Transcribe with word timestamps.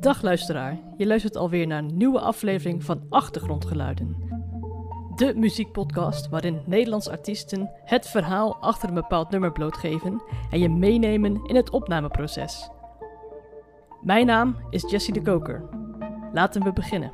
Dag 0.00 0.22
luisteraar, 0.22 0.78
je 0.96 1.06
luistert 1.06 1.36
alweer 1.36 1.66
naar 1.66 1.78
een 1.78 1.96
nieuwe 1.96 2.20
aflevering 2.20 2.84
van 2.84 3.06
Achtergrondgeluiden. 3.08 4.16
De 5.14 5.32
muziekpodcast 5.36 6.28
waarin 6.28 6.62
Nederlandse 6.66 7.10
artiesten 7.10 7.70
het 7.84 8.08
verhaal 8.08 8.56
achter 8.56 8.88
een 8.88 8.94
bepaald 8.94 9.30
nummer 9.30 9.52
blootgeven 9.52 10.22
en 10.50 10.58
je 10.58 10.68
meenemen 10.68 11.44
in 11.44 11.56
het 11.56 11.70
opnameproces. 11.70 12.68
Mijn 14.02 14.26
naam 14.26 14.56
is 14.70 14.90
Jessie 14.90 15.14
de 15.14 15.22
Koker. 15.22 15.68
Laten 16.32 16.62
we 16.62 16.72
beginnen. 16.72 17.12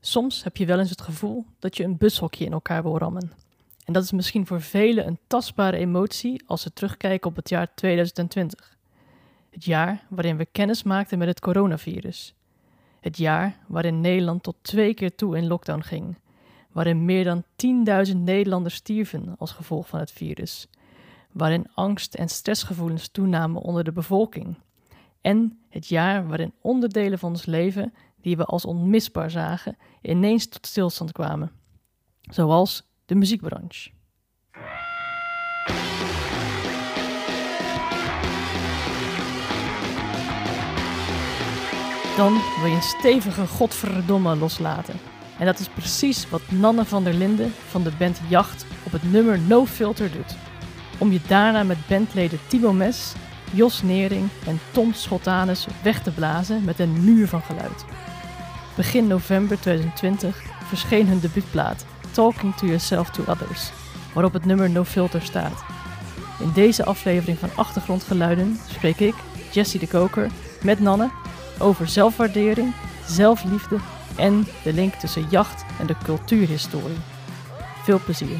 Soms 0.00 0.44
heb 0.44 0.56
je 0.56 0.66
wel 0.66 0.78
eens 0.78 0.90
het 0.90 1.00
gevoel 1.00 1.46
dat 1.58 1.76
je 1.76 1.84
een 1.84 1.96
bushokje 1.96 2.44
in 2.44 2.52
elkaar 2.52 2.82
wil 2.82 2.98
rammen. 2.98 3.32
En 3.88 3.94
dat 3.94 4.02
is 4.02 4.12
misschien 4.12 4.46
voor 4.46 4.60
velen 4.60 5.06
een 5.06 5.18
tastbare 5.26 5.76
emotie 5.76 6.42
als 6.46 6.62
ze 6.62 6.72
terugkijken 6.72 7.30
op 7.30 7.36
het 7.36 7.48
jaar 7.48 7.74
2020. 7.74 8.76
Het 9.50 9.64
jaar 9.64 10.06
waarin 10.08 10.36
we 10.36 10.46
kennis 10.52 10.82
maakten 10.82 11.18
met 11.18 11.28
het 11.28 11.40
coronavirus. 11.40 12.34
Het 13.00 13.16
jaar 13.16 13.58
waarin 13.66 14.00
Nederland 14.00 14.42
tot 14.42 14.56
twee 14.62 14.94
keer 14.94 15.14
toe 15.14 15.36
in 15.36 15.46
lockdown 15.46 15.80
ging. 15.80 16.18
Waarin 16.72 17.04
meer 17.04 17.24
dan 17.24 17.44
10.000 18.08 18.16
Nederlanders 18.16 18.74
stierven 18.74 19.34
als 19.38 19.52
gevolg 19.52 19.88
van 19.88 20.00
het 20.00 20.10
virus. 20.10 20.68
Waarin 21.32 21.66
angst 21.74 22.14
en 22.14 22.28
stressgevoelens 22.28 23.08
toenamen 23.08 23.62
onder 23.62 23.84
de 23.84 23.92
bevolking. 23.92 24.58
En 25.20 25.58
het 25.68 25.86
jaar 25.86 26.26
waarin 26.26 26.52
onderdelen 26.60 27.18
van 27.18 27.30
ons 27.30 27.46
leven, 27.46 27.94
die 28.20 28.36
we 28.36 28.44
als 28.44 28.64
onmisbaar 28.64 29.30
zagen, 29.30 29.76
ineens 30.02 30.48
tot 30.48 30.66
stilstand 30.66 31.12
kwamen. 31.12 31.52
Zoals 32.20 32.87
de 33.08 33.14
muziekbranche. 33.14 33.90
Dan 42.16 42.32
wil 42.60 42.66
je 42.66 42.74
een 42.74 42.82
stevige 42.82 43.46
godverdomme 43.46 44.36
loslaten. 44.36 44.94
En 45.38 45.46
dat 45.46 45.58
is 45.58 45.68
precies 45.68 46.28
wat 46.28 46.50
Nanne 46.50 46.84
van 46.84 47.04
der 47.04 47.14
Linden 47.14 47.52
van 47.68 47.82
de 47.82 47.92
band 47.98 48.20
Jacht 48.28 48.66
op 48.84 48.92
het 48.92 49.12
nummer 49.12 49.38
No 49.38 49.66
Filter 49.66 50.12
doet. 50.12 50.36
Om 50.98 51.12
je 51.12 51.20
daarna 51.26 51.62
met 51.62 51.86
bandleden 51.88 52.38
Timo 52.46 52.72
Mes, 52.72 53.12
Jos 53.52 53.82
Nering 53.82 54.28
en 54.46 54.60
Tom 54.70 54.92
Schotanus 54.92 55.66
weg 55.82 56.02
te 56.02 56.10
blazen 56.10 56.64
met 56.64 56.78
een 56.78 57.04
muur 57.04 57.28
van 57.28 57.42
geluid. 57.42 57.84
Begin 58.76 59.06
november 59.06 59.60
2020 59.60 60.42
verscheen 60.64 61.06
hun 61.06 61.20
debuutplaat 61.20 61.86
Talking 62.18 62.54
to 62.54 62.66
Yourself 62.66 63.10
to 63.10 63.24
Others, 63.28 63.70
waarop 64.14 64.32
het 64.32 64.44
nummer 64.44 64.70
No 64.70 64.84
Filter 64.84 65.22
staat. 65.22 65.64
In 66.40 66.52
deze 66.52 66.84
aflevering 66.84 67.38
van 67.38 67.48
Achtergrondgeluiden 67.56 68.56
spreek 68.68 68.98
ik, 68.98 69.14
Jessie 69.52 69.80
de 69.80 69.88
Koker, 69.88 70.30
met 70.62 70.80
Nanne 70.80 71.10
over 71.58 71.88
zelfwaardering, 71.88 72.74
zelfliefde 73.06 73.78
en 74.16 74.46
de 74.64 74.72
link 74.72 74.94
tussen 74.94 75.26
jacht 75.30 75.64
en 75.78 75.86
de 75.86 75.94
cultuurhistorie. 76.04 76.98
Veel 77.82 78.00
plezier. 78.04 78.38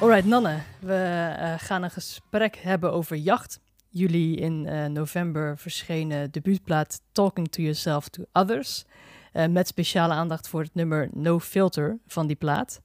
Alright, 0.00 0.24
Nanne, 0.26 0.58
we 0.78 1.34
uh, 1.40 1.54
gaan 1.56 1.82
een 1.82 1.90
gesprek 1.90 2.56
hebben 2.56 2.92
over 2.92 3.16
jacht. 3.16 3.60
Jullie 3.94 4.36
in 4.36 4.66
uh, 4.66 4.86
november 4.86 5.58
verschenen 5.58 6.30
debuutplaat 6.30 7.00
Talking 7.12 7.48
to 7.48 7.62
Yourself 7.62 8.08
to 8.08 8.24
Others. 8.32 8.84
Uh, 9.32 9.46
met 9.46 9.68
speciale 9.68 10.12
aandacht 10.12 10.48
voor 10.48 10.62
het 10.62 10.74
nummer 10.74 11.08
No 11.12 11.38
Filter 11.38 11.98
van 12.06 12.26
die 12.26 12.36
plaat. 12.36 12.82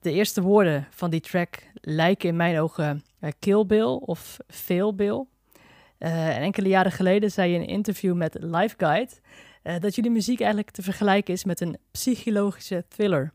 De 0.00 0.12
eerste 0.12 0.42
woorden 0.42 0.86
van 0.90 1.10
die 1.10 1.20
track 1.20 1.70
lijken 1.74 2.28
in 2.28 2.36
mijn 2.36 2.58
ogen 2.58 3.04
uh, 3.20 3.30
Kill 3.38 3.66
Bill 3.66 4.00
of 4.00 4.36
Fail 4.48 4.94
Bill. 4.94 5.24
en 5.98 6.42
enkele 6.42 6.68
jaren 6.68 6.92
geleden 6.92 7.30
zei 7.30 7.50
je 7.50 7.54
in 7.54 7.60
een 7.60 7.68
interview 7.68 8.14
met 8.14 8.36
Life 8.40 8.74
Guide 8.78 9.12
dat 9.80 9.94
jullie 9.94 10.10
muziek 10.10 10.40
eigenlijk 10.40 10.70
te 10.70 10.82
vergelijken 10.82 11.34
is 11.34 11.44
met 11.44 11.60
een 11.60 11.78
psychologische 11.90 12.84
thriller. 12.88 13.32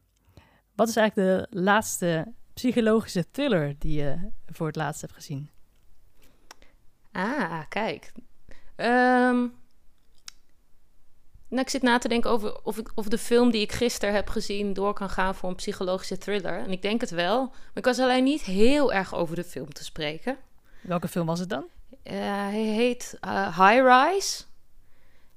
Wat 0.75 0.87
is 0.87 0.95
eigenlijk 0.95 1.29
de 1.29 1.59
laatste 1.59 2.33
psychologische 2.53 3.31
thriller 3.31 3.75
die 3.77 3.97
je 3.97 4.31
voor 4.45 4.67
het 4.67 4.75
laatst 4.75 5.01
hebt 5.01 5.13
gezien? 5.13 5.49
Ah, 7.13 7.59
kijk. 7.69 8.11
Um, 8.75 9.61
nou, 11.47 11.61
ik 11.61 11.69
zit 11.69 11.81
na 11.81 11.97
te 11.97 12.07
denken 12.07 12.29
over 12.29 12.63
of, 12.63 12.77
ik, 12.77 12.91
of 12.95 13.07
de 13.07 13.17
film 13.17 13.51
die 13.51 13.61
ik 13.61 13.71
gisteren 13.71 14.15
heb 14.15 14.29
gezien 14.29 14.73
door 14.73 14.93
kan 14.93 15.09
gaan 15.09 15.35
voor 15.35 15.49
een 15.49 15.55
psychologische 15.55 16.17
thriller. 16.17 16.59
En 16.59 16.71
ik 16.71 16.81
denk 16.81 17.01
het 17.01 17.09
wel. 17.09 17.45
Maar 17.45 17.71
ik 17.73 17.85
was 17.85 17.99
alleen 17.99 18.23
niet 18.23 18.41
heel 18.41 18.93
erg 18.93 19.15
over 19.15 19.35
de 19.35 19.43
film 19.43 19.73
te 19.73 19.83
spreken. 19.83 20.37
Welke 20.81 21.07
film 21.07 21.25
was 21.25 21.39
het 21.39 21.49
dan? 21.49 21.65
Uh, 22.03 22.13
hij 22.23 22.63
heet 22.63 23.17
uh, 23.21 23.59
High 23.59 23.81
Rise. 23.81 24.43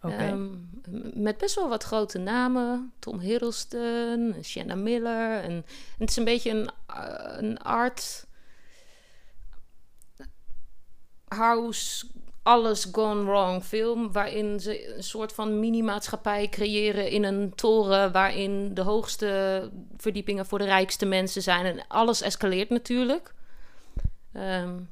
Okay. 0.03 0.29
Um, 0.29 0.71
met 1.15 1.39
best 1.39 1.55
wel 1.55 1.69
wat 1.69 1.85
grote 1.85 2.19
namen. 2.19 2.93
Tom 2.99 3.19
Hiddleston, 3.19 4.35
Shanna 4.43 4.75
Miller. 4.75 5.43
En, 5.43 5.51
en 5.51 5.65
het 5.99 6.11
is 6.11 6.17
een 6.17 6.25
beetje 6.25 6.51
een, 6.51 6.71
uh, 6.91 7.37
een 7.37 7.59
art 7.59 8.27
house 11.29 12.07
alles 12.43 12.87
gone 12.93 13.25
wrong 13.25 13.65
film. 13.65 14.13
Waarin 14.13 14.61
ze 14.61 14.97
een 14.97 15.03
soort 15.03 15.33
van 15.33 15.61
mini-maatschappij 15.61 16.49
creëren 16.49 17.11
in 17.11 17.25
een 17.25 17.55
toren. 17.55 18.13
Waarin 18.13 18.75
de 18.75 18.83
hoogste 18.83 19.71
verdiepingen 19.97 20.47
voor 20.47 20.59
de 20.59 20.65
rijkste 20.65 21.07
mensen 21.07 21.43
zijn. 21.43 21.65
En 21.65 21.85
alles 21.89 22.23
escaleert 22.23 22.71
natuurlijk. 22.71 23.35
Um, 24.33 24.89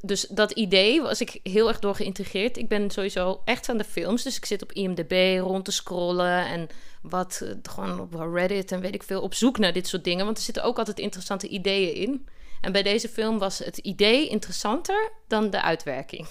dus 0.00 0.26
dat 0.28 0.50
idee 0.50 1.02
was 1.02 1.20
ik 1.20 1.40
heel 1.42 1.68
erg 1.68 1.78
door 1.78 1.94
geïntegreerd. 1.94 2.56
Ik 2.56 2.68
ben 2.68 2.90
sowieso 2.90 3.40
echt 3.44 3.66
van 3.66 3.76
de 3.76 3.84
films. 3.84 4.22
Dus 4.22 4.36
ik 4.36 4.44
zit 4.44 4.62
op 4.62 4.72
IMDb 4.72 5.38
rond 5.40 5.64
te 5.64 5.72
scrollen. 5.72 6.46
En 6.46 6.68
wat 7.02 7.40
uh, 7.42 7.50
gewoon 7.62 8.00
op 8.00 8.32
Reddit 8.34 8.72
en 8.72 8.80
weet 8.80 8.94
ik 8.94 9.02
veel 9.02 9.22
op 9.22 9.34
zoek 9.34 9.58
naar 9.58 9.72
dit 9.72 9.88
soort 9.88 10.04
dingen. 10.04 10.24
Want 10.24 10.36
er 10.36 10.42
zitten 10.42 10.64
ook 10.64 10.78
altijd 10.78 10.98
interessante 10.98 11.48
ideeën 11.48 11.94
in. 11.94 12.26
En 12.60 12.72
bij 12.72 12.82
deze 12.82 13.08
film 13.08 13.38
was 13.38 13.58
het 13.58 13.78
idee 13.78 14.28
interessanter 14.28 15.12
dan 15.26 15.50
de 15.50 15.62
uitwerking. 15.62 16.28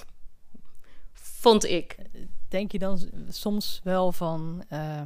Vond 1.14 1.66
ik. 1.66 1.96
Denk 2.50 2.72
je 2.72 2.80
dan 2.80 3.00
soms 3.30 3.82
wel 3.84 4.12
van. 4.12 4.64
Uh, 4.74 5.02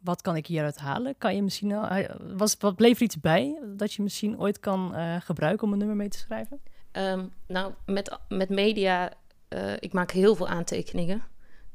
wat 0.00 0.22
kan 0.22 0.36
ik 0.36 0.46
hieruit 0.46 0.78
halen? 0.78 1.14
Kan 1.18 1.34
je 1.34 1.42
misschien. 1.42 1.70
Uh, 1.70 1.98
was, 2.36 2.56
wat 2.58 2.76
bleef 2.76 2.96
er 2.96 3.02
iets 3.02 3.20
bij 3.20 3.60
dat 3.76 3.92
je 3.92 4.02
misschien 4.02 4.40
ooit 4.40 4.60
kan 4.60 4.92
uh, 4.94 5.16
gebruiken 5.20 5.66
om 5.66 5.72
een 5.72 5.78
nummer 5.78 5.96
mee 5.96 6.08
te 6.08 6.18
schrijven? 6.18 6.60
Um, 6.92 7.32
nou, 7.46 7.72
met, 7.86 8.18
met 8.28 8.48
media. 8.48 9.12
Uh, 9.48 9.72
ik 9.78 9.92
maak 9.92 10.10
heel 10.10 10.34
veel 10.34 10.48
aantekeningen. 10.48 11.22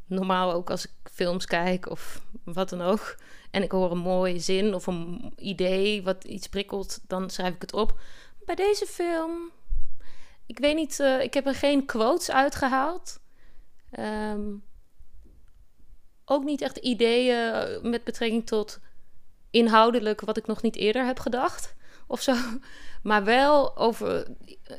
Normaal 0.06 0.54
ook 0.54 0.70
als 0.70 0.86
ik 0.86 0.92
films 1.12 1.46
kijk 1.46 1.90
of 1.90 2.22
wat 2.44 2.70
dan 2.70 2.82
ook. 2.82 3.18
En 3.52 3.64
ik 3.64 3.72
hoor 3.72 3.92
een 3.92 3.98
mooie 3.98 4.40
zin 4.40 4.74
of 4.74 4.88
een 4.88 5.34
idee 5.36 6.04
wat 6.04 6.24
iets 6.24 6.48
prikkelt, 6.48 7.00
dan 7.08 7.30
schrijf 7.30 7.54
ik 7.54 7.62
het 7.62 7.74
op 7.74 8.00
bij 8.56 8.66
deze 8.66 8.86
film. 8.86 9.52
Ik 10.46 10.60
weet 10.60 10.76
niet, 10.76 11.00
uh, 11.00 11.22
ik 11.22 11.34
heb 11.34 11.46
er 11.46 11.56
geen 11.56 11.86
quotes 11.86 12.32
uitgehaald. 12.32 13.20
Um, 14.00 14.64
ook 16.26 16.44
niet 16.44 16.62
echt 16.62 16.78
ideeën 16.78 17.80
met 17.90 18.04
betrekking 18.04 18.48
tot 18.48 18.80
inhoudelijk 19.50 20.22
wat 20.22 20.38
ik 20.38 20.48
nog 20.48 20.62
niet 20.62 20.76
eerder 20.76 21.06
heb 21.06 21.20
gedacht 21.20 21.76
of 22.08 22.22
zo. 22.22 22.36
Maar 23.04 23.24
wel 23.24 23.78
over 23.78 24.28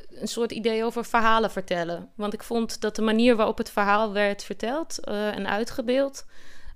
een 0.08 0.28
soort 0.28 0.52
idee 0.52 0.84
over 0.84 1.04
verhalen 1.04 1.50
vertellen. 1.50 2.10
Want 2.14 2.32
ik 2.32 2.42
vond 2.42 2.80
dat 2.80 2.96
de 2.96 3.02
manier 3.02 3.36
waarop 3.36 3.58
het 3.58 3.70
verhaal 3.70 4.12
werd 4.12 4.44
verteld 4.44 4.98
uh, 5.08 5.36
en 5.36 5.46
uitgebeeld, 5.46 6.26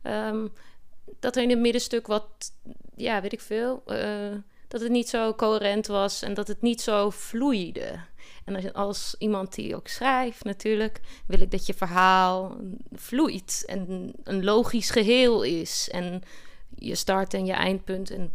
um, 0.02 0.52
dat 1.20 1.36
er 1.36 1.42
in 1.42 1.50
het 1.50 1.58
middenstuk 1.58 2.06
wat, 2.06 2.52
ja, 2.94 3.20
weet 3.20 3.32
ik 3.32 3.40
veel. 3.40 3.82
Dat 4.69 4.81
het 4.81 4.91
niet 4.91 5.09
zo 5.09 5.34
coherent 5.34 5.87
was 5.87 6.22
en 6.22 6.35
dat 6.35 6.49
het 6.49 6.62
niet 6.62 6.81
zo 6.81 7.11
vloeide. 7.11 7.99
En 8.44 8.73
als, 8.73 9.14
iemand 9.19 9.55
die 9.55 9.76
ook 9.76 9.88
schrijft, 9.88 10.44
natuurlijk, 10.44 11.00
wil 11.26 11.40
ik 11.40 11.50
dat 11.50 11.67
je 11.67 11.75
verhaal 11.75 12.56
vloeit 12.93 13.62
en 13.67 14.12
een 14.23 14.44
logisch 14.44 14.90
geheel 14.90 15.43
is. 15.43 15.88
En 15.93 16.23
je 16.75 16.94
start 16.94 17.35
en 17.35 17.46
je 17.46 17.52
eindpunt 17.52 18.11
en 18.11 18.32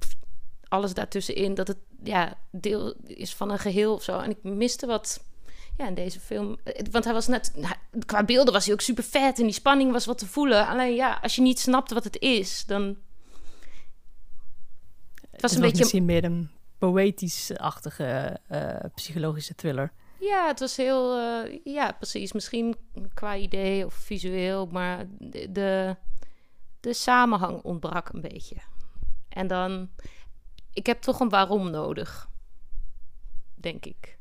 alles 0.68 0.94
daartussenin, 0.94 1.54
dat 1.54 1.68
het 1.68 1.78
ja, 2.04 2.38
deel 2.52 2.94
is 3.06 3.34
van 3.34 3.52
een 3.52 3.60
geheel 3.60 3.94
of 3.94 4.04
zo. 4.04 4.20
En 4.20 4.30
ik 4.30 4.44
miste 4.44 4.86
wat 4.86 5.24
ja, 5.78 5.88
in 5.88 5.94
deze 5.94 6.20
film. 6.20 6.58
Want 6.92 7.04
hij 7.04 7.14
was 7.14 7.28
net, 7.28 7.54
qua 8.06 8.24
beelden 8.24 8.54
was 8.54 8.66
hij 8.66 8.74
ook 8.74 8.82
super 8.82 9.04
vet 9.04 9.40
en 9.40 9.44
die 9.44 9.54
spanning 9.54 9.92
was 9.92 10.06
wat 10.06 10.18
te 10.18 10.28
voelen. 10.28 10.68
Alleen 10.68 10.96
ja, 10.96 11.20
als 11.22 11.36
je 11.36 11.42
niet 11.42 11.60
snapt 11.60 11.92
wat 11.92 12.04
het 12.04 12.20
is, 12.20 12.64
dan 12.66 12.98
was 15.42 15.56
een 15.56 15.62
beetje... 15.62 15.78
misschien 15.78 16.06
meer 16.06 16.24
een 16.24 16.50
poëtisch-achtige 16.78 18.40
uh, 18.52 18.76
psychologische 18.96 19.56
thriller. 19.56 19.92
Ja, 20.20 20.48
het 20.48 20.60
was 20.60 20.78
heel... 20.78 21.18
Uh, 21.18 21.60
ja, 21.64 21.92
precies. 21.92 22.32
Misschien 22.32 22.76
qua 23.14 23.36
idee 23.36 23.86
of 23.86 23.94
visueel, 23.94 24.66
maar 24.66 25.06
de, 25.20 25.96
de 26.80 26.94
samenhang 26.94 27.62
ontbrak 27.62 28.10
een 28.10 28.22
beetje. 28.22 28.56
En 29.30 29.48
dan... 29.48 29.90
ik 30.74 30.86
heb 30.86 31.02
toch 31.02 31.20
een 31.20 31.30
waarom 31.30 31.70
nodig. 31.70 32.30
Denk 33.56 33.86
ik. 33.86 34.20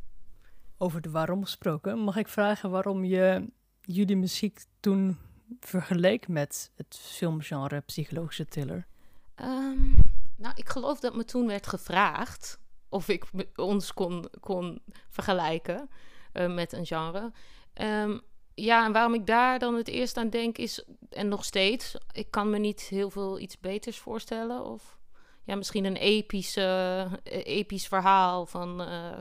Over 0.78 1.00
de 1.00 1.10
waarom 1.10 1.44
gesproken, 1.44 1.98
mag 1.98 2.16
ik 2.16 2.28
vragen 2.28 2.70
waarom 2.70 3.04
je 3.04 3.48
jullie 3.80 4.16
muziek 4.16 4.64
toen 4.80 5.18
vergeleek 5.60 6.28
met 6.28 6.70
het 6.76 7.00
filmgenre 7.02 7.80
psychologische 7.80 8.46
thriller? 8.46 8.86
Ehm, 9.34 9.92
nou, 10.40 10.54
ik 10.56 10.68
geloof 10.68 11.00
dat 11.00 11.14
me 11.14 11.24
toen 11.24 11.46
werd 11.46 11.66
gevraagd 11.66 12.60
of 12.88 13.08
ik 13.08 13.24
ons 13.54 13.92
kon, 13.94 14.30
kon 14.40 14.82
vergelijken 15.08 15.90
uh, 16.32 16.54
met 16.54 16.72
een 16.72 16.86
genre. 16.86 17.32
Um, 17.74 18.20
ja, 18.54 18.84
en 18.84 18.92
waarom 18.92 19.14
ik 19.14 19.26
daar 19.26 19.58
dan 19.58 19.74
het 19.74 19.88
eerst 19.88 20.16
aan 20.16 20.30
denk 20.30 20.58
is, 20.58 20.84
en 21.10 21.28
nog 21.28 21.44
steeds, 21.44 21.96
ik 22.12 22.30
kan 22.30 22.50
me 22.50 22.58
niet 22.58 22.80
heel 22.80 23.10
veel 23.10 23.38
iets 23.38 23.60
beters 23.60 23.98
voorstellen. 23.98 24.64
Of 24.64 24.98
ja, 25.44 25.54
misschien 25.54 25.84
een 25.84 25.96
epische, 25.96 27.06
uh, 27.24 27.40
episch 27.44 27.86
verhaal 27.86 28.46
van. 28.46 28.80
Uh, 28.80 29.18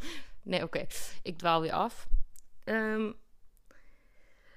nee, 0.42 0.62
oké, 0.62 0.86
ik 1.22 1.38
dwaal 1.38 1.60
weer 1.60 1.72
af. 1.72 2.08
Um, 2.64 3.16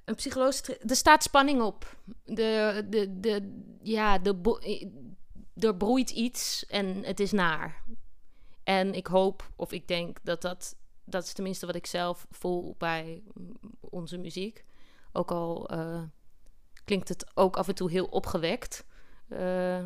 een 0.06 0.16
psychologische. 0.16 0.78
Er 0.78 0.96
staat 0.96 1.24
spanning 1.24 1.62
op. 1.62 1.98
De, 2.24 2.84
de, 2.90 3.20
de, 3.20 3.64
ja, 3.82 4.18
de, 4.18 4.36
er 5.56 5.76
broeit 5.76 6.10
iets 6.10 6.66
en 6.66 7.04
het 7.04 7.20
is 7.20 7.32
naar. 7.32 7.84
En 8.64 8.94
ik 8.94 9.08
hoop, 9.08 9.52
of 9.56 9.72
ik 9.72 9.88
denk 9.88 10.18
dat 10.24 10.42
dat 10.42 10.76
dat 11.12 11.24
is 11.24 11.34
tenminste 11.34 11.66
wat 11.66 11.76
ik 11.76 11.86
zelf 11.86 12.28
voel 12.30 12.76
bij 12.78 13.24
onze 13.80 14.18
muziek. 14.18 14.66
Ook 15.12 15.32
al 15.32 15.74
uh, 15.74 16.04
klinkt 16.86 17.10
het 17.10 17.32
ook 17.34 17.58
af 17.58 17.68
en 17.68 17.76
toe 17.76 17.92
heel 17.92 18.06
opgewekt. 18.06 18.86
Uh, 19.30 19.84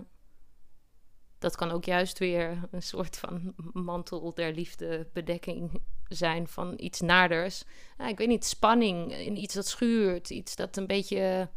dat 1.40 1.56
kan 1.56 1.72
ook 1.72 1.86
juist 1.86 2.20
weer 2.20 2.60
een 2.72 2.84
soort 2.84 3.18
van 3.18 3.54
mantel 3.74 4.34
der 4.34 4.54
liefde 4.54 5.08
bedekking 5.14 5.82
zijn 6.08 6.48
van 6.48 6.74
iets 6.78 7.02
naders. 7.02 7.64
Ik 8.08 8.18
weet 8.18 8.28
niet, 8.28 8.46
spanning 8.46 9.14
in 9.14 9.38
iets 9.38 9.54
dat 9.54 9.68
schuurt, 9.68 10.30
iets 10.30 10.56
dat 10.56 10.78
een 10.78 10.88
beetje 10.88 11.50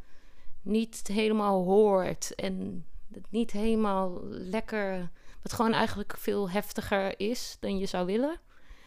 niet 0.62 1.06
helemaal 1.06 1.64
hoort 1.64 2.34
en 2.34 2.86
het 3.12 3.30
niet 3.30 3.50
helemaal 3.50 4.20
lekker, 4.28 5.10
wat 5.42 5.52
gewoon 5.52 5.72
eigenlijk 5.72 6.16
veel 6.16 6.50
heftiger 6.50 7.20
is 7.20 7.56
dan 7.60 7.78
je 7.78 7.86
zou 7.86 8.06
willen. 8.06 8.40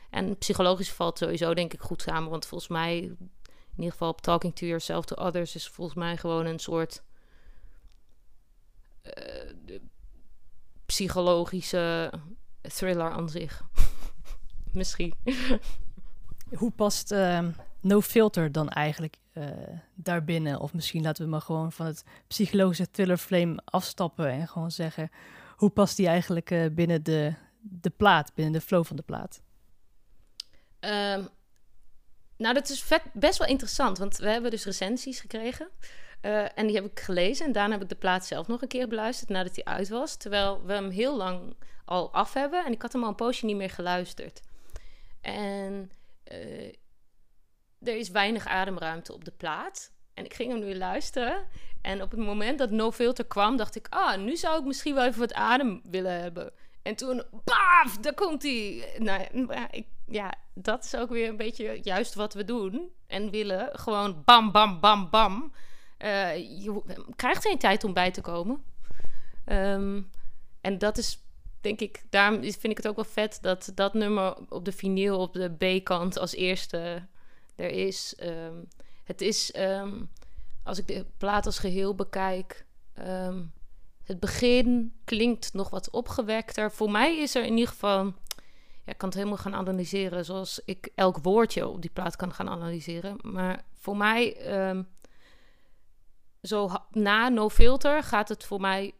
En 0.10 0.38
psychologisch 0.38 0.92
valt 0.92 1.18
sowieso 1.18 1.54
denk 1.54 1.74
ik 1.74 1.82
goed 1.82 2.02
samen. 2.02 2.30
Want 2.30 2.46
volgens 2.46 2.70
mij, 2.70 2.98
in 2.98 3.76
ieder 3.76 3.92
geval 3.92 4.10
op 4.10 4.22
Talking 4.22 4.56
to 4.56 4.66
Yourself 4.66 5.06
to 5.06 5.26
Others... 5.26 5.56
is 5.56 5.68
volgens 5.68 5.98
mij 5.98 6.18
gewoon 6.18 6.46
een 6.46 6.60
soort... 6.60 7.04
Uh, 9.04 9.52
psychologische 10.86 12.14
thriller 12.62 13.12
aan 13.12 13.30
zich. 13.30 13.64
Misschien. 14.74 15.14
Hoe 16.58 16.72
past 16.72 17.12
uh, 17.12 17.48
No 17.82 18.02
Filter 18.02 18.52
dan 18.52 18.70
eigenlijk 18.70 19.18
uh, 19.34 19.48
daarbinnen? 19.96 20.60
Of 20.60 20.74
misschien 20.74 21.04
laten 21.04 21.24
we 21.24 21.30
maar 21.30 21.42
gewoon 21.42 21.72
van 21.72 21.86
het 21.86 22.04
psychologische 22.28 22.92
thriller 22.92 23.18
flame 23.18 23.62
afstappen 23.66 24.30
en 24.30 24.48
gewoon 24.48 24.72
zeggen... 24.72 25.12
hoe 25.56 25.70
past 25.70 25.98
die 25.98 26.08
eigenlijk 26.08 26.52
uh, 26.52 26.66
binnen 26.72 27.04
de, 27.04 27.34
de 27.60 27.90
plaat, 27.90 28.34
binnen 28.34 28.54
de 28.54 28.62
flow 28.62 28.86
van 28.86 28.96
de 28.96 29.02
plaat? 29.02 29.42
Um, 30.80 31.28
nou, 32.38 32.54
dat 32.54 32.70
is 32.70 32.84
vet, 32.84 33.02
best 33.14 33.38
wel 33.38 33.48
interessant, 33.48 33.98
want 33.98 34.18
we 34.18 34.30
hebben 34.30 34.52
dus 34.52 34.66
recensies 34.66 35.20
gekregen. 35.20 35.70
Uh, 36.22 36.58
en 36.58 36.68
die 36.68 36.76
heb 36.76 36.86
ik 36.86 37.00
gelezen 37.00 37.46
en 37.46 37.52
daarna 37.52 37.74
heb 37.74 37.82
ik 37.84 37.90
de 37.90 37.96
plaat 37.96 38.26
zelf 38.26 38.48
nog 38.48 38.62
een 38.62 38.68
keer 38.68 38.88
beluisterd 38.88 39.30
nadat 39.30 39.56
hij 39.56 39.64
uit 39.64 39.90
was. 39.90 40.16
Terwijl 40.16 40.66
we 40.66 40.74
hem 40.74 40.90
heel 40.90 41.18
lang 41.18 41.56
al 41.86 42.14
af 42.14 42.34
hebben 42.34 42.66
en 42.66 42.72
ik 42.72 42.82
had 42.82 42.94
hem 42.94 43.04
al 43.04 43.10
een 43.10 43.16
poosje 43.16 43.46
niet 43.46 43.56
meer 43.56 43.70
geluisterd. 43.70 44.42
En 45.22 45.92
er 47.84 47.98
is 47.98 48.10
weinig 48.10 48.48
ademruimte 48.48 49.14
op 49.14 49.26
de 49.26 49.32
plaat. 49.32 49.92
En 50.14 50.26
ik 50.26 50.34
ging 50.34 50.52
hem 50.52 50.60
nu 50.60 50.76
luisteren. 50.76 51.48
En 51.82 52.02
op 52.02 52.12
het 52.12 52.20
moment 52.20 52.60
dat 52.60 52.72
No 52.72 52.92
Filter 52.92 53.26
kwam, 53.26 53.58
dacht 53.58 53.76
ik... 53.76 53.88
ah, 53.90 54.18
nu 54.18 54.36
zou 54.36 54.60
ik 54.60 54.66
misschien 54.66 54.96
wel 54.96 55.06
even 55.06 55.20
wat 55.20 55.34
adem 55.34 55.82
willen 55.84 56.22
hebben. 56.22 56.52
En 56.82 56.96
toen, 56.96 57.24
baaf, 57.44 57.98
daar 57.98 58.14
komt 58.14 58.44
hij. 58.44 58.94
Nou, 58.98 59.26
ik, 59.72 59.88
ja, 60.08 60.34
dat 60.54 60.84
is 60.84 60.96
ook 60.96 61.10
weer 61.10 61.30
een 61.30 61.38
beetje 61.38 61.80
juist 61.82 62.14
wat 62.14 62.34
we 62.34 62.46
doen 62.46 62.92
en 63.08 63.30
willen. 63.30 63.70
Gewoon 63.80 64.22
bam, 64.26 64.52
bam, 64.52 64.80
bam, 64.80 65.10
bam. 65.10 65.54
Uh, 66.00 66.36
je 66.36 66.82
krijgt 67.16 67.46
geen 67.46 67.58
tijd 67.58 67.84
om 67.84 67.94
bij 67.94 68.12
te 68.12 68.22
komen. 68.22 68.64
Um, 69.46 70.10
en 70.62 70.78
dat 70.78 70.98
is, 70.98 71.20
denk 71.62 71.80
ik, 71.80 72.04
daarom 72.10 72.42
vind 72.42 72.64
ik 72.64 72.78
het 72.78 72.88
ook 72.88 72.96
wel 72.96 73.06
vet 73.06 73.38
dat 73.42 73.72
dat 73.76 73.94
nummer 73.94 74.36
op 74.50 74.66
de 74.66 74.72
vinyl 74.72 75.20
op 75.20 75.34
de 75.34 75.80
B-kant 75.80 76.18
als 76.18 76.36
eerste 76.36 77.08
er 77.62 77.70
is. 77.70 78.16
Um, 78.24 78.68
het 79.04 79.22
is, 79.22 79.56
um, 79.58 80.10
als 80.64 80.78
ik 80.78 80.88
de 80.88 81.06
plaat 81.18 81.46
als 81.46 81.60
geheel 81.60 81.96
bekijk, 81.96 82.66
het 84.04 84.20
begin 84.20 84.94
klinkt 85.04 85.54
nog 85.54 85.70
wat 85.70 85.90
opgewekter. 85.90 86.72
Voor 86.72 86.92
mij 86.92 87.18
is 87.18 87.36
er 87.36 87.46
in 87.46 87.54
ieder 87.54 87.68
geval. 87.68 88.06
Ja, 88.86 88.92
ik 88.92 88.98
kan 88.98 89.10
het 89.10 89.18
helemaal 89.18 89.38
gaan 89.38 89.56
analyseren 89.56 90.26
zoals 90.26 90.62
ik 90.66 90.90
elk 90.96 91.18
woordje 91.18 91.68
op 91.68 91.82
die 91.82 91.92
plaat 91.94 92.16
kan 92.16 92.34
gaan 92.34 92.50
analyseren. 92.50 93.18
Maar 93.22 93.66
voor 93.74 93.98
mij, 93.98 94.38
zo 96.42 96.70
na 96.92 97.30
No 97.30 97.50
Filter, 97.50 98.04
gaat 98.04 98.30
het 98.30 98.44
voor 98.44 98.62
mij 98.62 98.94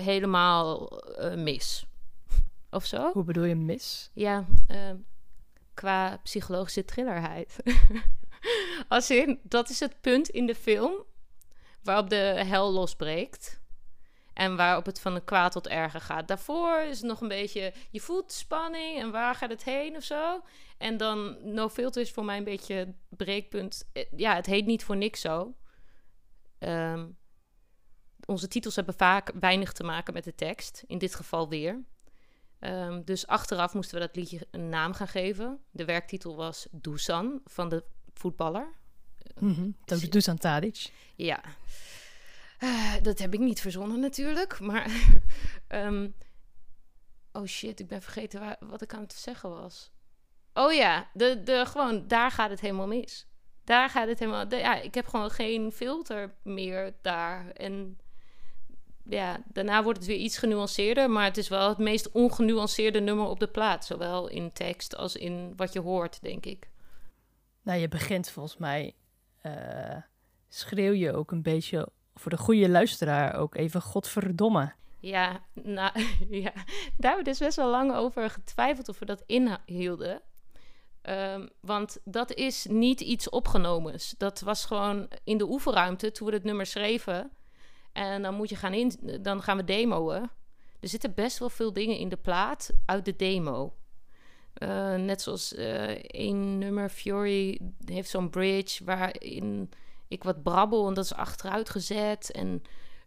helemaal 0.00 1.00
uh, 1.18 1.34
mis. 1.34 1.86
Of 2.70 2.86
zo? 2.86 3.12
Hoe 3.12 3.24
bedoel 3.24 3.44
je 3.44 3.56
mis? 3.56 4.10
Ja, 4.12 4.44
uh, 4.70 4.90
qua 5.80 6.16
psychologische 6.22 6.84
thrillerheid. 6.84 7.56
Als 8.88 9.10
in, 9.10 9.40
dat 9.42 9.68
is 9.68 9.80
het 9.80 10.00
punt 10.00 10.28
in 10.28 10.46
de 10.46 10.54
film 10.54 11.04
waarop 11.82 12.10
de 12.10 12.44
hel 12.46 12.72
losbreekt. 12.72 13.60
En 14.32 14.56
waarop 14.56 14.86
het 14.86 15.00
van 15.00 15.14
de 15.14 15.24
kwaad 15.24 15.52
tot 15.52 15.66
erger 15.66 16.00
gaat. 16.00 16.28
Daarvoor 16.28 16.80
is 16.80 16.98
het 16.98 17.06
nog 17.06 17.20
een 17.20 17.28
beetje, 17.28 17.72
je 17.90 18.00
voelt 18.00 18.32
spanning 18.32 18.98
en 18.98 19.10
waar 19.10 19.34
gaat 19.34 19.50
het 19.50 19.64
heen 19.64 19.96
of 19.96 20.02
zo. 20.02 20.42
En 20.78 20.96
dan 20.96 21.36
No 21.54 21.68
Filter 21.68 22.02
is 22.02 22.10
voor 22.10 22.24
mij 22.24 22.36
een 22.36 22.44
beetje 22.44 22.74
het 22.74 22.94
breekpunt. 23.08 23.88
Eh, 23.92 24.04
ja, 24.16 24.34
het 24.34 24.46
heet 24.46 24.66
niet 24.66 24.84
voor 24.84 24.96
niks 24.96 25.20
zo. 25.20 25.54
Um, 26.58 27.18
onze 28.24 28.48
titels 28.48 28.76
hebben 28.76 28.94
vaak 28.94 29.32
weinig 29.40 29.72
te 29.72 29.84
maken 29.84 30.14
met 30.14 30.24
de 30.24 30.34
tekst. 30.34 30.84
In 30.86 30.98
dit 30.98 31.14
geval 31.14 31.48
weer. 31.48 31.84
Um, 32.60 33.04
dus 33.04 33.26
achteraf 33.26 33.74
moesten 33.74 33.98
we 33.98 34.06
dat 34.06 34.16
liedje 34.16 34.46
een 34.50 34.68
naam 34.68 34.92
gaan 34.92 35.08
geven. 35.08 35.60
De 35.70 35.84
werktitel 35.84 36.36
was 36.36 36.66
Dusan 36.70 37.40
van 37.44 37.68
de 37.68 37.84
voetballer. 38.14 38.68
Mm 39.38 39.54
-hmm. 39.54 39.76
Dusan 40.10 40.38
Tadic. 40.38 40.92
Ja. 41.16 41.42
Uh, 42.58 42.94
dat 43.02 43.18
heb 43.18 43.34
ik 43.34 43.40
niet 43.40 43.60
verzonnen 43.60 44.00
natuurlijk, 44.00 44.60
maar... 44.60 44.90
um, 45.68 46.14
oh 47.32 47.46
shit, 47.46 47.80
ik 47.80 47.86
ben 47.86 48.02
vergeten 48.02 48.40
waar, 48.40 48.56
wat 48.60 48.82
ik 48.82 48.94
aan 48.94 49.02
het 49.02 49.12
zeggen 49.12 49.50
was. 49.50 49.90
Oh 50.54 50.72
ja, 50.72 51.10
de, 51.12 51.42
de, 51.42 51.66
gewoon, 51.66 52.08
daar 52.08 52.30
gaat 52.30 52.50
het 52.50 52.60
helemaal 52.60 52.86
mis. 52.86 53.26
Daar 53.64 53.90
gaat 53.90 54.08
het 54.08 54.18
helemaal... 54.18 54.48
De, 54.48 54.56
ja, 54.56 54.80
ik 54.80 54.94
heb 54.94 55.06
gewoon 55.06 55.30
geen 55.30 55.72
filter 55.72 56.34
meer 56.42 56.94
daar. 57.02 57.50
En 57.50 57.98
ja, 59.08 59.42
daarna 59.52 59.82
wordt 59.82 59.98
het 59.98 60.08
weer 60.08 60.16
iets 60.16 60.38
genuanceerder, 60.38 61.10
maar 61.10 61.24
het 61.24 61.36
is 61.36 61.48
wel 61.48 61.68
het 61.68 61.78
meest 61.78 62.10
ongenuanceerde 62.10 63.00
nummer 63.00 63.26
op 63.26 63.40
de 63.40 63.48
plaat. 63.48 63.84
Zowel 63.84 64.28
in 64.28 64.52
tekst 64.52 64.96
als 64.96 65.16
in 65.16 65.52
wat 65.56 65.72
je 65.72 65.80
hoort, 65.80 66.22
denk 66.22 66.46
ik. 66.46 66.70
Nou, 67.62 67.80
je 67.80 67.88
begint 67.88 68.30
volgens 68.30 68.56
mij... 68.56 68.94
Uh, 69.46 69.96
schreeuw 70.48 70.92
je 70.92 71.12
ook 71.12 71.30
een 71.30 71.42
beetje 71.42 71.88
voor 72.14 72.30
de 72.30 72.38
goede 72.38 72.68
luisteraar 72.68 73.34
ook 73.34 73.54
even 73.54 73.82
godverdomme. 73.82 74.72
Ja, 74.98 75.40
nou, 75.52 75.92
ja, 76.44 76.52
daar 76.52 77.10
hebben 77.10 77.24
we 77.24 77.30
dus 77.30 77.38
best 77.38 77.56
wel 77.56 77.70
lang 77.70 77.94
over 77.94 78.30
getwijfeld 78.30 78.88
of 78.88 78.98
we 78.98 79.04
dat 79.04 79.22
inhielden. 79.26 80.22
Um, 81.02 81.48
want 81.60 81.98
dat 82.04 82.34
is 82.34 82.66
niet 82.68 83.00
iets 83.00 83.28
opgenomens. 83.28 84.14
Dat 84.18 84.40
was 84.40 84.64
gewoon 84.64 85.08
in 85.24 85.38
de 85.38 85.48
oefenruimte 85.48 86.10
toen 86.10 86.26
we 86.28 86.34
het 86.34 86.44
nummer 86.44 86.66
schreven. 86.66 87.30
En 87.92 88.22
dan 88.22 88.34
moet 88.34 88.48
je 88.48 88.56
gaan 88.56 88.74
in, 88.74 88.92
dan 89.22 89.42
gaan 89.42 89.56
we 89.56 89.64
demoen. 89.64 90.30
Er 90.80 90.88
zitten 90.88 91.14
best 91.14 91.38
wel 91.38 91.50
veel 91.50 91.72
dingen 91.72 91.96
in 91.96 92.08
de 92.08 92.16
plaat 92.16 92.70
uit 92.84 93.04
de 93.04 93.16
demo. 93.16 93.74
Uh, 94.62 94.94
net 94.94 95.22
zoals 95.22 95.52
uh, 95.52 95.88
één 96.04 96.58
nummer, 96.58 96.88
Fury, 96.88 97.60
heeft 97.84 98.10
zo'n 98.10 98.30
bridge 98.30 98.84
waarin 98.84 99.70
ik 100.08 100.24
wat 100.24 100.42
brabbel 100.42 100.88
en 100.88 100.94
dat 100.94 101.04
is 101.04 101.14
achteruit 101.14 101.70
gezet 101.70 102.30
en 102.30 102.62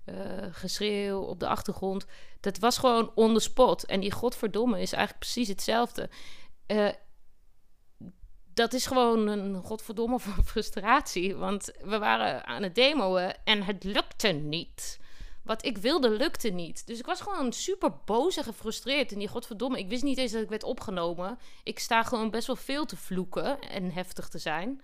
uh, 0.06 0.16
geschreeuw 0.52 1.20
op 1.20 1.40
de 1.40 1.48
achtergrond. 1.48 2.06
Dat 2.40 2.60
was 2.60 2.78
gewoon 2.78 3.12
on 3.16 3.34
the 3.34 3.40
spot. 3.40 3.86
En 3.86 4.00
die 4.00 4.12
godverdomme 4.12 4.82
is 4.82 4.94
eigenlijk 4.94 5.20
precies 5.20 5.48
hetzelfde. 5.48 6.10
Dat 8.54 8.74
is 8.74 8.86
gewoon 8.86 9.28
een 9.28 9.56
godverdomme 9.64 10.20
frustratie. 10.46 11.36
Want 11.36 11.72
we 11.82 11.98
waren 11.98 12.46
aan 12.46 12.64
het 12.64 12.76
demoen 12.76 13.34
en 13.44 13.64
het 13.64 13.84
lukte 13.84 14.28
niet. 14.28 15.02
wat 15.44 15.66
ik 15.66 15.78
wilde 15.78 16.10
lukte 16.10 16.50
niet. 16.50 16.88
Dus 16.88 17.00
ik 17.00 17.06
was 17.06 17.22
gewoon 17.22 17.54
super 17.54 17.92
boos 18.06 18.38
en 18.38 18.44
gefrustreerd. 18.44 19.12
En 19.12 19.20
die 19.20 19.28
godverdomme, 19.28 19.80
ik 19.80 19.90
wist 19.90 20.04
niet 20.04 20.18
eens 20.18 20.32
dat 20.32 20.42
ik 20.42 20.50
werd 20.50 20.64
opgenomen. 20.64 21.40
Ik 21.64 21.80
sta 21.80 22.04
gewoon 22.04 22.30
best 22.30 22.48
wel 22.48 22.56
veel 22.56 22.86
te 22.86 22.98
vloeken 22.98 23.60
en 23.62 23.92
heftig 23.92 24.28
te 24.28 24.38
zijn 24.38 24.82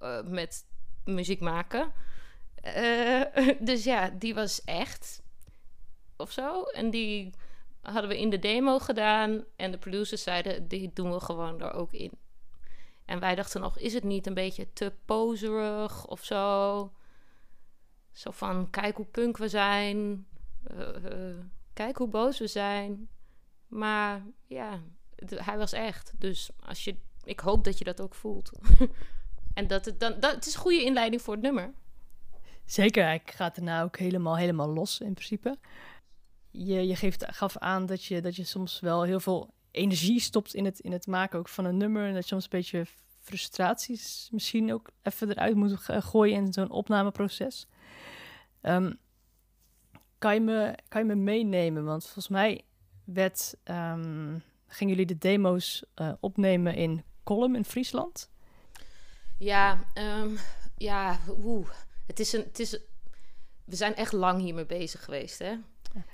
uh, 0.00 0.22
met 0.22 0.64
muziek 1.04 1.40
maken. 1.40 1.92
Uh, 2.76 3.22
dus 3.60 3.84
ja, 3.84 4.10
die 4.10 4.34
was 4.34 4.64
echt 4.64 5.22
of 6.16 6.30
zo. 6.32 6.62
En 6.62 6.90
die 6.90 7.30
hadden 7.80 8.08
we 8.08 8.18
in 8.18 8.30
de 8.30 8.38
demo 8.38 8.78
gedaan. 8.78 9.44
En 9.56 9.70
de 9.70 9.78
producers 9.78 10.22
zeiden, 10.22 10.68
die 10.68 10.90
doen 10.94 11.12
we 11.12 11.20
gewoon 11.20 11.60
er 11.60 11.72
ook 11.72 11.92
in. 11.92 12.12
En 13.10 13.20
wij 13.20 13.34
dachten 13.34 13.60
nog, 13.60 13.78
is 13.78 13.94
het 13.94 14.04
niet 14.04 14.26
een 14.26 14.34
beetje 14.34 14.72
te 14.72 14.92
poserig 15.04 16.06
of 16.06 16.24
zo? 16.24 16.92
Zo 18.12 18.30
van, 18.30 18.70
kijk 18.70 18.96
hoe 18.96 19.06
punk 19.06 19.36
we 19.36 19.48
zijn. 19.48 20.26
Uh, 20.74 21.38
kijk 21.72 21.96
hoe 21.96 22.08
boos 22.08 22.38
we 22.38 22.46
zijn. 22.46 23.08
Maar 23.66 24.22
ja, 24.46 24.80
hij 25.34 25.58
was 25.58 25.72
echt. 25.72 26.12
Dus 26.18 26.50
als 26.66 26.84
je, 26.84 26.96
ik 27.24 27.40
hoop 27.40 27.64
dat 27.64 27.78
je 27.78 27.84
dat 27.84 28.00
ook 28.00 28.14
voelt. 28.14 28.50
en 29.54 29.66
dat 29.66 29.84
het 29.84 30.00
dan, 30.00 30.20
dat, 30.20 30.34
het 30.34 30.46
is 30.46 30.54
een 30.54 30.60
goede 30.60 30.84
inleiding 30.84 31.22
voor 31.22 31.34
het 31.34 31.42
nummer. 31.42 31.72
Zeker, 32.64 33.04
hij 33.04 33.22
gaat 33.24 33.54
daarna 33.54 33.82
ook 33.82 33.98
helemaal, 33.98 34.36
helemaal 34.36 34.68
los 34.68 35.00
in 35.00 35.14
principe. 35.14 35.58
Je, 36.50 36.86
je 36.86 36.96
geeft, 36.96 37.24
gaf 37.28 37.56
aan 37.56 37.86
dat 37.86 38.04
je, 38.04 38.20
dat 38.20 38.36
je 38.36 38.44
soms 38.44 38.80
wel 38.80 39.02
heel 39.02 39.20
veel 39.20 39.54
energie 39.70 40.20
stopt 40.20 40.54
in 40.54 40.64
het, 40.64 40.80
in 40.80 40.92
het 40.92 41.06
maken 41.06 41.38
ook 41.38 41.48
van 41.48 41.64
een 41.64 41.76
nummer. 41.76 42.06
En 42.06 42.14
dat 42.14 42.22
je 42.22 42.28
soms 42.28 42.44
een 42.44 42.50
beetje 42.50 42.86
frustraties 43.20 44.28
misschien 44.32 44.72
ook 44.72 44.90
even 45.02 45.30
eruit 45.30 45.54
moet 45.54 45.74
gooien 45.78 46.36
in 46.36 46.52
zo'n 46.52 46.70
opnameproces. 46.70 47.66
Um, 48.62 48.98
kan, 50.18 50.34
je 50.34 50.40
me, 50.40 50.74
kan 50.88 51.00
je 51.00 51.06
me 51.06 51.14
meenemen? 51.14 51.84
Want 51.84 52.02
volgens 52.02 52.28
mij 52.28 52.64
werd, 53.04 53.54
um, 53.64 54.42
gingen 54.66 54.94
jullie 54.94 55.06
de 55.06 55.18
demo's 55.18 55.84
uh, 55.96 56.12
opnemen 56.20 56.74
in 56.74 57.04
Kolm 57.22 57.54
in 57.54 57.64
Friesland? 57.64 58.30
Ja, 59.38 59.84
um, 59.94 60.38
ja. 60.76 61.18
Het 62.06 62.20
is 62.20 62.32
een, 62.32 62.42
het 62.42 62.58
is, 62.58 62.80
we 63.64 63.76
zijn 63.76 63.94
echt 63.94 64.12
lang 64.12 64.40
hiermee 64.40 64.66
bezig 64.66 65.04
geweest, 65.04 65.38
hè? 65.38 65.56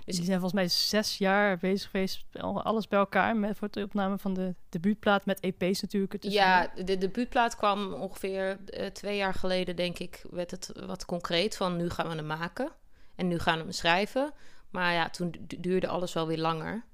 Dus 0.04 0.16
die 0.16 0.24
zijn 0.24 0.40
volgens 0.40 0.52
mij 0.52 0.68
zes 0.68 1.18
jaar 1.18 1.58
bezig 1.58 1.90
geweest, 1.90 2.24
alles 2.40 2.88
bij 2.88 2.98
elkaar, 2.98 3.36
met, 3.36 3.56
voor 3.56 3.70
de 3.70 3.82
opname 3.82 4.18
van 4.18 4.34
de 4.34 4.54
debuutplaat 4.68 5.26
met 5.26 5.40
EP's 5.40 5.80
natuurlijk. 5.80 6.16
Ja, 6.24 6.72
de 6.84 6.98
debuutplaat 6.98 7.56
kwam 7.56 7.92
ongeveer 7.92 8.58
uh, 8.66 8.86
twee 8.86 9.16
jaar 9.16 9.34
geleden, 9.34 9.76
denk 9.76 9.98
ik, 9.98 10.24
werd 10.30 10.50
het 10.50 10.72
wat 10.86 11.04
concreet 11.04 11.56
van 11.56 11.76
nu 11.76 11.90
gaan 11.90 12.08
we 12.08 12.14
hem 12.14 12.26
maken 12.26 12.72
en 13.14 13.28
nu 13.28 13.38
gaan 13.38 13.56
we 13.56 13.62
hem 13.62 13.72
schrijven. 13.72 14.32
Maar 14.70 14.92
ja, 14.92 15.10
toen 15.10 15.34
duurde 15.46 15.88
alles 15.88 16.12
wel 16.12 16.26
weer 16.26 16.38
langer. 16.38 16.84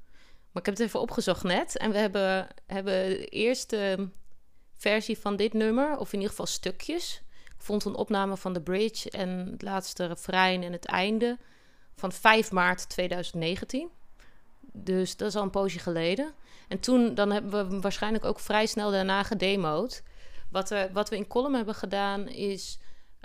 Maar 0.52 0.62
ik 0.62 0.66
heb 0.66 0.76
het 0.76 0.86
even 0.86 1.00
opgezocht 1.00 1.42
net 1.42 1.76
en 1.76 1.90
we 1.90 1.98
hebben, 1.98 2.46
hebben 2.66 3.08
de 3.08 3.26
eerste 3.26 4.10
versie 4.76 5.18
van 5.18 5.36
dit 5.36 5.52
nummer, 5.52 5.96
of 5.96 6.08
in 6.08 6.14
ieder 6.14 6.30
geval 6.30 6.46
stukjes. 6.46 7.22
Ik 7.44 7.68
vond 7.68 7.84
een 7.84 7.94
opname 7.94 8.36
van 8.36 8.52
de 8.52 8.62
bridge 8.62 9.10
en 9.10 9.28
het 9.50 9.62
laatste 9.62 10.06
refrein 10.06 10.62
en 10.62 10.72
het 10.72 10.86
einde 10.86 11.38
van 12.02 12.12
5 12.12 12.52
maart 12.52 12.88
2019. 12.88 13.90
Dus 14.72 15.16
dat 15.16 15.28
is 15.28 15.36
al 15.36 15.42
een 15.42 15.50
poosje 15.50 15.78
geleden. 15.78 16.34
En 16.68 16.80
toen 16.80 17.14
dan 17.14 17.30
hebben 17.30 17.68
we 17.68 17.80
waarschijnlijk 17.80 18.24
ook 18.24 18.40
vrij 18.40 18.66
snel 18.66 18.90
daarna 18.90 19.22
gedemoed. 19.22 20.02
Wat, 20.50 20.68
we, 20.68 20.88
wat 20.92 21.08
we 21.08 21.16
in 21.16 21.26
Column 21.26 21.54
hebben 21.54 21.74
gedaan 21.74 22.28
is 22.28 22.78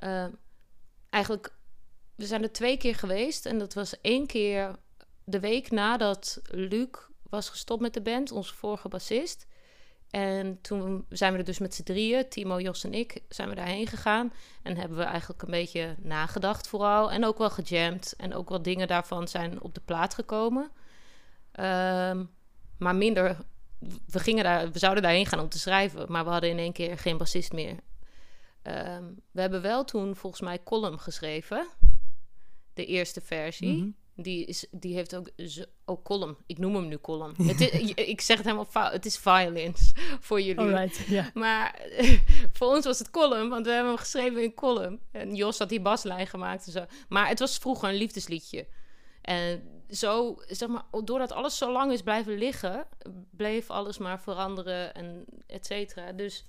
uh, 0.04 0.26
eigenlijk... 1.10 1.56
We 2.16 2.26
zijn 2.26 2.44
er 2.44 2.52
twee 2.52 2.78
keer 2.78 2.96
geweest. 2.96 3.46
En 3.46 3.58
dat 3.58 3.74
was 3.74 4.02
één 4.02 4.28
keer 4.28 4.76
de 5.24 5.40
week 5.40 5.72
nadat 5.72 6.40
Luc 6.44 6.90
was 7.30 7.50
gestopt 7.50 7.82
met 7.82 7.94
de 7.94 8.02
band, 8.02 8.32
onze 8.32 8.56
vorige 8.56 8.88
bassist. 8.88 9.46
En 10.10 10.62
toen 10.62 11.06
zijn 11.10 11.34
we 11.34 11.40
er 11.40 11.46
dus 11.46 11.60
met 11.60 11.76
z'n 11.76 11.84
drieën, 11.84 12.30
Timo, 12.30 12.60
Jos 12.60 12.84
en 12.84 12.94
ik, 12.94 13.22
zijn 13.30 13.50
we 13.50 13.56
daarheen 13.56 13.88
gegaan. 13.88 14.34
En 14.64 14.78
hebben 14.78 14.98
we 14.98 15.04
eigenlijk 15.04 15.42
een 15.42 15.52
beetje 15.52 15.96
nagedacht 16.00 16.68
vooral. 16.68 17.12
En 17.12 17.26
ook 17.26 17.38
wel 17.38 17.50
gejamd. 17.50 18.14
En 18.18 18.34
ook 18.34 18.50
wel 18.50 18.62
dingen 18.62 18.88
daarvan 18.88 19.28
zijn 19.28 19.62
op 19.62 19.74
de 19.74 19.82
plaat 19.86 20.14
gekomen. 20.14 20.72
Um, 21.60 22.30
maar 22.78 22.96
minder... 22.96 23.38
We, 24.06 24.20
gingen 24.20 24.44
daar, 24.44 24.72
we 24.72 24.80
zouden 24.80 25.04
daarheen 25.04 25.26
gaan 25.26 25.40
om 25.40 25.50
te 25.50 25.60
schrijven. 25.60 26.12
Maar 26.12 26.24
we 26.24 26.30
hadden 26.30 26.50
in 26.50 26.58
één 26.58 26.74
keer 26.74 26.98
geen 26.98 27.18
bassist 27.18 27.54
meer. 27.54 27.80
Um, 28.64 29.22
we 29.32 29.42
hebben 29.42 29.62
wel 29.62 29.86
toen 29.86 30.16
volgens 30.16 30.42
mij 30.42 30.64
column 30.64 31.00
geschreven. 31.00 31.68
De 32.74 32.86
eerste 32.86 33.22
versie. 33.22 33.84
Mm 33.84 33.96
die, 34.18 34.46
is, 34.46 34.66
die 34.72 34.94
heeft 34.94 35.16
ook, 35.16 35.30
ook 35.86 36.04
column. 36.04 36.38
Ik 36.46 36.58
noem 36.58 36.76
hem 36.76 36.88
nu 36.88 36.98
column. 36.98 37.34
het 37.48 37.62
is, 37.62 37.94
ik 37.94 38.22
zeg 38.22 38.38
het 38.38 38.46
helemaal 38.46 38.68
fout. 38.70 38.92
Het 38.92 39.06
is 39.06 39.18
violins 39.18 39.92
voor 40.28 40.42
jullie. 40.42 40.60
Alright, 40.60 41.08
yeah. 41.08 41.26
Maar 41.34 41.82
voor 42.58 42.68
ons 42.68 42.86
was 42.86 43.00
het 43.00 43.10
column, 43.10 43.50
want 43.50 43.66
we 43.66 43.72
hebben 43.72 43.92
hem 43.92 44.00
geschreven 44.00 44.44
in 44.44 44.54
column. 44.54 45.00
En 45.12 45.36
Jos 45.36 45.60
had 45.60 45.70
die 45.70 45.82
baslijn 45.82 46.28
gemaakt 46.28 46.66
en 46.66 46.72
zo. 46.72 46.86
Maar 47.10 47.28
het 47.28 47.40
was 47.40 47.58
vroeger 47.58 47.90
een 47.90 47.96
liefdesliedje. 47.96 48.68
En 49.22 49.64
zo, 49.90 50.36
zeg 50.48 50.70
maar, 50.70 50.84
doordat 51.04 51.32
alles 51.32 51.58
zo 51.58 51.72
lang 51.72 51.92
is 51.92 52.02
blijven 52.02 52.38
liggen, 52.38 52.86
bleef 53.32 53.70
alles 53.70 53.98
maar 53.98 54.22
veranderen 54.22 54.94
en 54.94 55.26
et 55.48 55.66
cetera. 55.66 56.12
Dus 56.12 56.46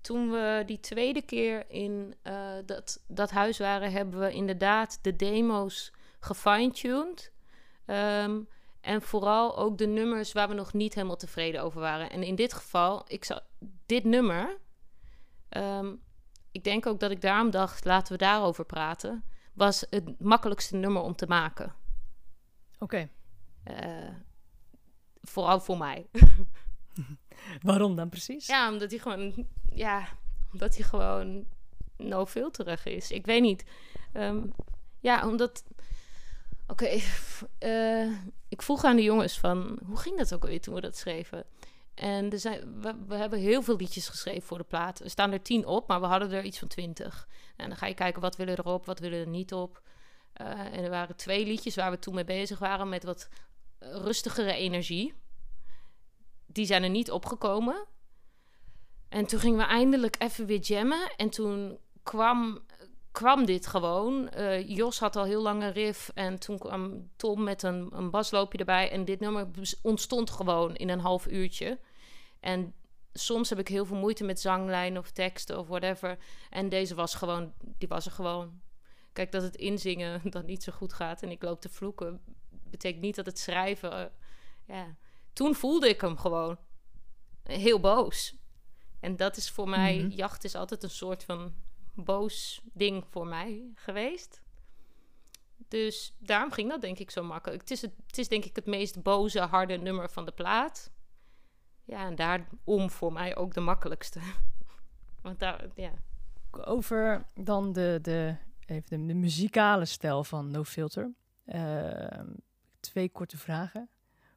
toen 0.00 0.30
we 0.30 0.62
die 0.66 0.80
tweede 0.80 1.22
keer 1.22 1.70
in 1.70 2.14
uh, 2.24 2.34
dat, 2.66 3.02
dat 3.06 3.30
huis 3.30 3.58
waren, 3.58 3.92
hebben 3.92 4.20
we 4.20 4.32
inderdaad 4.32 4.98
de 5.02 5.16
demo's 5.16 5.92
gefine-tuned. 6.24 7.32
Um, 7.86 8.48
en 8.80 9.02
vooral 9.02 9.56
ook 9.56 9.78
de 9.78 9.86
nummers 9.86 10.32
waar 10.32 10.48
we 10.48 10.54
nog 10.54 10.72
niet 10.72 10.94
helemaal 10.94 11.16
tevreden 11.16 11.62
over 11.62 11.80
waren. 11.80 12.10
En 12.10 12.22
in 12.22 12.34
dit 12.34 12.52
geval, 12.52 13.04
ik 13.06 13.24
zou, 13.24 13.40
dit 13.86 14.04
nummer, 14.04 14.58
um, 15.50 16.02
ik 16.52 16.64
denk 16.64 16.86
ook 16.86 17.00
dat 17.00 17.10
ik 17.10 17.20
daarom 17.20 17.50
dacht, 17.50 17.84
laten 17.84 18.12
we 18.12 18.18
daarover 18.18 18.64
praten, 18.64 19.24
was 19.52 19.86
het 19.90 20.20
makkelijkste 20.20 20.76
nummer 20.76 21.02
om 21.02 21.16
te 21.16 21.26
maken. 21.26 21.74
Oké. 22.78 23.08
Okay. 23.64 23.88
Uh, 23.88 24.14
vooral 25.22 25.60
voor 25.60 25.78
mij. 25.78 26.06
Waarom 27.62 27.96
dan 27.96 28.08
precies? 28.08 28.46
Ja, 28.46 28.72
omdat 28.72 28.90
hij 28.90 29.00
gewoon, 29.00 29.46
ja, 29.72 30.08
omdat 30.52 30.76
hij 30.76 30.84
gewoon 30.84 31.46
no 31.96 32.26
filterig 32.26 32.84
is. 32.84 33.10
Ik 33.10 33.26
weet 33.26 33.42
niet. 33.42 33.64
Um, 34.12 34.52
ja, 35.00 35.28
omdat 35.28 35.64
Oké, 36.66 37.00
uh, 37.60 38.12
ik 38.48 38.62
vroeg 38.62 38.84
aan 38.84 38.96
de 38.96 39.02
jongens 39.02 39.38
van... 39.38 39.78
Hoe 39.86 39.96
ging 39.96 40.18
dat 40.18 40.34
ook 40.34 40.42
alweer 40.42 40.60
toen 40.60 40.74
we 40.74 40.80
dat 40.80 40.96
schreven? 40.96 41.44
En 41.94 42.30
er 42.30 42.38
zijn, 42.38 42.80
we, 43.06 43.14
hebben 43.14 43.38
heel 43.38 43.62
veel 43.62 43.76
liedjes 43.76 44.08
geschreven 44.08 44.42
voor 44.42 44.58
de 44.58 44.64
plaat. 44.64 45.00
Er 45.00 45.10
staan 45.10 45.32
er 45.32 45.42
tien 45.42 45.66
op, 45.66 45.88
maar 45.88 46.00
we 46.00 46.06
hadden 46.06 46.32
er 46.32 46.44
iets 46.44 46.58
van 46.58 46.68
twintig. 46.68 47.28
En 47.56 47.68
dan 47.68 47.76
ga 47.76 47.86
je 47.86 47.94
kijken, 47.94 48.20
wat 48.20 48.36
willen 48.36 48.58
erop, 48.58 48.86
wat 48.86 48.98
willen 48.98 49.20
er 49.20 49.28
niet 49.28 49.52
op. 49.52 49.82
Uh, 50.40 50.48
en 50.48 50.84
er 50.84 50.90
waren 50.90 51.16
twee 51.16 51.46
liedjes 51.46 51.74
waar 51.74 51.90
we 51.90 51.98
toen 51.98 52.14
mee 52.14 52.24
bezig 52.24 52.58
waren... 52.58 52.88
met 52.88 53.04
wat 53.04 53.28
rustigere 53.78 54.52
energie. 54.52 55.14
Die 56.46 56.66
zijn 56.66 56.82
er 56.82 56.90
niet 56.90 57.10
opgekomen. 57.10 57.86
En 59.08 59.26
toen 59.26 59.40
gingen 59.40 59.58
we 59.58 59.64
eindelijk 59.64 60.16
even 60.18 60.46
weer 60.46 60.60
jammen. 60.60 61.12
En 61.16 61.30
toen 61.30 61.78
kwam 62.02 62.60
kwam 63.14 63.44
dit 63.44 63.66
gewoon. 63.66 64.30
Uh, 64.36 64.68
Jos 64.68 64.98
had 64.98 65.16
al 65.16 65.24
heel 65.24 65.42
lang 65.42 65.62
een 65.62 65.72
riff 65.72 66.10
en 66.14 66.38
toen 66.38 66.58
kwam 66.58 67.10
Tom 67.16 67.42
met 67.42 67.62
een, 67.62 67.88
een 67.92 68.10
basloopje 68.10 68.58
erbij. 68.58 68.90
En 68.90 69.04
dit 69.04 69.20
nummer 69.20 69.48
ontstond 69.82 70.30
gewoon 70.30 70.74
in 70.74 70.88
een 70.88 71.00
half 71.00 71.26
uurtje. 71.26 71.78
En 72.40 72.74
soms 73.12 73.48
heb 73.48 73.58
ik 73.58 73.68
heel 73.68 73.84
veel 73.84 73.96
moeite 73.96 74.24
met 74.24 74.40
zanglijnen 74.40 75.00
of 75.00 75.10
teksten 75.10 75.58
of 75.58 75.66
whatever. 75.66 76.18
En 76.50 76.68
deze 76.68 76.94
was 76.94 77.14
gewoon, 77.14 77.52
die 77.78 77.88
was 77.88 78.06
er 78.06 78.12
gewoon. 78.12 78.60
Kijk, 79.12 79.32
dat 79.32 79.42
het 79.42 79.56
inzingen 79.56 80.20
dan 80.30 80.44
niet 80.44 80.62
zo 80.62 80.72
goed 80.72 80.92
gaat 80.92 81.22
en 81.22 81.30
ik 81.30 81.42
loop 81.42 81.60
te 81.60 81.68
vloeken, 81.68 82.20
betekent 82.70 83.02
niet 83.02 83.16
dat 83.16 83.26
het 83.26 83.38
schrijven. 83.38 83.92
Uh, 84.00 84.04
ja. 84.76 84.96
Toen 85.32 85.54
voelde 85.54 85.88
ik 85.88 86.00
hem 86.00 86.18
gewoon 86.18 86.58
heel 87.42 87.80
boos. 87.80 88.36
En 89.00 89.16
dat 89.16 89.36
is 89.36 89.50
voor 89.50 89.68
mij, 89.68 89.94
mm 89.94 90.00
-hmm. 90.00 90.10
jacht 90.10 90.44
is 90.44 90.54
altijd 90.54 90.82
een 90.82 90.90
soort 90.90 91.24
van 91.24 91.54
boos 91.94 92.60
ding 92.72 93.04
voor 93.10 93.26
mij 93.26 93.70
geweest. 93.74 94.42
Dus 95.68 96.14
daarom 96.18 96.52
ging 96.52 96.68
dat 96.68 96.80
denk 96.80 96.98
ik 96.98 97.10
zo 97.10 97.22
makkelijk. 97.22 97.60
Het 97.60 97.70
is, 97.70 97.82
het, 97.82 97.92
het 98.06 98.18
is 98.18 98.28
denk 98.28 98.44
ik 98.44 98.56
het 98.56 98.66
meest 98.66 99.02
boze, 99.02 99.40
harde 99.40 99.76
nummer 99.76 100.10
van 100.10 100.24
de 100.24 100.32
plaat. 100.32 100.90
Ja, 101.84 102.06
en 102.06 102.14
daarom 102.14 102.90
voor 102.90 103.12
mij 103.12 103.36
ook 103.36 103.54
de 103.54 103.60
makkelijkste. 103.60 104.20
Want 105.22 105.38
daar, 105.38 105.66
ja. 105.74 105.92
Over 106.50 107.26
dan 107.34 107.72
de, 107.72 107.98
de, 108.02 108.36
even 108.66 109.06
de, 109.06 109.14
muzikale 109.14 109.84
stijl 109.84 110.24
van 110.24 110.50
No 110.50 110.64
Filter. 110.64 111.12
Uh, 111.46 112.20
twee 112.80 113.08
korte 113.08 113.38
vragen. 113.38 113.88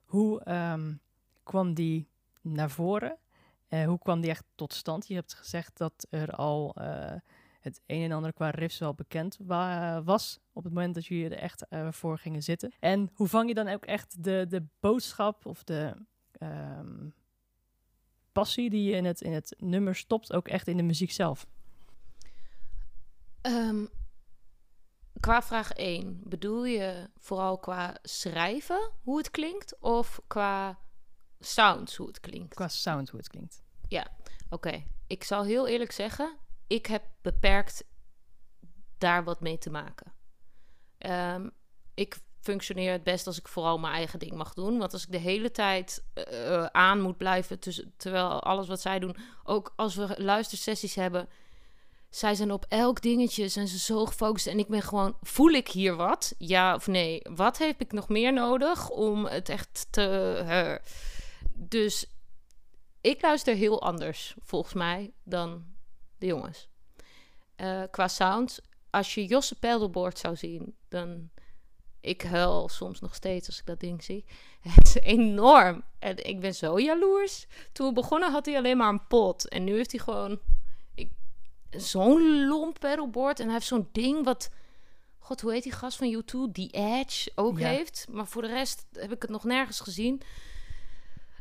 Hoe 0.05 0.51
um, 0.51 0.99
kwam 1.43 1.73
die 1.73 2.09
naar 2.41 2.69
voren? 2.69 3.17
Uh, 3.69 3.85
hoe 3.85 3.99
kwam 3.99 4.21
die 4.21 4.29
echt 4.29 4.43
tot 4.55 4.73
stand? 4.73 5.07
Je 5.07 5.13
hebt 5.13 5.33
gezegd 5.33 5.77
dat 5.77 6.07
er 6.09 6.31
al 6.31 6.75
uh, 6.81 7.13
het 7.67 7.81
een 7.85 8.01
en 8.03 8.11
ander 8.11 8.33
qua 8.33 8.49
riffs 8.49 8.77
wel 8.77 8.93
bekend 8.93 9.37
wa- 9.41 10.03
was 10.03 10.39
op 10.53 10.63
het 10.63 10.73
moment 10.73 10.93
dat 10.95 11.05
jullie 11.05 11.29
er 11.29 11.37
echt 11.37 11.67
eh, 11.67 11.91
voor 11.91 12.17
gingen 12.19 12.43
zitten. 12.43 12.71
En 12.79 13.09
hoe 13.13 13.27
vang 13.27 13.47
je 13.47 13.53
dan 13.53 13.67
ook 13.67 13.85
echt 13.85 14.23
de, 14.23 14.45
de 14.49 14.65
boodschap 14.79 15.45
of 15.45 15.63
de 15.63 15.93
ehm, 16.31 17.09
passie 18.31 18.69
die 18.69 18.89
je 18.89 18.95
in 18.95 19.05
het, 19.05 19.21
in 19.21 19.33
het 19.33 19.55
nummer 19.57 19.95
stopt, 19.95 20.33
ook 20.33 20.47
echt 20.47 20.67
in 20.67 20.77
de 20.77 20.83
muziek 20.83 21.11
zelf? 21.11 21.47
Ehm, 23.41 23.85
qua 25.19 25.41
vraag 25.41 25.71
1, 25.71 26.21
bedoel 26.23 26.65
je 26.65 27.09
vooral 27.17 27.57
qua 27.57 27.97
schrijven 28.01 28.91
hoe 29.01 29.17
het 29.17 29.31
klinkt 29.31 29.79
of 29.79 30.21
qua 30.27 30.79
sounds 31.39 31.95
hoe 31.95 32.07
het 32.07 32.19
klinkt? 32.19 32.53
Qua 32.53 32.67
sound 32.67 33.09
hoe 33.09 33.19
het 33.19 33.29
klinkt. 33.29 33.63
Oké, 34.49 34.83
ik 35.07 35.23
zal 35.23 35.43
heel 35.43 35.67
eerlijk 35.67 35.91
zeggen, 35.91 36.37
ik 36.67 36.85
heb 36.85 37.03
beperkt 37.21 37.83
daar 38.97 39.23
wat 39.23 39.41
mee 39.41 39.57
te 39.57 39.69
maken. 39.69 40.13
Ehm, 40.97 41.49
ik 41.93 42.17
functioneer 42.41 42.91
het 42.91 43.03
best 43.03 43.27
als 43.27 43.39
ik 43.39 43.47
vooral 43.47 43.77
mijn 43.77 43.93
eigen 43.93 44.19
ding 44.19 44.31
mag 44.31 44.53
doen. 44.53 44.77
Want 44.77 44.93
als 44.93 45.03
ik 45.03 45.11
de 45.11 45.17
hele 45.17 45.51
tijd 45.51 46.03
eh, 46.13 46.65
aan 46.65 47.01
moet 47.01 47.17
blijven, 47.17 47.59
terwijl 47.97 48.43
alles 48.43 48.67
wat 48.67 48.81
zij 48.81 48.99
doen, 48.99 49.17
ook 49.43 49.73
als 49.75 49.95
we 49.95 50.15
luistersessies 50.17 50.95
hebben, 50.95 51.29
zij 52.09 52.35
zijn 52.35 52.51
op 52.51 52.65
elk 52.69 53.01
dingetje, 53.01 53.47
zijn 53.47 53.67
ze 53.67 53.79
zo 53.79 54.05
gefocust. 54.05 54.47
En 54.47 54.59
ik 54.59 54.67
ben 54.67 54.81
gewoon, 54.81 55.17
voel 55.21 55.51
ik 55.51 55.67
hier 55.67 55.95
wat? 55.95 56.35
Ja 56.37 56.75
of 56.75 56.87
nee? 56.87 57.21
Wat 57.23 57.57
heb 57.57 57.81
ik 57.81 57.91
nog 57.91 58.09
meer 58.09 58.33
nodig 58.33 58.89
om 58.89 59.25
het 59.25 59.49
echt 59.49 59.87
te... 59.89 60.33
eh, 60.47 60.91
dus 61.53 62.05
ik 63.01 63.21
luister 63.21 63.55
heel 63.55 63.81
anders, 63.81 64.35
volgens 64.43 64.73
mij, 64.73 65.13
dan 65.23 65.65
de 66.17 66.25
jongens. 66.25 66.67
Eh, 67.55 67.83
qua 67.91 68.07
sound, 68.07 68.59
als 68.89 69.13
je 69.13 69.25
Josse 69.25 69.55
Paddleboard 69.59 70.19
zou 70.19 70.35
zien, 70.35 70.75
dan... 70.87 71.29
Ik 72.01 72.21
huil 72.21 72.69
soms 72.69 72.99
nog 72.99 73.15
steeds 73.15 73.47
als 73.47 73.59
ik 73.59 73.65
dat 73.65 73.79
ding 73.79 74.03
zie. 74.03 74.25
Het 74.61 74.87
is 74.87 74.95
enorm. 74.95 75.83
En 75.99 76.25
ik 76.25 76.39
ben 76.39 76.55
zo 76.55 76.79
jaloers. 76.79 77.47
Toen 77.71 77.87
we 77.87 77.93
begonnen 77.93 78.31
had 78.31 78.45
hij 78.45 78.57
alleen 78.57 78.77
maar 78.77 78.89
een 78.89 79.07
pot. 79.07 79.47
En 79.47 79.63
nu 79.63 79.75
heeft 79.75 79.91
hij 79.91 79.99
gewoon 79.99 80.39
ik- 80.95 81.11
zo'n 81.69 82.45
lomp 82.47 82.79
paddleboard. 82.79 83.39
En 83.39 83.45
hij 83.45 83.53
heeft 83.53 83.65
zo'n 83.67 83.89
ding 83.91 84.23
wat... 84.25 84.49
God, 85.19 85.41
hoe 85.41 85.51
heet 85.51 85.63
die 85.63 85.71
gast 85.71 85.97
van 85.97 86.23
U2? 86.23 86.51
Die 86.51 86.69
Edge 86.71 87.31
ook 87.35 87.59
Ja. 87.59 87.67
heeft. 87.67 88.05
Maar 88.09 88.27
voor 88.27 88.41
de 88.41 88.47
rest 88.47 88.85
heb 88.91 89.11
ik 89.11 89.21
het 89.21 89.31
nog 89.31 89.43
nergens 89.43 89.79
gezien. 89.79 90.21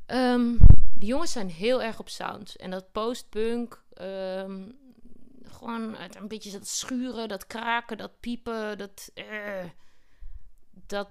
Ehm, 0.06 0.52
die 0.98 1.08
jongens 1.08 1.32
zijn 1.32 1.48
heel 1.50 1.82
erg 1.82 1.98
op 1.98 2.08
sound. 2.08 2.56
En 2.56 2.70
dat 2.70 2.92
postpunk... 2.92 3.84
ehm, 3.96 4.70
gewoon 5.42 5.96
een 5.96 6.28
beetje 6.28 6.50
dat 6.50 6.66
schuren, 6.66 7.28
dat 7.28 7.46
kraken, 7.46 7.98
dat 7.98 8.20
piepen, 8.20 8.78
dat... 8.78 9.10
eh, 9.14 9.64
dat... 10.86 11.08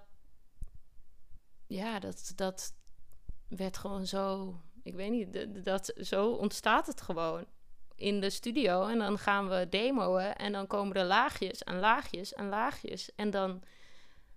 Ja, 1.68 2.00
dat, 2.00 2.32
dat 2.36 2.74
werd 3.48 3.78
gewoon 3.78 4.08
zo... 4.08 4.56
Ik 4.84 4.94
weet 4.94 5.12
niet, 5.12 5.66
dat, 5.66 5.94
zo 5.98 6.32
ontstaat 6.32 6.88
het 6.88 7.02
gewoon 7.02 7.46
in 7.96 8.20
de 8.20 8.30
studio. 8.30 8.88
En 8.88 8.98
dan 8.98 9.18
gaan 9.20 9.50
we 9.50 9.68
demoen 9.70 10.20
en 10.20 10.52
dan 10.52 10.68
komen 10.68 10.96
er 10.96 11.06
laagjes 11.06 11.64
en 11.64 11.80
laagjes 11.80 12.34
en 12.34 12.50
laagjes. 12.50 13.16
En 13.16 13.30
dan 13.30 13.64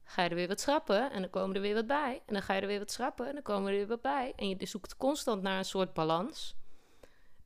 ga 0.05 0.23
je 0.23 0.29
er 0.29 0.35
weer 0.35 0.49
wat 0.49 0.61
schrappen 0.61 1.11
en 1.11 1.21
dan 1.21 1.31
komen 1.31 1.57
er 1.57 1.63
weer 1.63 1.75
wat 1.75 1.87
bij. 1.87 2.23
En 2.27 2.33
dan 2.35 2.43
ga 2.43 2.55
je 2.55 2.61
er 2.61 2.67
weer 2.67 2.79
wat 2.79 2.91
schrappen 2.91 3.27
en 3.27 3.33
dan 3.33 3.43
komen 3.43 3.71
er 3.71 3.77
weer 3.77 3.87
wat 3.87 4.03
bij. 4.03 4.33
En 4.37 4.49
je 4.49 4.67
zoekt 4.67 4.97
constant 4.97 5.43
naar 5.43 5.59
een 5.59 5.65
soort 5.65 5.93
balans. 5.93 6.57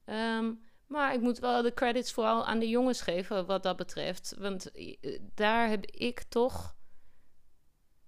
Ehm, 0.05 0.53
maar 0.93 1.15
ik 1.15 1.21
moet 1.21 1.39
wel 1.39 1.63
de 1.63 1.75
credits 1.75 2.13
vooral 2.13 2.47
aan 2.47 2.59
de 2.59 2.69
jongens 2.69 3.01
geven 3.01 3.47
wat 3.47 3.63
dat 3.63 3.77
betreft. 3.77 4.35
Want 4.39 4.71
eh, 4.71 5.21
daar 5.35 5.69
heb 5.69 5.87
ik 5.87 6.23
toch, 6.23 6.77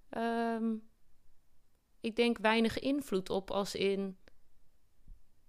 ehm, 0.09 0.73
ik 1.99 2.15
denk, 2.15 2.37
weinig 2.37 2.79
invloed 2.79 3.29
op 3.29 3.51
als 3.51 3.75
in 3.75 4.17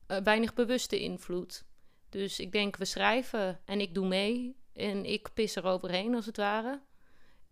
eh, 0.06 0.18
weinig 0.18 0.54
bewuste 0.54 1.00
invloed. 1.00 1.64
Dus 2.08 2.40
ik 2.40 2.52
denk, 2.52 2.76
we 2.76 2.84
schrijven 2.84 3.60
en 3.64 3.80
ik 3.80 3.94
doe 3.94 4.06
mee 4.06 4.56
en 4.72 5.04
ik 5.04 5.32
pis 5.34 5.56
er 5.56 5.64
overheen 5.64 6.14
als 6.14 6.26
het 6.26 6.36
ware. 6.36 6.82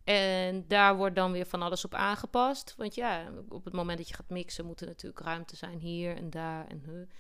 En 0.05 0.69
daar 0.69 0.97
wordt 0.97 1.17
dan 1.17 1.33
weer 1.33 1.47
van 1.47 1.63
alles 1.63 1.85
op 1.85 1.95
aangepast. 1.95 2.75
Want 2.77 2.95
ja, 2.95 3.33
op 3.49 3.65
het 3.65 3.75
moment 3.75 3.99
dat 3.99 4.09
je 4.09 4.15
gaat 4.15 4.31
mixen, 4.31 4.67
moet 4.67 4.81
er 4.81 4.87
natuurlijk 4.87 5.21
ruimte 5.27 5.57
zijn 5.57 5.79
hier 5.79 6.17
en 6.17 6.31
daar 6.31 6.67
en. 6.67 7.11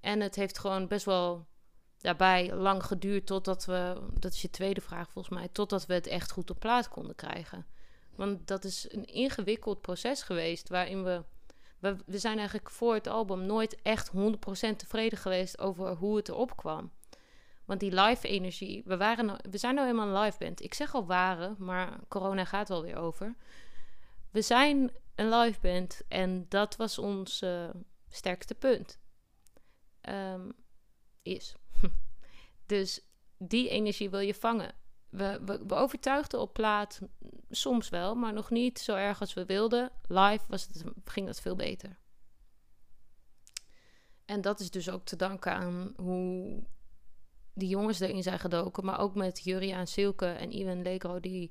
En 0.00 0.20
het 0.20 0.34
heeft 0.34 0.58
gewoon 0.58 0.88
best 0.88 1.04
wel 1.04 1.46
daarbij 2.02 2.54
lang 2.54 2.84
geduurd 2.84 3.26
totdat 3.26 3.64
we, 3.64 4.00
dat 4.18 4.32
is 4.32 4.42
je 4.42 4.50
tweede 4.50 4.80
vraag 4.80 5.10
volgens 5.10 5.34
mij, 5.34 5.48
totdat 5.48 5.86
we 5.86 5.94
het 5.94 6.06
echt 6.06 6.30
goed 6.30 6.50
op 6.50 6.58
plaat 6.58 6.88
konden 6.88 7.14
krijgen. 7.14 7.66
Want 8.14 8.46
dat 8.46 8.64
is 8.64 8.92
een 8.92 9.04
ingewikkeld 9.04 9.80
proces 9.80 10.22
geweest 10.22 10.68
waarin 10.68 11.04
we, 11.04 11.22
we, 11.78 12.18
zijn 12.18 12.36
eigenlijk 12.36 12.70
voor 12.70 12.94
het 12.94 13.06
album 13.06 13.46
nooit 13.46 13.82
echt 13.82 14.10
100% 14.10 14.12
tevreden 14.76 15.18
geweest 15.18 15.58
over 15.58 15.94
hoe 15.94 16.16
het 16.16 16.28
erop 16.28 16.56
kwam. 16.56 16.90
Want 17.64 17.80
die 17.80 18.00
live 18.00 18.28
energie, 18.28 18.82
we, 18.84 18.96
waren, 18.96 19.26
nou- 19.26 19.38
we 19.50 19.58
zijn 19.58 19.74
nou 19.74 19.86
helemaal 19.86 20.14
een 20.14 20.22
live 20.22 20.38
band. 20.38 20.62
Ik 20.62 20.74
zeg 20.74 20.94
al 20.94 21.06
waren, 21.06 21.56
maar 21.58 21.98
corona 22.08 22.44
gaat 22.44 22.68
wel 22.68 22.82
weer 22.82 22.96
over. 22.96 23.34
We 24.30 24.42
zijn 24.42 24.92
een 25.14 25.28
live 25.28 25.60
band 25.60 26.00
en 26.08 26.46
dat 26.48 26.76
was 26.76 26.98
ons 26.98 27.42
eh, 27.42 27.68
sterkste 28.08 28.54
punt. 28.54 28.98
Ehm, 30.00 30.48
is. 31.22 31.56
dus 32.66 33.00
die 33.38 33.68
energie 33.68 34.10
wil 34.10 34.20
je 34.20 34.34
vangen. 34.34 34.74
We, 35.08 35.60
we, 35.66 35.74
overtuigden 35.74 36.40
op 36.40 36.52
plaat 36.52 37.00
soms 37.50 37.88
wel, 37.88 38.14
maar 38.14 38.32
nog 38.32 38.50
niet 38.50 38.78
zo 38.78 38.94
erg 38.94 39.20
als 39.20 39.34
we 39.34 39.44
wilden. 39.44 39.90
Live 40.06 40.44
was 40.48 40.62
het, 40.62 40.84
ging 41.04 41.26
dat 41.26 41.40
veel 41.40 41.56
beter. 41.56 41.98
En 44.24 44.40
dat 44.40 44.60
is 44.60 44.70
dus 44.70 44.90
ook 44.90 45.04
te 45.04 45.16
danken 45.16 45.52
aan 45.52 45.92
hoe 45.96 46.62
die 47.54 47.68
jongens 47.68 48.00
erin 48.00 48.22
zijn 48.22 48.38
gedoken. 48.38 48.84
Maar 48.84 48.98
ook 48.98 49.14
met 49.14 49.44
Juria 49.44 49.78
en 49.78 49.86
Silke 49.86 50.26
en 50.26 50.52
Iwan 50.52 50.82
Legro 50.82 51.20
die 51.20 51.50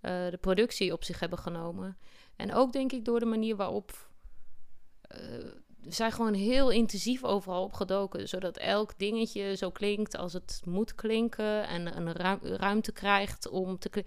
eh, 0.00 0.28
de 0.28 0.38
productie 0.40 0.92
op 0.92 1.04
zich 1.04 1.20
hebben 1.20 1.38
genomen. 1.38 1.98
En 2.36 2.54
ook 2.54 2.72
denk 2.72 2.92
ik 2.92 3.04
door 3.04 3.20
de 3.20 3.26
manier 3.26 3.56
waarop... 3.56 4.10
eh, 5.00 5.20
zijn 5.86 6.12
gewoon 6.12 6.34
heel 6.34 6.70
intensief 6.70 7.24
overal 7.24 7.62
opgedoken. 7.62 8.28
Zodat 8.28 8.56
elk 8.56 8.98
dingetje 8.98 9.56
zo 9.56 9.70
klinkt 9.70 10.16
als 10.16 10.32
het 10.32 10.60
moet 10.64 10.94
klinken. 10.94 11.66
En 11.66 11.96
een 11.96 12.12
ruim- 12.12 12.42
ruimte 12.42 12.92
krijgt 12.92 13.48
om 13.48 13.78
te... 13.78 13.88
kli- 13.88 14.06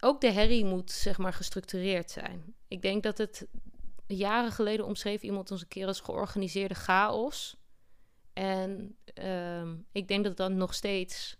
Ook 0.00 0.20
de 0.20 0.30
herrie 0.30 0.64
moet, 0.64 0.90
zeg 0.90 1.18
maar, 1.18 1.32
gestructureerd 1.32 2.10
zijn. 2.10 2.54
Ik 2.68 2.82
denk 2.82 3.02
dat 3.02 3.18
het... 3.18 3.46
Jaren 4.06 4.52
geleden 4.52 4.86
omschreef 4.86 5.22
iemand 5.22 5.50
ons 5.50 5.60
een 5.60 5.68
keer 5.68 5.86
als 5.86 6.00
georganiseerde 6.00 6.74
chaos. 6.74 7.56
En 8.32 8.96
ehm, 9.14 9.76
ik 9.92 10.08
denk 10.08 10.24
dat 10.24 10.36
dat 10.36 10.50
nog 10.50 10.74
steeds 10.74 11.36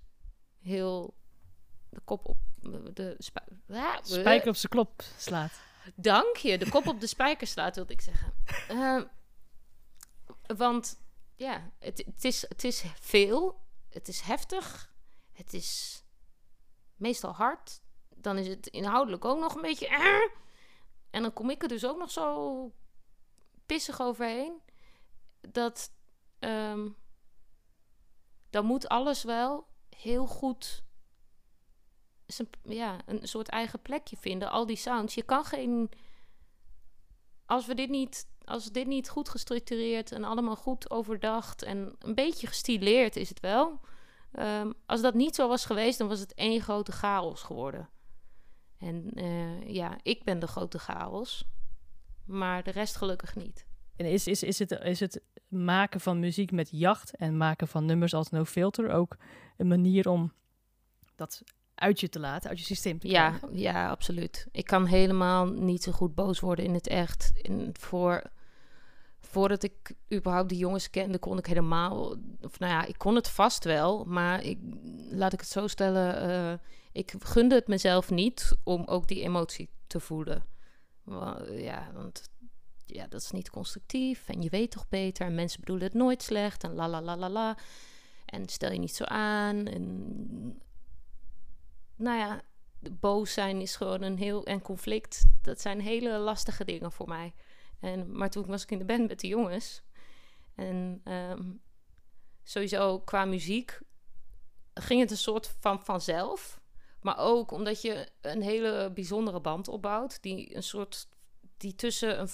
heel 0.60 1.14
de 1.88 2.00
kop 2.04 2.26
op 2.28 2.36
de 2.94 3.14
Spijker 4.02 4.48
op 4.48 4.56
zijn 4.56 4.72
klop 4.72 5.02
slaat. 5.16 5.52
Dank 5.94 6.36
je, 6.36 6.58
de 6.58 6.70
kop 6.70 6.86
op 6.86 7.00
de 7.00 7.06
spijker 7.06 7.46
slaat, 7.46 7.74
wilde 7.74 7.92
ik 7.92 8.00
zeggen. 8.00 8.34
Ehm, 8.68 9.04
want 10.56 11.00
ja, 11.34 11.70
het, 11.78 11.98
het, 12.06 12.24
is, 12.24 12.48
het 12.48 12.64
is 12.64 12.84
veel, 13.00 13.60
het 13.88 14.08
is 14.08 14.20
heftig, 14.20 14.94
het 15.32 15.52
is 15.52 16.02
meestal 16.96 17.32
hard. 17.32 17.82
Dan 18.16 18.38
is 18.38 18.46
het 18.46 18.66
inhoudelijk 18.66 19.24
ook 19.24 19.38
nog 19.38 19.54
een 19.54 19.62
beetje. 19.62 19.86
eh. 19.88 20.30
En 21.10 21.22
dan 21.22 21.32
kom 21.32 21.50
ik 21.50 21.62
er 21.62 21.68
dus 21.68 21.84
ook 21.86 21.98
nog 21.98 22.10
zo 22.10 22.72
pissig 23.66 24.00
overheen. 24.00 24.60
Dat 25.40 25.92
ehm, 26.38 26.88
dan 28.50 28.64
moet 28.64 28.88
alles 28.88 29.22
wel 29.22 29.66
heel 29.96 30.26
goed 30.26 30.84
ja, 32.62 33.00
een 33.06 33.28
soort 33.28 33.48
eigen 33.48 33.82
plekje 33.82 34.16
vinden. 34.16 34.50
Al 34.50 34.66
die 34.66 34.76
sounds. 34.76 35.14
Je 35.14 35.22
kan 35.22 35.44
geen. 35.44 35.90
Als 37.46 37.66
we 37.66 37.74
dit 37.74 37.88
niet. 37.88 38.32
Als 38.44 38.72
dit 38.72 38.86
niet 38.86 39.08
goed 39.08 39.28
gestructureerd 39.28 40.12
en 40.12 40.24
allemaal 40.24 40.56
goed 40.56 40.90
overdacht 40.90 41.62
en 41.62 41.96
een 41.98 42.14
beetje 42.14 42.46
gestileerd 42.46 43.16
is 43.16 43.28
het 43.28 43.40
wel. 43.40 43.80
Ehm, 44.32 44.72
als 44.86 45.00
dat 45.00 45.14
niet 45.14 45.34
zo 45.34 45.48
was 45.48 45.64
geweest, 45.64 45.98
dan 45.98 46.08
was 46.08 46.20
het 46.20 46.34
één 46.34 46.60
grote 46.60 46.92
chaos 46.92 47.42
geworden. 47.42 47.88
En 48.78 49.10
eh, 49.14 49.74
ja, 49.74 49.98
ik 50.02 50.24
ben 50.24 50.38
de 50.38 50.46
grote 50.46 50.78
chaos. 50.78 51.44
Maar 52.26 52.62
de 52.62 52.70
rest 52.70 52.96
gelukkig 52.96 53.36
niet. 53.36 53.66
En 53.96 54.06
is, 54.06 54.26
is, 54.26 54.42
is, 54.42 54.58
het, 54.58 54.70
is 54.70 55.00
het 55.00 55.22
maken 55.48 56.00
van 56.00 56.18
muziek 56.18 56.50
met 56.50 56.68
jacht 56.70 57.16
en 57.16 57.36
maken 57.36 57.68
van 57.68 57.84
nummers 57.84 58.14
als 58.14 58.30
No 58.30 58.44
Filter 58.44 58.90
ook 58.90 59.16
een 59.56 59.68
manier 59.68 60.08
om 60.08 60.32
dat 61.14 61.42
uit 61.74 62.00
je 62.00 62.08
te 62.08 62.18
laten, 62.20 62.48
uit 62.50 62.58
je 62.58 62.64
systeem 62.64 62.98
te 62.98 63.08
Ja, 63.08 63.28
krijgen? 63.28 63.58
ja, 63.58 63.88
absoluut. 63.90 64.46
Ik 64.52 64.64
kan 64.64 64.86
helemaal 64.86 65.46
niet 65.46 65.82
zo 65.82 65.92
goed 65.92 66.14
boos 66.14 66.40
worden 66.40 66.64
in 66.64 66.74
het 66.74 66.86
echt. 66.86 67.30
In, 67.34 67.74
voor, 67.78 68.22
voordat 69.20 69.62
ik 69.62 69.92
überhaupt 70.12 70.48
die 70.48 70.58
jongens 70.58 70.90
kende, 70.90 71.18
kon 71.18 71.38
ik 71.38 71.46
helemaal... 71.46 72.16
Of 72.40 72.58
nou 72.58 72.72
ja, 72.72 72.84
ik 72.84 72.98
kon 72.98 73.14
het 73.14 73.28
vast 73.28 73.64
wel, 73.64 74.04
maar 74.04 74.42
ik, 74.42 74.58
laat 75.10 75.32
ik 75.32 75.40
het 75.40 75.48
zo 75.48 75.66
stellen, 75.66 76.20
eh, 76.20 76.58
ik 76.92 77.14
gunde 77.18 77.54
het 77.54 77.66
mezelf 77.68 78.10
niet 78.10 78.56
om 78.62 78.84
ook 78.86 79.08
die 79.08 79.22
emotie 79.22 79.68
te 79.86 80.00
voelen. 80.00 80.44
ja, 81.50 81.90
want 81.94 82.28
ja, 82.86 83.06
dat 83.06 83.20
is 83.20 83.30
niet 83.30 83.50
constructief 83.50 84.28
en 84.28 84.42
je 84.42 84.48
weet 84.50 84.70
toch 84.70 84.88
beter 84.88 85.26
en 85.26 85.34
mensen 85.34 85.60
bedoelen 85.60 85.84
het 85.84 85.94
nooit 85.94 86.22
slecht 86.22 86.64
en 86.64 86.74
la 86.74 86.88
la 86.88 87.02
la 87.02 87.16
la 87.16 87.28
la. 87.30 87.56
En 88.24 88.48
stel 88.48 88.72
je 88.72 88.78
niet 88.78 88.94
zo 88.94 89.04
aan. 89.04 89.66
En, 89.66 90.58
nou 92.04 92.18
ja, 92.18 92.42
boos 93.00 93.32
zijn 93.32 93.60
is 93.60 93.76
gewoon 93.76 94.02
een 94.02 94.18
heel. 94.18 94.44
En 94.44 94.62
conflict, 94.62 95.24
dat 95.42 95.60
zijn 95.60 95.80
hele 95.80 96.18
lastige 96.18 96.64
dingen 96.64 96.92
voor 96.92 97.08
mij. 97.08 97.34
En, 97.80 98.16
maar 98.16 98.30
toen 98.30 98.46
was 98.46 98.62
ik 98.62 98.70
in 98.70 98.78
de 98.78 98.84
band 98.84 99.08
met 99.08 99.20
de 99.20 99.26
jongens. 99.26 99.82
En 100.54 101.00
ehm, 101.04 101.42
sowieso 102.42 102.98
qua 102.98 103.24
muziek 103.24 103.80
ging 104.74 105.00
het 105.00 105.10
een 105.10 105.16
soort 105.16 105.56
van 105.60 105.84
vanzelf. 105.84 106.60
Maar 107.00 107.18
ook 107.18 107.50
omdat 107.50 107.82
je 107.82 108.08
een 108.20 108.42
hele 108.42 108.90
bijzondere 108.94 109.40
band 109.40 109.68
opbouwt. 109.68 110.22
Die 110.22 110.56
een 110.56 110.62
soort. 110.62 111.08
die 111.56 111.74
tussen 111.74 112.20
een 112.20 112.28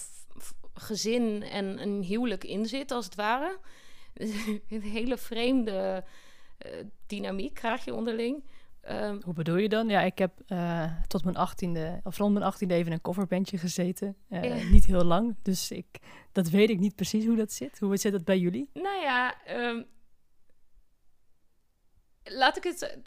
gezin 0.73 1.43
en 1.43 1.81
een 1.81 2.03
huwelijk 2.03 2.43
in 2.43 2.65
zit, 2.65 2.91
als 2.91 3.05
het 3.05 3.15
ware. 3.15 3.59
een 4.69 4.81
hele 4.81 5.17
vreemde 5.17 6.03
uh, 6.65 6.71
dynamiek 7.07 7.53
krijg 7.53 7.85
je 7.85 7.93
onderling. 7.93 8.43
Um, 8.89 9.21
Hoe 9.23 9.33
bedoel 9.33 9.55
je 9.55 9.69
dan? 9.69 9.89
Ja, 9.89 10.01
ik 10.01 10.17
heb 10.17 10.31
uh, 10.47 10.91
tot 11.07 11.23
mijn 11.23 11.35
achttiende, 11.35 11.99
of 12.03 12.17
rond 12.17 12.33
mijn 12.33 12.45
achttiende 12.45 12.73
even 12.73 12.91
een 12.91 13.01
coverbandje 13.01 13.57
gezeten. 13.57 14.15
Uh, 14.29 14.71
Niet 14.71 14.85
heel 14.85 15.03
lang, 15.03 15.35
dus 15.41 15.71
ik, 15.71 15.85
dat 16.31 16.49
weet 16.49 16.69
ik 16.69 16.79
niet 16.79 16.95
precies 16.95 17.25
hoe 17.25 17.35
dat 17.35 17.51
zit. 17.51 17.79
Hoe 17.79 17.97
zit 17.97 18.11
dat 18.11 18.23
bij 18.23 18.37
jullie? 18.37 18.69
Nou 18.73 19.01
ja, 19.01 19.35
um, 19.49 19.85
laat 22.23 22.57
ik 22.57 22.63
het. 22.63 22.97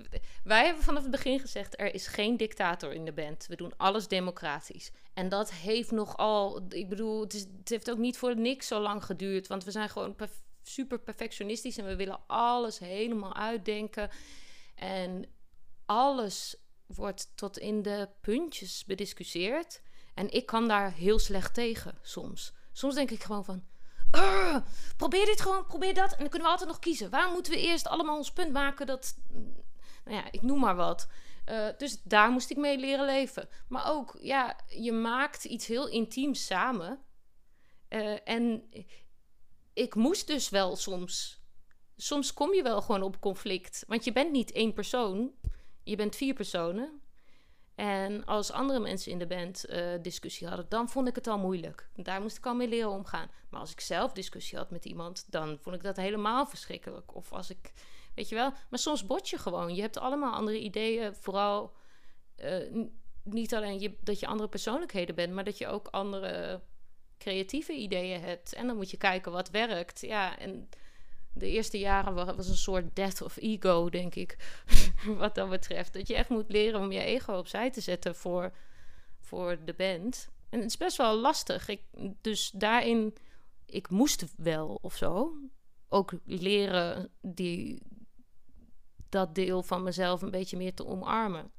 Wij 0.44 0.64
hebben 0.64 0.82
vanaf 0.82 1.02
het 1.02 1.10
begin 1.10 1.40
gezegd: 1.40 1.80
er 1.80 1.94
is 1.94 2.06
geen 2.06 2.36
dictator 2.36 2.92
in 2.92 3.04
de 3.04 3.12
band. 3.12 3.46
We 3.46 3.56
doen 3.56 3.76
alles 3.76 4.08
democratisch. 4.08 4.90
En 5.14 5.28
dat 5.28 5.52
heeft 5.52 5.90
nogal. 5.90 6.66
Ik 6.68 6.88
bedoel, 6.88 7.20
het, 7.20 7.34
is, 7.34 7.46
het 7.58 7.68
heeft 7.68 7.90
ook 7.90 7.98
niet 7.98 8.18
voor 8.18 8.36
niks 8.36 8.66
zo 8.66 8.80
lang 8.80 9.04
geduurd. 9.04 9.46
Want 9.46 9.64
we 9.64 9.70
zijn 9.70 9.88
gewoon 9.88 10.16
super 10.62 10.98
perfectionistisch 10.98 11.78
en 11.78 11.86
we 11.86 11.96
willen 11.96 12.20
alles 12.26 12.78
helemaal 12.78 13.34
uitdenken. 13.34 14.10
En 14.74 15.24
alles 15.86 16.56
wordt 16.86 17.32
tot 17.34 17.58
in 17.58 17.82
de 17.82 18.08
puntjes 18.20 18.84
bediscussieerd. 18.84 19.82
En 20.14 20.30
ik 20.30 20.46
kan 20.46 20.68
daar 20.68 20.92
heel 20.92 21.18
slecht 21.18 21.54
tegen 21.54 21.98
soms. 22.02 22.52
Soms 22.72 22.94
denk 22.94 23.10
ik 23.10 23.22
gewoon 23.22 23.44
van. 23.44 23.64
probeer 24.96 25.24
dit 25.24 25.40
gewoon, 25.40 25.66
probeer 25.66 25.94
dat. 25.94 26.12
En 26.12 26.18
dan 26.18 26.28
kunnen 26.28 26.46
we 26.46 26.52
altijd 26.52 26.68
nog 26.68 26.78
kiezen. 26.78 27.10
Waar 27.10 27.30
moeten 27.30 27.52
we 27.52 27.60
eerst 27.60 27.86
allemaal 27.86 28.16
ons 28.16 28.32
punt 28.32 28.52
maken? 28.52 28.86
Dat, 28.86 29.14
nou 30.04 30.16
ja, 30.16 30.24
ik 30.30 30.42
noem 30.42 30.60
maar 30.60 30.76
wat. 30.76 31.08
Uh, 31.50 31.68
dus 31.78 32.02
daar 32.02 32.30
moest 32.30 32.50
ik 32.50 32.56
mee 32.56 32.78
leren 32.78 33.04
leven. 33.04 33.48
Maar 33.68 33.90
ook, 33.90 34.16
ja, 34.20 34.56
je 34.68 34.92
maakt 34.92 35.44
iets 35.44 35.66
heel 35.66 35.88
intiems 35.88 36.46
samen. 36.46 37.02
Uh, 37.88 38.16
en 38.24 38.68
ik 39.72 39.94
moest 39.94 40.26
dus 40.26 40.48
wel 40.48 40.76
soms. 40.76 41.42
Soms 41.96 42.32
kom 42.32 42.54
je 42.54 42.62
wel 42.62 42.82
gewoon 42.82 43.02
op 43.02 43.20
conflict. 43.20 43.84
Want 43.86 44.04
je 44.04 44.12
bent 44.12 44.32
niet 44.32 44.52
één 44.52 44.72
persoon. 44.72 45.32
Je 45.84 45.96
bent 45.96 46.16
vier 46.16 46.34
personen. 46.34 47.00
En 47.74 48.24
als 48.24 48.50
andere 48.50 48.80
mensen 48.80 49.12
in 49.12 49.18
de 49.18 49.26
band 49.26 49.64
uh, 49.68 49.92
discussie 50.02 50.46
hadden, 50.46 50.66
dan 50.68 50.88
vond 50.88 51.08
ik 51.08 51.14
het 51.14 51.26
al 51.26 51.38
moeilijk. 51.38 51.88
Daar 51.94 52.20
moest 52.20 52.36
ik 52.36 52.46
al 52.46 52.54
mee 52.54 52.68
leren 52.68 52.90
omgaan. 52.90 53.30
Maar 53.50 53.60
als 53.60 53.72
ik 53.72 53.80
zelf 53.80 54.12
discussie 54.12 54.58
had 54.58 54.70
met 54.70 54.84
iemand, 54.84 55.32
dan 55.32 55.58
vond 55.60 55.76
ik 55.76 55.82
dat 55.82 55.96
helemaal 55.96 56.46
verschrikkelijk. 56.46 57.14
Of 57.14 57.32
als 57.32 57.50
ik, 57.50 57.72
weet 58.14 58.28
je 58.28 58.34
wel, 58.34 58.52
maar 58.70 58.78
soms 58.78 59.06
bot 59.06 59.28
je 59.28 59.38
gewoon. 59.38 59.74
Je 59.74 59.80
hebt 59.80 59.98
allemaal 59.98 60.32
andere 60.32 60.60
ideeën. 60.60 61.14
Vooral 61.14 61.74
uh, 62.36 62.86
niet 63.22 63.54
alleen 63.54 63.80
je, 63.80 63.96
dat 64.02 64.20
je 64.20 64.26
andere 64.26 64.48
persoonlijkheden 64.48 65.14
bent, 65.14 65.32
maar 65.32 65.44
dat 65.44 65.58
je 65.58 65.66
ook 65.66 65.88
andere 65.88 66.62
creatieve 67.18 67.72
ideeën 67.72 68.20
hebt. 68.20 68.52
En 68.52 68.66
dan 68.66 68.76
moet 68.76 68.90
je 68.90 68.96
kijken 68.96 69.32
wat 69.32 69.50
werkt. 69.50 70.00
Ja, 70.00 70.38
en 70.38 70.68
de 71.34 71.50
eerste 71.50 71.78
jaren 71.78 72.14
was 72.14 72.48
een 72.48 72.56
soort 72.56 72.96
death 72.96 73.22
of 73.22 73.36
ego, 73.36 73.88
denk 73.88 74.14
ik. 74.14 74.36
wat 75.18 75.34
dat 75.34 75.50
betreft. 75.50 75.92
Dat 75.92 76.08
je 76.08 76.14
echt 76.14 76.28
moet 76.28 76.52
leren 76.52 76.80
om 76.80 76.92
je 76.92 77.00
ego 77.00 77.38
opzij 77.38 77.70
te 77.70 77.80
zetten 77.80 78.14
voor, 78.14 78.52
voor 79.20 79.58
de 79.64 79.74
band. 79.74 80.28
En 80.48 80.58
het 80.58 80.68
is 80.68 80.76
best 80.76 80.96
wel 80.96 81.16
lastig. 81.16 81.68
Dus 82.20 82.50
daarin, 82.50 83.14
ik 83.66 83.90
moest 83.90 84.24
wel 84.36 84.78
of 84.82 84.96
zo. 84.96 85.34
Ook 85.88 86.12
leren 86.24 87.10
die, 87.20 87.82
dat 89.08 89.34
deel 89.34 89.62
van 89.62 89.82
mezelf 89.82 90.22
een 90.22 90.30
beetje 90.30 90.56
meer 90.56 90.74
te 90.74 90.86
omarmen. 90.86 91.50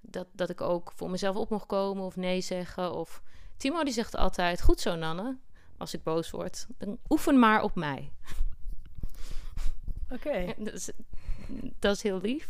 Dat, 0.00 0.26
dat 0.32 0.50
ik 0.50 0.60
ook 0.60 0.92
voor 0.94 1.10
mezelf 1.10 1.36
op 1.36 1.50
mocht 1.50 1.66
komen 1.66 2.04
of 2.04 2.16
nee 2.16 2.40
zeggen. 2.40 2.94
Of 2.94 3.22
Timo 3.56 3.84
die 3.84 3.92
zegt 3.92 4.16
altijd: 4.16 4.62
Goed 4.62 4.80
zo, 4.80 4.94
Nanne. 4.94 5.38
Als 5.76 5.94
ik 5.94 6.02
boos 6.02 6.30
word, 6.30 6.66
dan 6.78 6.98
oefen 7.08 7.38
maar 7.38 7.62
op 7.62 7.74
mij. 7.74 8.12
Oké. 10.10 10.54
Dat, 11.78 11.92
is, 11.96 12.02
heel 12.02 12.20
lief. 12.20 12.48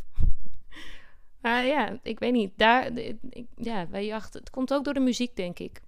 Maar 1.40 1.64
ja, 1.64 1.98
ik 2.02 2.18
weet 2.18 2.32
niet. 2.32 2.52
Daar, 2.56 2.92
ik, 2.96 3.46
ja, 3.56 3.88
wij 3.88 4.06
jachten. 4.06 4.40
Het 4.40 4.50
komt 4.50 4.72
ook 4.72 4.84
door 4.84 4.94
de 4.94 5.00
muziek, 5.00 5.36
denk 5.36 5.58
ik. 5.58 5.80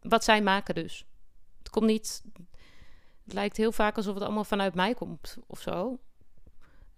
Wat 0.00 0.24
zij 0.24 0.42
maken 0.42 0.74
dus. 0.74 1.06
Het 1.58 1.70
komt 1.70 1.86
niet. 1.86 2.22
Het 3.24 3.32
lijkt 3.32 3.56
heel 3.56 3.72
vaak 3.72 3.96
alsof 3.96 4.14
het 4.14 4.22
allemaal 4.22 4.44
vanuit 4.44 4.74
mij 4.74 4.94
komt 4.94 5.36
of 5.46 5.60
zo. 5.60 5.98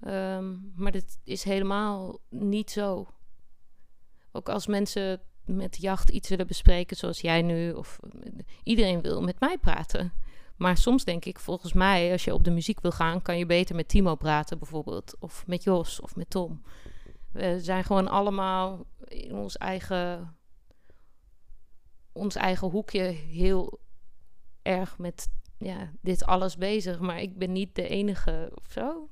Um, 0.07 0.73
maar 0.77 0.93
dit 0.93 1.19
is 1.25 1.43
helemaal 1.43 2.19
niet 2.29 2.71
zo. 2.71 3.09
Ook 4.33 4.49
als 4.49 4.67
mensen 4.67 5.21
met 5.45 5.77
jacht 5.77 6.11
iets 6.11 6.29
willen 6.29 6.47
bespreken, 6.47 6.97
zoals 6.97 7.21
jij 7.21 7.43
nu, 7.43 7.73
of 7.73 7.99
iedereen 8.63 9.01
wil 9.01 9.23
met 9.23 9.41
mij 9.41 9.59
praten. 9.59 10.13
Maar 10.61 10.77
soms 10.77 11.05
denk 11.05 11.25
ik, 11.25 11.39
volgens 11.39 11.73
mij, 11.73 12.13
als 12.13 12.25
je 12.25 12.35
op 12.35 12.45
de 12.45 12.51
muziek 12.51 12.81
wil 12.81 12.91
gaan, 12.91 13.23
kan 13.23 13.39
je 13.39 13.47
beter 13.47 13.75
met 13.75 13.89
Timo 13.89 14.15
praten, 14.15 14.59
bijvoorbeeld. 14.59 15.17
Of 15.19 15.47
met 15.47 15.63
Jos 15.63 16.01
of 16.01 16.17
met 16.17 16.31
Tom. 16.31 16.63
We 17.33 17.61
zijn 17.61 17.85
gewoon 17.85 18.09
allemaal 18.09 18.87
in 19.05 19.35
ons 19.35 19.57
eigen, 19.57 20.37
ons 22.13 22.35
eigen 22.35 22.69
hoekje 22.71 23.03
heel 23.03 23.81
erg 24.63 24.99
met 24.99 25.29
ja, 25.59 25.91
dit 26.01 26.25
alles 26.25 26.57
bezig. 26.57 26.99
Maar 26.99 27.21
ik 27.21 27.39
ben 27.39 27.53
niet 27.53 27.75
de 27.75 27.89
enige 27.89 28.53
of 28.55 28.73
zo. 28.73 29.09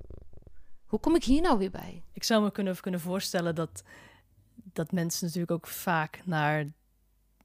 Hoe 0.86 1.00
kom 1.00 1.14
ik 1.14 1.24
hier 1.24 1.42
nou 1.42 1.58
weer 1.58 1.70
bij? 1.70 2.04
Ik 2.12 2.24
zou 2.24 2.42
me 2.42 2.50
kunnen, 2.50 2.80
kunnen 2.80 3.00
voorstellen 3.00 3.54
dat, 3.54 3.82
dat 4.54 4.92
mensen 4.92 5.24
natuurlijk 5.24 5.52
ook 5.52 5.66
vaak 5.66 6.22
naar 6.24 6.66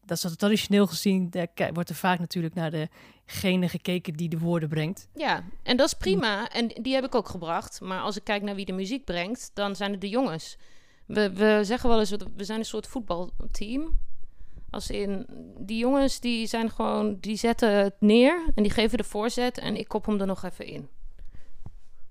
dat 0.06 0.24
is 0.24 0.36
traditioneel 0.36 0.88
gezien, 0.88 1.32
wordt 1.74 1.90
er 1.90 1.96
vaak 1.96 2.20
natuurlijk 2.20 2.54
naar 2.54 2.90
degene 3.26 3.70
gekeken 3.70 4.14
die 4.14 4.30
de 4.30 4.40
woorden 4.40 4.70
brengt. 4.70 5.08
Ja, 5.14 5.44
en 5.64 5.78
dat 5.78 5.88
is 5.88 5.94
prima. 5.94 6.50
En 6.50 6.68
die 6.68 6.94
heb 6.94 7.04
ik 7.04 7.16
ook 7.16 7.30
gebracht. 7.30 7.82
Maar 7.82 8.00
als 8.00 8.18
ik 8.18 8.24
kijk 8.24 8.42
naar 8.42 8.56
wie 8.56 8.66
de 8.66 8.74
muziek 8.74 9.06
brengt, 9.06 9.52
dan 9.54 9.76
zijn 9.76 9.92
het 9.92 10.02
de 10.02 10.10
jongens. 10.10 10.58
We, 11.06 11.34
we 11.34 11.60
zeggen 11.64 11.90
wel 11.90 12.00
eens, 12.00 12.16
we 12.36 12.44
zijn 12.44 12.60
een 12.60 12.66
soort 12.66 12.88
voetbalteam. 12.88 14.00
Als 14.70 14.90
in, 14.90 15.26
die 15.58 15.78
jongens 15.78 16.20
die 16.20 16.48
zijn 16.48 16.70
gewoon, 16.70 17.18
die 17.20 17.36
zetten 17.36 17.72
het 17.76 17.96
neer 18.00 18.44
en 18.56 18.64
die 18.64 18.72
geven 18.72 18.98
de 18.98 19.04
voorzet 19.04 19.58
en 19.58 19.76
ik 19.76 19.88
kop 19.88 20.06
hem 20.06 20.20
er 20.20 20.26
nog 20.26 20.44
even 20.44 20.66
in. 20.66 20.90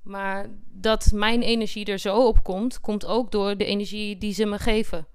Maar 0.03 0.47
dat 0.71 1.11
mijn 1.15 1.43
energie 1.43 1.85
er 1.85 1.99
zo 1.99 2.27
op 2.27 2.43
komt, 2.43 2.81
komt 2.81 3.07
ook 3.07 3.31
door 3.31 3.57
de 3.57 3.65
energie 3.65 4.19
die 4.19 4.35
ze 4.35 4.47
me 4.47 4.59
geven. 4.59 5.07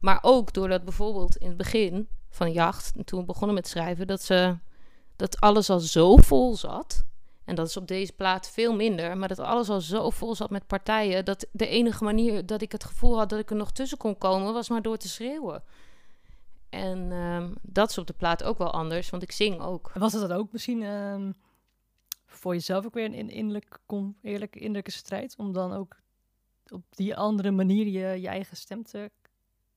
Maar 0.00 0.18
ook 0.22 0.52
doordat 0.52 0.84
bijvoorbeeld 0.84 1.36
in 1.36 1.48
het 1.48 1.56
begin 1.56 2.08
van 2.30 2.52
jacht, 2.52 2.92
toen 3.04 3.20
we 3.20 3.26
begonnen 3.26 3.54
met 3.54 3.68
schrijven, 3.68 4.06
dat, 4.06 4.22
ze, 4.22 4.56
dat 5.22 5.40
alles 5.40 5.70
al 5.70 5.80
zo 5.80 6.16
vol 6.16 6.56
zat. 6.56 7.04
En 7.44 7.54
dat 7.54 7.66
is 7.66 7.76
op 7.76 7.88
deze 7.88 8.12
plaat 8.12 8.50
veel 8.50 8.74
minder. 8.74 9.16
Maar 9.16 9.28
dat 9.28 9.38
alles 9.38 9.68
al 9.68 9.80
zo 9.80 10.10
vol 10.10 10.34
zat 10.34 10.50
met 10.50 10.66
partijen. 10.66 11.24
Dat 11.24 11.46
de 11.52 11.66
enige 11.66 12.04
manier 12.04 12.46
dat 12.46 12.62
ik 12.62 12.72
het 12.72 12.84
gevoel 12.84 13.18
had 13.18 13.28
dat 13.28 13.38
ik 13.38 13.50
er 13.50 13.56
nog 13.56 13.72
tussen 13.72 13.98
kon 13.98 14.18
komen, 14.18 14.52
was 14.52 14.68
maar 14.68 14.82
door 14.82 14.96
te 14.96 15.08
schreeuwen. 15.08 15.62
En 16.68 17.12
um, 17.12 17.54
dat 17.62 17.90
is 17.90 17.98
op 17.98 18.06
de 18.06 18.12
plaat 18.12 18.42
ook 18.42 18.58
wel 18.58 18.70
anders, 18.70 19.10
want 19.10 19.22
ik 19.22 19.32
zing 19.32 19.60
ook. 19.60 19.92
Was 19.94 20.12
het 20.12 20.28
dat 20.28 20.38
ook 20.38 20.52
misschien 20.52 20.82
um, 20.82 21.34
voor 22.26 22.52
jezelf 22.52 22.84
ook 22.84 22.94
weer 22.94 23.04
een 23.04 23.30
innerlijk, 23.30 23.78
eerlijke, 24.22 24.58
innerlijke 24.58 24.90
strijd? 24.90 25.34
Om 25.38 25.52
dan 25.52 25.72
ook 25.72 25.96
op 26.68 26.84
die 26.90 27.16
andere 27.16 27.50
manier 27.50 27.86
je, 27.86 28.20
je 28.20 28.28
eigen 28.28 28.56
stem 28.56 28.82
te 28.82 29.10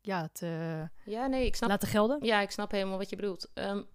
ja, 0.01 0.29
te 0.31 0.89
ja, 1.05 1.27
nee, 1.27 1.45
ik 1.45 1.55
snap, 1.55 1.69
laten 1.69 1.87
gelden? 1.87 2.17
Ja, 2.21 2.41
ik 2.41 2.51
snap 2.51 2.71
helemaal 2.71 2.97
wat 2.97 3.09
je 3.09 3.15
bedoelt. 3.15 3.51
Um, 3.53 3.87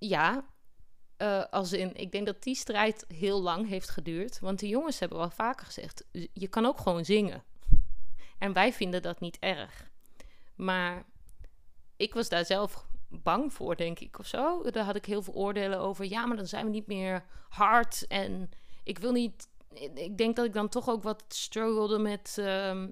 ja, 0.00 0.44
uh, 1.18 1.44
als 1.50 1.72
in, 1.72 1.96
ik 1.96 2.12
denk 2.12 2.26
dat 2.26 2.42
die 2.42 2.54
strijd 2.54 3.04
heel 3.08 3.42
lang 3.42 3.68
heeft 3.68 3.90
geduurd. 3.90 4.40
Want 4.40 4.58
de 4.58 4.68
jongens 4.68 4.98
hebben 4.98 5.18
wel 5.18 5.30
vaker 5.30 5.66
gezegd, 5.66 6.04
je 6.32 6.48
kan 6.48 6.66
ook 6.66 6.78
gewoon 6.78 7.04
zingen. 7.04 7.42
En 8.38 8.52
wij 8.52 8.72
vinden 8.72 9.02
dat 9.02 9.20
niet 9.20 9.38
erg. 9.38 9.90
Maar 10.54 11.04
ik 11.96 12.14
was 12.14 12.28
daar 12.28 12.44
zelf 12.44 12.86
bang 13.08 13.52
voor, 13.52 13.76
denk 13.76 13.98
ik, 13.98 14.18
of 14.18 14.26
zo. 14.26 14.62
Daar 14.70 14.84
had 14.84 14.96
ik 14.96 15.04
heel 15.04 15.22
veel 15.22 15.34
oordelen 15.34 15.78
over. 15.78 16.04
Ja, 16.04 16.26
maar 16.26 16.36
dan 16.36 16.46
zijn 16.46 16.64
we 16.64 16.70
niet 16.70 16.86
meer 16.86 17.24
hard. 17.48 18.06
En 18.06 18.50
ik 18.84 18.98
wil 18.98 19.12
niet 19.12 19.48
ik 19.94 20.18
denk 20.18 20.36
dat 20.36 20.44
ik 20.44 20.52
dan 20.52 20.68
toch 20.68 20.88
ook 20.88 21.02
wat 21.02 21.24
struggelde 21.28 21.98
met 21.98 22.36
ehm, 22.38 22.88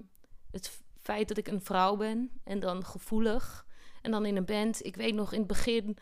het 0.51 0.81
feit 1.01 1.27
dat 1.27 1.37
ik 1.37 1.47
een 1.47 1.61
vrouw 1.61 1.95
ben 1.95 2.31
en 2.43 2.59
dan 2.59 2.85
gevoelig. 2.85 3.67
En 4.01 4.11
dan 4.11 4.25
in 4.25 4.35
een 4.35 4.45
band. 4.45 4.85
Ik 4.85 4.95
weet 4.95 5.13
nog 5.13 5.31
in 5.31 5.39
het 5.39 5.47
begin 5.47 5.97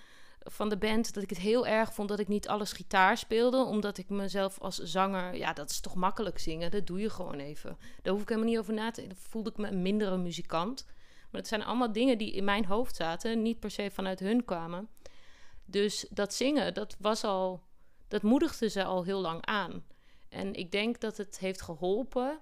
van 0.50 0.70
de 0.70 0.78
band 0.78 1.14
dat 1.14 1.24
ik 1.24 1.30
het 1.30 1.40
heel 1.40 1.68
erg 1.68 1.94
vond 1.94 2.10
dat 2.10 2.20
ik 2.20 2.28
niet 2.28 2.48
alles 2.48 2.72
gitaar 2.72 3.18
speelde. 3.18 3.64
Omdat 3.64 3.98
ik 3.98 4.10
mezelf 4.10 4.60
als 4.60 4.78
zanger, 4.78 5.36
ja, 5.36 5.54
dat 5.54 5.70
is 5.70 5.80
toch 5.80 5.96
makkelijk 5.96 6.40
zingen. 6.40 6.72
Dat 6.72 6.88
doe 6.88 7.00
je 7.00 7.10
gewoon 7.10 7.40
even. 7.40 7.78
Daar 8.02 8.14
hoef 8.14 8.22
ik 8.22 8.30
helemaal 8.30 8.50
niet 8.50 8.60
over 8.60 8.74
na 8.74 8.92
te 8.92 9.02
denken. 9.02 9.18
Voelde 9.18 9.50
ik 9.50 9.58
me 9.58 9.68
een 9.68 9.82
mindere 9.82 10.18
muzikant. 10.18 10.86
Maar 11.32 11.42
het 11.42 11.50
zijn 11.50 11.64
allemaal 11.64 11.92
dingen 11.92 12.18
die 12.18 12.32
in 12.32 12.44
mijn 12.44 12.66
hoofd 12.66 12.96
zaten, 12.96 13.42
niet 13.42 13.60
per 13.60 13.72
se 13.72 13.92
vanuit 13.92 14.20
hun 14.20 14.46
kwamen. 14.46 14.90
Dus 15.66 16.08
dat 16.10 16.34
zingen, 16.34 16.74
dat 16.74 16.96
was 17.00 17.24
al, 17.24 17.64
dat 18.08 18.22
moedigde 18.22 18.70
ze 18.70 18.84
al 18.84 19.04
heel 19.04 19.22
lang 19.22 19.46
aan. 19.46 19.86
En 20.30 20.54
ik 20.54 20.72
denk 20.72 21.00
dat 21.00 21.18
het 21.18 21.40
heeft 21.40 21.62
geholpen 21.62 22.40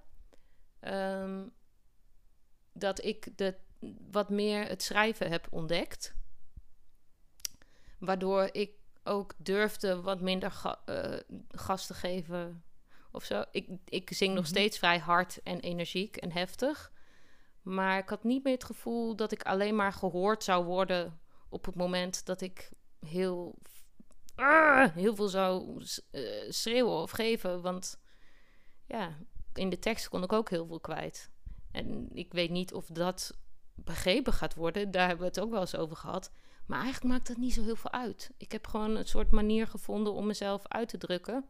ehm, 0.79 1.43
dat 2.73 3.03
ik 3.03 3.37
de, 3.37 3.55
wat 4.11 4.29
meer 4.29 4.67
het 4.67 4.83
schrijven 4.83 5.29
heb 5.29 5.47
ontdekt. 5.49 6.15
Waardoor 8.05 8.49
ik 8.51 8.71
ook 9.03 9.33
durfde 9.37 10.01
wat 10.01 10.21
minder 10.21 10.51
ga, 10.51 10.79
uh, 10.85 11.19
gas 11.49 11.87
te 11.87 11.93
geven 11.93 12.63
of 13.11 13.23
zo. 13.23 13.43
Ik, 13.51 13.69
ik 13.85 14.13
zing 14.13 14.33
nog 14.33 14.43
mhm. 14.43 14.51
steeds 14.51 14.77
vrij 14.77 14.99
hard 14.99 15.41
en 15.43 15.59
energiek 15.59 16.17
en 16.17 16.31
heftig. 16.31 16.91
Maar 17.61 17.97
ik 17.97 18.09
had 18.09 18.23
niet 18.23 18.43
meer 18.43 18.53
het 18.53 18.63
gevoel 18.63 19.15
dat 19.15 19.31
ik 19.31 19.43
alleen 19.43 19.75
maar 19.75 19.93
gehoord 19.93 20.43
zou 20.43 20.65
worden 20.65 21.19
op 21.49 21.65
het 21.65 21.75
moment 21.75 22.25
dat 22.25 22.41
ik 22.41 22.71
heel, 22.99 23.55
uh, 24.37 24.87
heel 24.93 25.15
veel 25.15 25.27
zou 25.27 25.83
uh, 26.11 26.51
schreeuwen 26.51 27.01
of 27.01 27.11
geven. 27.11 27.61
Want 27.61 27.99
ja, 28.85 29.17
in 29.53 29.69
de 29.69 29.79
tekst 29.79 30.09
kon 30.09 30.23
ik 30.23 30.33
ook 30.33 30.49
heel 30.49 30.67
veel 30.67 30.79
kwijt. 30.79 31.29
En 31.71 32.09
ik 32.13 32.33
weet 32.33 32.49
niet 32.49 32.73
of 32.73 32.85
dat 32.85 33.37
begrepen 33.73 34.33
gaat 34.33 34.55
worden. 34.55 34.91
Daar 34.91 35.07
hebben 35.07 35.25
we 35.25 35.31
het 35.31 35.39
ook 35.39 35.51
wel 35.51 35.61
eens 35.61 35.75
over 35.75 35.95
gehad. 35.95 36.31
Maar 36.65 36.81
eigenlijk 36.81 37.13
maakt 37.13 37.27
dat 37.27 37.37
niet 37.37 37.53
zo 37.53 37.63
heel 37.63 37.75
veel 37.75 37.91
uit. 37.91 38.31
Ik 38.37 38.51
heb 38.51 38.67
gewoon 38.67 38.95
een 38.95 39.07
soort 39.07 39.31
manier 39.31 39.67
gevonden 39.67 40.13
om 40.13 40.25
mezelf 40.25 40.67
uit 40.67 40.89
te 40.89 40.97
drukken. 40.97 41.45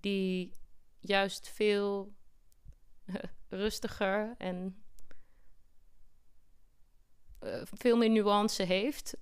Die 0.00 0.52
juist 0.98 1.48
veel 1.48 2.14
rustiger 3.48 4.34
en 4.38 4.82
uh, 7.44 7.60
veel 7.64 7.96
meer 7.96 8.10
nuance 8.10 8.62
heeft, 8.62 9.16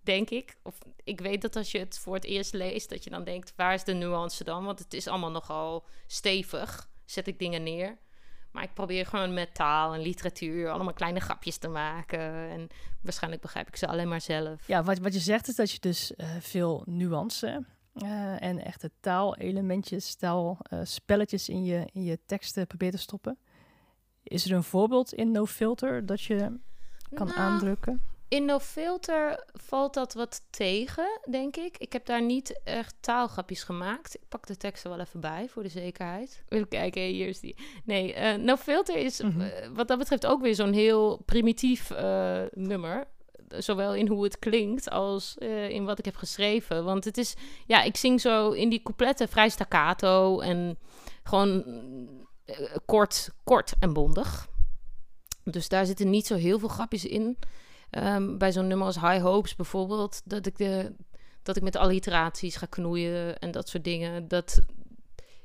denk 0.00 0.30
ik. 0.30 0.56
Of 0.62 0.78
ik 1.04 1.20
weet 1.20 1.42
dat 1.42 1.56
als 1.56 1.70
je 1.70 1.78
het 1.78 1.98
voor 1.98 2.14
het 2.14 2.24
eerst 2.24 2.52
leest, 2.52 2.88
dat 2.88 3.04
je 3.04 3.10
dan 3.10 3.24
denkt: 3.24 3.52
waar 3.56 3.74
is 3.74 3.84
de 3.84 3.92
nuance 3.92 4.44
dan? 4.44 4.64
Want 4.64 4.78
het 4.78 4.94
is 4.94 5.06
allemaal 5.06 5.30
nogal 5.30 5.86
stevig. 6.06 6.90
Zet 7.04 7.26
ik 7.26 7.38
dingen 7.38 7.62
neer. 7.62 7.98
Maar 8.52 8.62
ik 8.62 8.74
probeer 8.74 9.06
gewoon 9.06 9.34
met 9.34 9.54
taal 9.54 9.94
en 9.94 10.00
literatuur 10.00 10.70
allemaal 10.70 10.92
kleine 10.92 11.20
grapjes 11.20 11.56
te 11.56 11.68
maken. 11.68 12.48
En 12.50 12.68
waarschijnlijk 13.00 13.42
begrijp 13.42 13.68
ik 13.68 13.76
ze 13.76 13.86
alleen 13.86 14.08
maar 14.08 14.20
zelf. 14.20 14.66
Ja, 14.66 14.82
wat, 14.82 14.98
wat 14.98 15.12
je 15.14 15.20
zegt 15.20 15.48
is 15.48 15.54
dat 15.54 15.70
je 15.70 15.80
dus 15.80 16.12
uh, 16.16 16.28
veel 16.40 16.82
nuance 16.86 17.64
uh, 17.94 18.42
en 18.42 18.64
echte 18.64 18.90
taalelementjes, 19.00 20.14
taalspelletjes 20.14 21.48
uh, 21.48 21.56
in, 21.56 21.64
je, 21.64 21.88
in 21.92 22.02
je 22.02 22.18
teksten 22.26 22.66
probeert 22.66 22.92
te 22.92 22.98
stoppen. 22.98 23.38
Is 24.22 24.44
er 24.44 24.52
een 24.52 24.62
voorbeeld 24.62 25.12
in 25.12 25.30
No 25.30 25.46
Filter 25.46 26.06
dat 26.06 26.22
je 26.22 26.58
kan 27.14 27.26
nou, 27.26 27.38
aandrukken? 27.38 28.02
In 28.30 28.44
No 28.44 28.58
Filter 28.58 29.44
valt 29.52 29.94
dat 29.94 30.14
wat 30.14 30.42
tegen, 30.50 31.20
denk 31.30 31.56
ik. 31.56 31.78
Ik 31.78 31.92
heb 31.92 32.06
daar 32.06 32.22
niet 32.22 32.60
echt 32.64 32.94
taalgrapjes 33.00 33.62
gemaakt. 33.62 34.14
Ik 34.14 34.28
pak 34.28 34.46
de 34.46 34.56
teksten 34.56 34.90
wel 34.90 35.00
even 35.00 35.20
bij, 35.20 35.48
voor 35.48 35.62
de 35.62 35.68
zekerheid. 35.68 36.42
Even 36.48 36.68
kijken, 36.68 37.02
hier 37.02 37.28
is 37.28 37.40
die. 37.40 37.56
Nee, 37.84 38.14
uh, 38.16 38.34
No 38.34 38.56
Filter 38.56 38.96
is 38.96 39.20
mhm. 39.20 39.40
eh, 39.40 39.68
wat 39.74 39.88
dat 39.88 39.98
betreft 39.98 40.26
ook 40.26 40.40
weer 40.40 40.54
zo'n 40.54 40.72
heel 40.72 41.22
primitief 41.24 41.90
uh, 41.90 42.42
nummer. 42.52 43.06
Zowel 43.48 43.94
in 43.94 44.08
hoe 44.08 44.24
het 44.24 44.38
klinkt 44.38 44.90
als 44.90 45.36
in 45.68 45.84
wat 45.84 45.98
ik 45.98 46.04
heb 46.04 46.16
geschreven. 46.16 46.84
Want 46.84 47.04
het 47.04 47.18
is, 47.18 47.34
ja, 47.66 47.82
ik 47.82 47.96
zing 47.96 48.20
zo 48.20 48.50
in 48.50 48.68
die 48.68 48.82
coupletten 48.82 49.28
vrij 49.28 49.48
staccato 49.48 50.40
en 50.40 50.78
gewoon 51.22 51.64
kort, 52.86 53.30
kort 53.44 53.72
en 53.78 53.92
bondig. 53.92 54.48
Dus 55.44 55.68
daar 55.68 55.86
zitten 55.86 56.10
niet 56.10 56.26
zo 56.26 56.34
heel 56.34 56.58
veel 56.58 56.68
grapjes 56.68 57.04
in. 57.04 57.38
Um, 57.90 58.38
bij 58.38 58.52
zo'n 58.52 58.66
nummer 58.66 58.86
als 58.86 59.00
High 59.00 59.22
Hopes 59.22 59.56
bijvoorbeeld, 59.56 60.22
dat 60.24 60.46
ik, 60.46 60.56
de, 60.58 60.92
dat 61.42 61.56
ik 61.56 61.62
met 61.62 61.76
alliteraties 61.76 62.56
ga 62.56 62.66
knoeien 62.66 63.38
en 63.38 63.50
dat 63.50 63.68
soort 63.68 63.84
dingen. 63.84 64.28
Dat, 64.28 64.60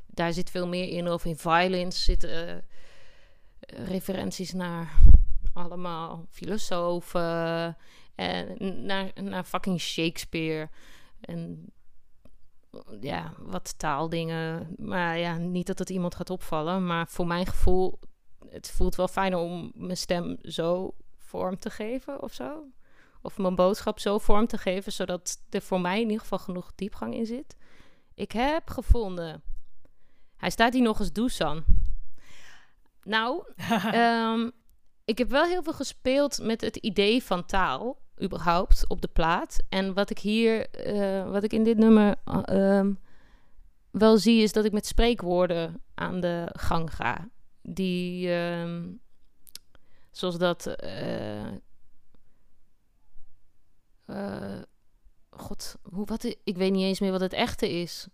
daar 0.05 0.33
zit 0.33 0.49
veel 0.49 0.67
meer 0.67 0.89
in. 0.89 1.09
Of 1.09 1.25
in 1.25 1.37
Violence 1.37 1.99
zitten 1.99 2.47
uh, 2.47 3.87
referenties 3.87 4.53
naar 4.53 4.99
allemaal 5.53 6.25
filosofen 6.29 7.77
en 8.15 8.57
naar, 8.85 9.11
naar 9.21 9.43
fucking 9.43 9.79
Shakespeare. 9.79 10.69
En 11.21 11.71
ja, 13.01 13.33
wat 13.39 13.77
taaldingen. 13.77 14.75
Maar 14.77 15.17
ja, 15.17 15.37
niet 15.37 15.67
dat 15.67 15.79
het 15.79 15.89
iemand 15.89 16.15
gaat 16.15 16.29
opvallen. 16.29 16.85
Maar 16.85 17.07
voor 17.07 17.27
mijn 17.27 17.45
gevoel 17.45 17.99
het 18.49 18.71
voelt 18.71 18.95
wel 18.95 19.07
fijner 19.07 19.39
om 19.39 19.71
mijn 19.75 19.97
stem 19.97 20.37
zo 20.41 20.95
vorm 21.35 21.59
te 21.59 21.69
geven 21.69 22.21
of 22.21 22.33
zo. 22.33 22.63
Of 23.21 23.37
mijn 23.37 23.55
boodschap 23.55 23.99
zo 23.99 24.17
vorm 24.17 24.47
te 24.47 24.57
geven, 24.57 24.91
zodat 24.91 25.41
er 25.49 25.61
voor 25.61 25.81
mij 25.81 25.95
in 25.95 26.05
ieder 26.05 26.19
geval 26.19 26.39
genoeg 26.39 26.71
diepgang 26.75 27.13
in 27.13 27.25
zit. 27.25 27.55
Ik 28.13 28.31
heb 28.31 28.69
gevonden. 28.69 29.43
Hij 30.37 30.49
staat 30.49 30.73
hier 30.73 30.81
nog 30.81 30.99
als 30.99 31.11
Dusan. 31.11 31.63
Nou, 33.03 33.43
um, 33.93 34.51
ik 35.11 35.17
heb 35.17 35.29
wel 35.29 35.43
heel 35.43 35.63
veel 35.63 35.73
gespeeld 35.73 36.39
met 36.41 36.61
het 36.61 36.75
idee 36.75 37.23
van 37.23 37.45
taal, 37.45 37.97
überhaupt, 38.21 38.87
op 38.87 39.01
de 39.01 39.07
plaat. 39.07 39.57
En 39.69 39.93
wat 39.93 40.09
ik 40.09 40.19
hier, 40.19 40.67
uh, 40.87 41.31
wat 41.31 41.43
ik 41.43 41.53
in 41.53 41.63
dit 41.63 41.77
nummer 41.77 42.15
uh, 42.51 42.87
wel 43.91 44.17
zie, 44.17 44.43
is 44.43 44.51
dat 44.51 44.65
ik 44.65 44.71
met 44.71 44.85
spreekwoorden 44.85 45.81
aan 45.95 46.19
de 46.19 46.49
gang 46.53 46.95
ga 46.95 47.29
die, 47.61 48.27
uh, 48.27 48.83
zoals 50.17 50.37
dat, 50.37 50.75
uh, 50.83 51.51
uh, 54.05 54.61
god, 55.29 55.75
hoe, 55.81 56.05
wat, 56.05 56.23
ik 56.43 56.57
weet 56.57 56.71
niet 56.71 56.83
eens 56.83 56.99
meer 56.99 57.11
wat 57.11 57.21
het 57.21 57.33
echte 57.33 57.69
is. 57.69 58.07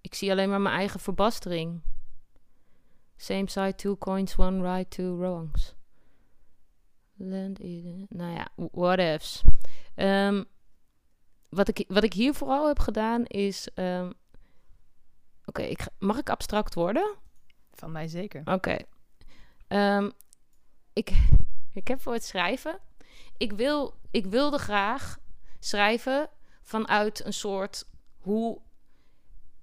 Ik 0.00 0.14
zie 0.14 0.30
alleen 0.30 0.48
maar 0.48 0.60
mijn 0.60 0.74
eigen 0.74 1.00
verbastering. 1.00 1.80
Same 3.16 3.50
side, 3.50 3.74
two 3.74 3.96
coins, 3.96 4.36
one 4.38 4.62
right, 4.62 4.90
two 4.90 5.16
wrongs. 5.16 5.74
Land 7.14 7.58
in, 7.58 8.06
nou 8.08 8.34
ja, 8.34 8.48
what 8.54 8.98
ifs. 8.98 9.42
Um, 9.94 10.44
wat, 11.48 11.68
ik, 11.68 11.84
wat 11.88 12.04
ik 12.04 12.12
hier 12.12 12.34
vooral 12.34 12.66
heb 12.66 12.78
gedaan 12.78 13.24
is. 13.24 13.68
Um, 13.74 14.12
Oké, 15.44 15.62
okay, 15.62 15.76
mag 15.98 16.18
ik 16.18 16.30
abstract 16.30 16.74
worden? 16.74 17.16
Van 17.72 17.92
mij 17.92 18.08
zeker. 18.08 18.42
Oké. 18.44 18.76
Um, 19.68 20.12
ik, 20.96 21.10
ik 21.72 21.88
heb 21.88 22.00
voor 22.00 22.12
het 22.12 22.24
schrijven. 22.24 22.78
Ik, 23.36 23.52
wil, 23.52 23.94
ik 24.10 24.26
wilde 24.26 24.58
graag 24.58 25.18
schrijven 25.58 26.28
vanuit 26.62 27.24
een 27.24 27.32
soort 27.32 27.88
hoe. 28.16 28.60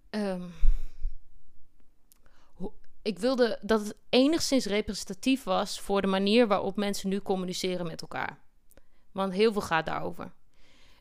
Um, 0.10 0.54
hoe 2.54 2.72
ik 3.02 3.20
wilde 3.20 3.60
dat 3.62 3.80
het 3.80 3.96
enigszins 4.10 4.66
representatief 4.66 5.44
was 5.44 5.80
voor 5.80 6.02
de 6.02 6.08
manier 6.08 6.48
waarop 6.48 6.76
mensen 6.76 7.10
nu 7.10 7.22
communiceren 7.22 7.88
met 7.88 8.02
elkaar. 8.02 8.40
Want 9.12 9.34
heel 9.34 9.52
veel 9.52 9.62
gaat 9.62 9.86
daarover. 9.86 10.32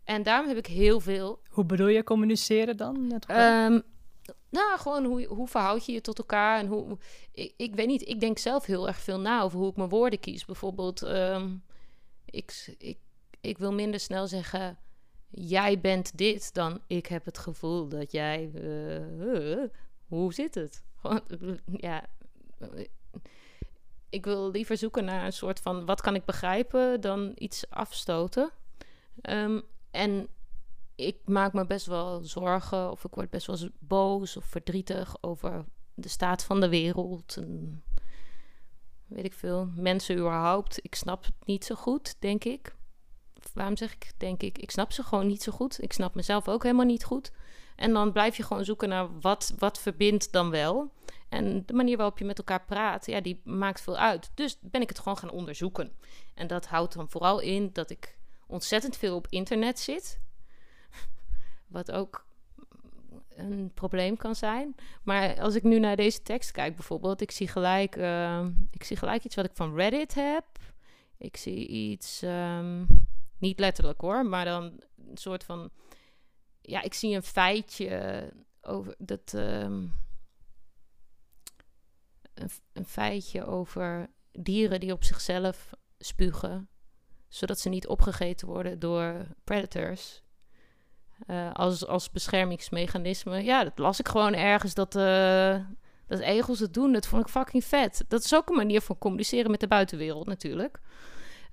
En 0.05 0.23
daarom 0.23 0.49
heb 0.49 0.57
ik 0.57 0.67
heel 0.67 1.01
veel. 1.01 1.41
Hoe 1.49 1.65
bedoel 1.65 1.89
je 1.89 2.05
communiceren 2.05 2.77
dan? 2.77 3.21
Um, 3.29 3.83
nou, 4.49 4.79
gewoon 4.79 5.05
hoe, 5.05 5.25
hoe 5.27 5.49
verhoud 5.49 5.87
je 5.87 5.93
je 5.93 6.01
tot 6.01 6.19
elkaar? 6.19 6.59
En 6.59 6.67
hoe, 6.67 6.99
ik, 7.33 7.55
ik 7.57 7.75
weet 7.75 7.87
niet, 7.87 8.09
ik 8.09 8.21
denk 8.21 8.39
zelf 8.39 8.65
heel 8.65 8.87
erg 8.87 8.99
veel 8.99 9.21
na 9.21 9.43
over 9.43 9.59
hoe 9.59 9.71
ik 9.71 9.77
mijn 9.77 9.89
woorden 9.89 10.21
kies. 10.21 10.45
Bijvoorbeeld, 10.45 11.03
um, 11.03 11.63
ik, 12.25 12.75
ik, 12.79 12.99
ik 13.41 13.59
wil 13.59 13.73
minder 13.73 14.01
snel 14.01 14.27
zeggen, 14.27 14.79
jij 15.31 15.81
bent 15.81 16.19
dit, 16.19 16.55
dan 16.55 16.81
ik 16.87 17.07
heb 17.07 17.25
het 17.25 17.39
gevoel 17.39 17.89
dat 17.89 18.13
jij, 18.13 18.51
uh, 18.55 19.65
hoe 20.07 20.35
zit 20.35 20.55
het? 20.55 20.83
ja, 21.67 22.05
ik 24.11 24.25
wil 24.25 24.51
liever 24.51 24.77
zoeken 24.77 25.05
naar 25.05 25.25
een 25.25 25.33
soort 25.33 25.61
van, 25.61 25.87
wat 25.87 26.01
kan 26.01 26.15
ik 26.15 26.25
begrijpen, 26.25 27.01
dan 27.01 27.33
iets 27.35 27.71
afstoten. 27.71 28.51
Um, 29.23 29.63
en 29.91 30.29
ik 31.07 31.17
maak 31.25 31.53
me 31.53 31.67
best 31.67 31.87
wel 31.87 32.25
zorgen 32.25 32.91
of 32.91 33.05
ik 33.05 33.15
word 33.15 33.31
best 33.31 33.47
wel 33.47 33.57
boos 33.79 34.37
of 34.37 34.45
verdrietig 34.45 35.17
over 35.21 35.65
de 35.95 36.09
staat 36.09 36.45
van 36.45 36.61
de 36.61 36.69
wereld. 36.69 37.37
En 37.37 37.83
weet 39.07 39.25
ik 39.25 39.35
veel. 39.35 39.69
Mensen 39.75 40.17
überhaupt. 40.17 40.79
Ik 40.83 40.95
snap 40.95 41.25
het 41.25 41.35
niet 41.45 41.65
zo 41.65 41.75
goed, 41.75 42.15
denk 42.19 42.45
ik. 42.45 42.75
waarom 43.55 43.77
zeg 43.77 43.95
ik, 43.95 44.13
denk 44.17 44.43
ik, 44.43 44.59
ik 44.59 44.71
snap 44.71 44.93
ze 44.93 45.03
gewoon 45.03 45.27
niet 45.27 45.43
zo 45.43 45.53
goed. 45.53 45.83
Ik 45.83 45.93
snap 45.93 46.15
mezelf 46.15 46.49
ook 46.49 46.63
helemaal 46.63 46.87
niet 46.87 47.05
goed. 47.05 47.33
En 47.77 47.93
dan 47.93 48.13
blijf 48.13 48.37
je 48.37 48.43
gewoon 48.43 48.65
zoeken 48.65 48.89
naar 48.89 49.21
wat, 49.21 49.55
wat 49.59 49.79
verbindt 49.79 50.33
dan 50.33 50.51
wel. 50.51 50.93
En 51.29 51.67
de 51.67 51.73
manier 51.73 51.97
waarop 51.97 52.19
je 52.19 52.25
met 52.25 52.39
elkaar 52.39 52.65
praat, 52.65 53.07
ja, 53.07 53.21
die 53.21 53.41
maakt 53.45 53.81
veel 53.81 53.97
uit. 53.97 54.31
Dus 54.35 54.59
ben 54.61 54.81
ik 54.81 54.89
het 54.89 54.99
gewoon 54.99 55.19
gaan 55.19 55.31
onderzoeken. 55.31 55.93
En 56.35 56.47
dat 56.47 56.67
houdt 56.67 56.95
dan 56.95 57.11
vooral 57.11 57.41
in 57.41 57.71
dat 57.73 57.91
ik 57.91 58.19
ontzettend 58.47 58.97
veel 58.97 59.17
op 59.17 59.27
internet 59.29 59.79
zit. 59.79 60.21
Wat 61.73 61.91
ook 61.93 62.27
een 63.37 63.71
probleem 63.75 64.17
kan 64.17 64.35
zijn. 64.35 64.75
Maar 65.03 65.41
als 65.41 65.55
ik 65.55 65.63
nu 65.63 65.79
naar 65.79 65.97
deze 65.97 66.23
tekst 66.23 66.51
kijk 66.51 66.75
bijvoorbeeld, 66.75 67.21
ik 67.21 67.31
zie 67.31 67.49
gelijk, 67.49 67.97
uh, 67.97 68.47
ik 68.71 68.85
zie 68.85 68.97
gelijk 68.97 69.25
iets 69.25 69.35
wat 69.35 69.45
ik 69.45 69.51
van 69.55 69.75
Reddit 69.75 70.15
heb. 70.15 70.45
Ik 71.19 71.37
zie 71.37 71.67
iets, 71.67 72.23
um, 72.23 72.87
niet 73.39 73.59
letterlijk 73.59 74.01
hoor, 74.01 74.27
maar 74.27 74.45
dan 74.45 74.83
een 75.09 75.17
soort 75.17 75.45
van, 75.45 75.71
ja, 76.61 76.83
ik 76.83 76.95
zie 76.95 77.15
een 77.15 77.23
feitje 77.23 78.31
over 78.61 78.95
dat, 78.99 79.33
een, 79.33 79.93
een 82.73 82.87
feitje 82.87 83.45
over 83.45 84.11
dieren 84.33 84.81
die 84.81 84.93
op 84.93 85.05
zichzelf 85.05 85.71
spugen, 85.99 86.69
zodat 87.29 87.59
ze 87.59 87.69
niet 87.69 87.87
opgegeten 87.87 88.47
worden 88.47 88.79
door 88.79 89.27
predators. 89.45 90.22
Uh, 91.27 91.53
als, 91.53 91.87
als 91.87 92.11
beschermingsmechanisme. 92.11 93.45
Ja, 93.45 93.65
dat 93.65 93.79
las 93.79 94.01
ik 94.01 94.09
gewoon 94.09 94.35
ergens 94.35 94.75
dat, 94.75 94.97
uh, 94.97 95.57
dat 96.07 96.19
egels 96.21 96.59
het 96.59 96.75
doen. 96.75 96.93
Dat 96.93 97.07
vond 97.07 97.23
ik 97.23 97.29
fucking 97.29 97.65
vet. 97.65 98.05
Dat 98.09 98.25
is 98.25 98.35
ook 98.35 98.49
een 98.49 98.57
manier 98.57 98.81
van 98.81 98.99
communiceren 98.99 99.51
met 99.51 99.61
de 99.61 99.69
buitenwereld 99.69 100.27
natuurlijk. 100.27 100.81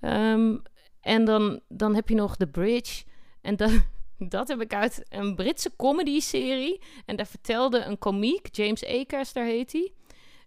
Um, 0.01 0.61
en 1.01 1.25
dan, 1.25 1.59
dan 1.67 1.95
heb 1.95 2.09
je 2.09 2.15
nog 2.15 2.35
The 2.35 2.47
Bridge. 2.47 3.03
En 3.41 3.55
dat, 3.55 3.71
dat 4.35 4.47
heb 4.47 4.61
ik 4.61 4.73
uit 4.73 5.05
een 5.09 5.35
Britse 5.35 5.71
comedy-serie. 5.75 6.81
En 7.05 7.15
daar 7.15 7.27
vertelde 7.27 7.83
een 7.83 7.97
komiek, 7.97 8.47
James 8.55 8.85
Akers, 8.85 9.33
daar 9.33 9.45
heet 9.45 9.71
hij. 9.71 9.91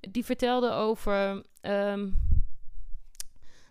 Die 0.00 0.24
vertelde 0.24 0.70
over... 0.70 1.42
Um, 1.62 2.30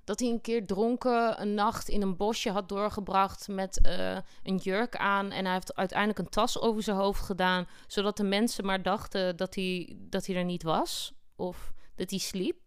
dat 0.04 0.20
hij 0.20 0.30
een 0.30 0.42
keer 0.42 0.66
dronken 0.66 1.42
een 1.42 1.54
nacht 1.54 1.90
in 1.90 2.02
een 2.02 2.18
bosje 2.18 2.52
had 2.52 2.70
doorgebracht 2.70 3.48
met 3.48 3.80
uh, 3.86 4.18
een 4.44 4.56
jurk 4.56 4.96
aan. 4.96 5.32
En 5.32 5.46
hij 5.46 5.54
heeft 5.54 5.76
uiteindelijk 5.76 6.20
een 6.20 6.30
tas 6.30 6.60
over 6.60 6.84
zijn 6.84 6.98
hoofd 6.98 7.22
gedaan, 7.22 7.68
zodat 7.88 8.18
de 8.18 8.24
mensen 8.24 8.66
maar 8.66 8.82
dachten 8.82 9.38
dat 9.38 9.56
hij, 9.56 9.96
dat 9.98 10.26
hij 10.26 10.36
er 10.36 10.44
niet 10.44 10.64
was 10.64 11.14
of 11.36 11.74
dat 11.96 12.10
hij 12.10 12.20
sliep. 12.20 12.60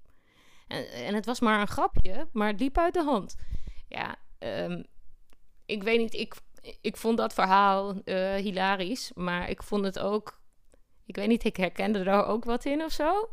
En, 0.66 0.88
en 0.92 1.14
het 1.14 1.26
was 1.26 1.40
maar 1.40 1.60
een 1.60 1.68
grapje, 1.68 2.28
maar 2.32 2.48
het 2.48 2.60
liep 2.60 2.78
uit 2.78 2.94
de 2.94 3.02
hand. 3.02 3.34
Ja, 3.88 4.16
um, 4.38 4.84
ik 5.66 5.82
weet 5.82 5.98
niet, 5.98 6.14
ik, 6.14 6.34
ik 6.80 6.96
vond 6.96 7.16
dat 7.16 7.34
verhaal 7.34 7.94
uh, 8.04 8.34
hilarisch, 8.34 9.12
maar 9.14 9.50
ik 9.50 9.62
vond 9.62 9.84
het 9.84 9.98
ook, 9.98 10.40
ik 11.04 11.16
weet 11.16 11.28
niet, 11.28 11.44
ik 11.44 11.56
herkende 11.56 11.98
er 11.98 12.24
ook 12.24 12.44
wat 12.44 12.64
in 12.64 12.84
of 12.84 12.92
zo. 12.92 13.28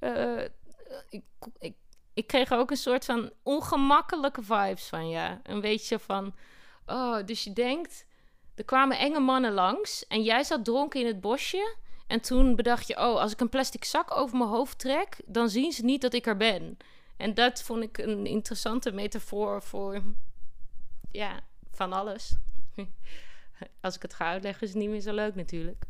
Uh, 0.00 0.44
ik, 1.08 1.22
ik 1.58 1.74
ik 2.14 2.26
kreeg 2.26 2.52
ook 2.52 2.70
een 2.70 2.76
soort 2.76 3.04
van 3.04 3.32
ongemakkelijke 3.42 4.42
vibes 4.42 4.88
van 4.88 5.08
ja. 5.08 5.40
Een 5.42 5.60
beetje 5.60 5.98
van, 5.98 6.34
oh, 6.86 7.24
dus 7.24 7.44
je 7.44 7.52
denkt, 7.52 8.06
er 8.54 8.64
kwamen 8.64 8.98
enge 8.98 9.20
mannen 9.20 9.52
langs 9.52 10.06
en 10.06 10.22
jij 10.22 10.44
zat 10.44 10.64
dronken 10.64 11.00
in 11.00 11.06
het 11.06 11.20
bosje. 11.20 11.76
En 12.06 12.20
toen 12.20 12.56
bedacht 12.56 12.86
je, 12.86 12.96
oh, 12.96 13.20
als 13.20 13.32
ik 13.32 13.40
een 13.40 13.48
plastic 13.48 13.84
zak 13.84 14.16
over 14.16 14.36
mijn 14.36 14.50
hoofd 14.50 14.78
trek, 14.78 15.20
dan 15.26 15.48
zien 15.48 15.72
ze 15.72 15.84
niet 15.84 16.00
dat 16.00 16.14
ik 16.14 16.26
er 16.26 16.36
ben. 16.36 16.76
En 17.16 17.34
dat 17.34 17.62
vond 17.62 17.82
ik 17.82 17.98
een 17.98 18.26
interessante 18.26 18.92
metafoor 18.92 19.62
voor, 19.62 20.02
ja, 21.10 21.40
van 21.70 21.92
alles. 21.92 22.36
als 23.80 23.94
ik 23.94 24.02
het 24.02 24.14
ga 24.14 24.26
uitleggen, 24.26 24.62
is 24.62 24.68
het 24.68 24.78
niet 24.78 24.90
meer 24.90 25.00
zo 25.00 25.14
leuk 25.14 25.34
natuurlijk. 25.34 25.84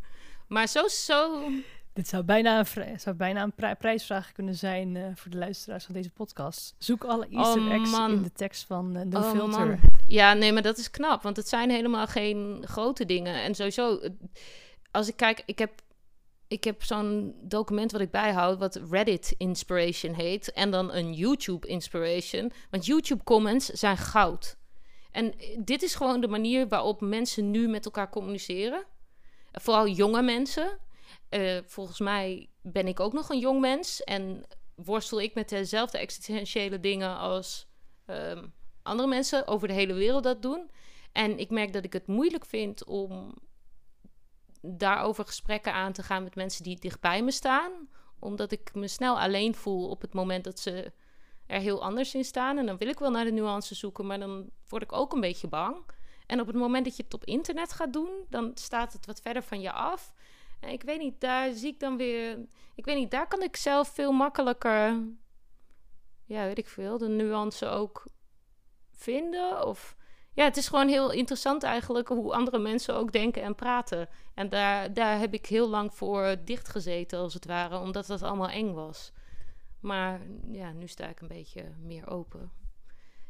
Maar 0.46 0.66
zo, 0.66 0.88
zo 0.88 1.50
dit 1.92 2.08
zou 2.08 2.22
bijna 2.22 2.58
een, 2.58 3.00
zou 3.00 3.16
bijna 3.16 3.42
een 3.42 3.76
prijsvraag 3.76 4.32
kunnen 4.32 4.54
zijn 4.54 4.94
uh, 4.94 5.06
voor 5.14 5.30
de 5.30 5.36
luisteraars 5.36 5.84
van 5.84 5.94
deze 5.94 6.10
podcast. 6.10 6.74
Zoek 6.78 7.04
alle 7.04 7.28
Easter 7.30 7.62
oh, 7.62 7.72
eggs 7.72 7.98
in 7.98 8.22
de 8.22 8.32
tekst 8.32 8.64
van 8.66 8.96
uh, 8.96 9.02
No 9.02 9.18
oh, 9.18 9.30
Filter. 9.30 9.66
Man. 9.66 9.78
Ja, 10.06 10.32
nee, 10.32 10.52
maar 10.52 10.62
dat 10.62 10.78
is 10.78 10.90
knap, 10.90 11.22
want 11.22 11.36
het 11.36 11.48
zijn 11.48 11.70
helemaal 11.70 12.06
geen 12.06 12.62
grote 12.64 13.04
dingen. 13.04 13.42
En 13.42 13.54
sowieso, 13.54 14.00
als 14.90 15.08
ik 15.08 15.16
kijk, 15.16 15.42
ik 15.46 15.58
heb, 15.58 15.80
ik 16.48 16.64
heb 16.64 16.82
zo'n 16.82 17.34
document 17.42 17.92
wat 17.92 18.00
ik 18.00 18.10
bijhoud, 18.10 18.58
wat 18.58 18.80
Reddit 18.90 19.34
Inspiration 19.36 20.14
heet. 20.14 20.52
En 20.52 20.70
dan 20.70 20.92
een 20.92 21.12
YouTube 21.12 21.66
Inspiration. 21.68 22.52
Want 22.70 22.86
YouTube 22.86 23.24
comments 23.24 23.66
zijn 23.66 23.96
goud. 23.96 24.56
En 25.10 25.34
dit 25.58 25.82
is 25.82 25.94
gewoon 25.94 26.20
de 26.20 26.28
manier 26.28 26.68
waarop 26.68 27.00
mensen 27.00 27.50
nu 27.50 27.68
met 27.68 27.84
elkaar 27.84 28.10
communiceren. 28.10 28.84
Vooral 29.52 29.88
jonge 29.88 30.22
mensen 30.22 30.78
uh, 31.30 31.58
volgens 31.66 32.00
mij 32.00 32.48
ben 32.62 32.86
ik 32.86 33.00
ook 33.00 33.12
nog 33.12 33.28
een 33.28 33.38
jong 33.38 33.60
mens 33.60 34.02
en 34.02 34.44
worstel 34.74 35.20
ik 35.20 35.34
met 35.34 35.48
dezelfde 35.48 35.98
existentiële 35.98 36.80
dingen 36.80 37.16
als 37.16 37.66
um, 38.06 38.52
andere 38.82 39.08
mensen 39.08 39.46
over 39.46 39.68
de 39.68 39.74
hele 39.74 39.94
wereld 39.94 40.22
dat 40.22 40.42
doen. 40.42 40.70
En 41.12 41.38
ik 41.38 41.50
merk 41.50 41.72
dat 41.72 41.84
ik 41.84 41.92
het 41.92 42.06
moeilijk 42.06 42.46
vind 42.46 42.84
om 42.84 43.34
daarover 44.60 45.26
gesprekken 45.26 45.72
aan 45.72 45.92
te 45.92 46.02
gaan 46.02 46.22
met 46.22 46.34
mensen 46.34 46.64
die 46.64 46.80
dichtbij 46.80 47.22
me 47.22 47.30
staan. 47.30 47.72
Omdat 48.18 48.52
ik 48.52 48.74
me 48.74 48.88
snel 48.88 49.20
alleen 49.20 49.54
voel 49.54 49.88
op 49.88 50.00
het 50.00 50.14
moment 50.14 50.44
dat 50.44 50.58
ze 50.58 50.92
er 51.46 51.60
heel 51.60 51.82
anders 51.82 52.14
in 52.14 52.24
staan. 52.24 52.58
En 52.58 52.66
dan 52.66 52.76
wil 52.76 52.88
ik 52.88 52.98
wel 52.98 53.10
naar 53.10 53.24
de 53.24 53.32
nuances 53.32 53.78
zoeken, 53.78 54.06
maar 54.06 54.18
dan 54.18 54.50
word 54.68 54.82
ik 54.82 54.92
ook 54.92 55.12
een 55.12 55.20
beetje 55.20 55.48
bang. 55.48 55.76
En 56.26 56.40
op 56.40 56.46
het 56.46 56.56
moment 56.56 56.84
dat 56.84 56.96
je 56.96 57.02
het 57.02 57.14
op 57.14 57.24
internet 57.24 57.72
gaat 57.72 57.92
doen, 57.92 58.10
dan 58.28 58.50
staat 58.54 58.92
het 58.92 59.06
wat 59.06 59.20
verder 59.20 59.42
van 59.42 59.60
je 59.60 59.72
af 59.72 60.12
ik 60.60 60.82
weet 60.82 60.98
niet, 60.98 61.20
daar 61.20 61.52
zie 61.52 61.72
ik 61.72 61.80
dan 61.80 61.96
weer. 61.96 62.38
Ik 62.74 62.84
weet 62.84 62.96
niet, 62.96 63.10
daar 63.10 63.28
kan 63.28 63.42
ik 63.42 63.56
zelf 63.56 63.88
veel 63.88 64.12
makkelijker. 64.12 65.02
Ja, 66.24 66.44
weet 66.44 66.58
ik 66.58 66.68
veel, 66.68 66.98
de 66.98 67.08
nuance 67.08 67.66
ook 67.66 68.04
vinden. 68.90 69.66
Of 69.66 69.96
ja, 70.32 70.44
het 70.44 70.56
is 70.56 70.68
gewoon 70.68 70.88
heel 70.88 71.10
interessant 71.10 71.62
eigenlijk 71.62 72.08
hoe 72.08 72.32
andere 72.32 72.58
mensen 72.58 72.94
ook 72.94 73.12
denken 73.12 73.42
en 73.42 73.54
praten. 73.54 74.08
En 74.34 74.48
daar, 74.48 74.94
daar 74.94 75.18
heb 75.18 75.34
ik 75.34 75.46
heel 75.46 75.68
lang 75.68 75.94
voor 75.94 76.36
dichtgezeten, 76.44 77.18
als 77.18 77.34
het 77.34 77.46
ware, 77.46 77.78
omdat 77.78 78.06
dat 78.06 78.22
allemaal 78.22 78.48
eng 78.48 78.72
was. 78.72 79.12
Maar 79.80 80.20
ja, 80.52 80.72
nu 80.72 80.86
sta 80.86 81.08
ik 81.08 81.20
een 81.20 81.28
beetje 81.28 81.64
meer 81.82 82.10
open. 82.10 82.52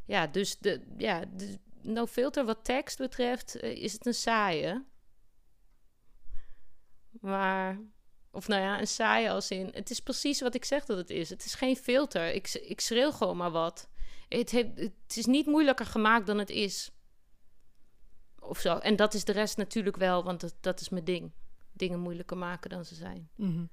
Ja, 0.04 0.26
dus 0.26 0.58
de, 0.58 0.80
ja, 0.96 1.24
de, 1.36 1.58
no 1.82 2.06
filter 2.06 2.44
wat 2.44 2.64
tekst 2.64 2.98
betreft, 2.98 3.54
eh, 3.54 3.82
is 3.82 3.92
het 3.92 4.06
een 4.06 4.14
saaie. 4.14 4.84
Maar, 7.10 7.80
of 8.30 8.48
nou 8.48 8.62
ja, 8.62 8.80
een 8.80 8.86
saaie 8.86 9.30
als 9.30 9.50
in... 9.50 9.70
Het 9.72 9.90
is 9.90 10.00
precies 10.00 10.40
wat 10.40 10.54
ik 10.54 10.64
zeg 10.64 10.84
dat 10.84 10.96
het 10.96 11.10
is. 11.10 11.30
Het 11.30 11.44
is 11.44 11.54
geen 11.54 11.76
filter. 11.76 12.34
Ik, 12.34 12.48
ik 12.48 12.80
schreeuw 12.80 13.10
gewoon 13.10 13.36
maar 13.36 13.50
wat. 13.50 13.88
Het, 14.28 14.50
heeft, 14.50 14.78
het 14.78 15.16
is 15.16 15.26
niet 15.26 15.46
moeilijker 15.46 15.86
gemaakt 15.86 16.26
dan 16.26 16.38
het 16.38 16.50
is. 16.50 16.90
Of 18.38 18.58
zo. 18.58 18.76
En 18.76 18.96
dat 18.96 19.14
is 19.14 19.24
de 19.24 19.32
rest 19.32 19.56
natuurlijk 19.56 19.96
wel, 19.96 20.24
want 20.24 20.40
dat, 20.40 20.54
dat 20.60 20.80
is 20.80 20.88
mijn 20.88 21.04
ding. 21.04 21.32
Dingen 21.72 21.98
moeilijker 21.98 22.36
maken 22.36 22.70
dan 22.70 22.84
ze 22.84 22.94
zijn. 22.94 23.30
Mhm. 23.34 23.64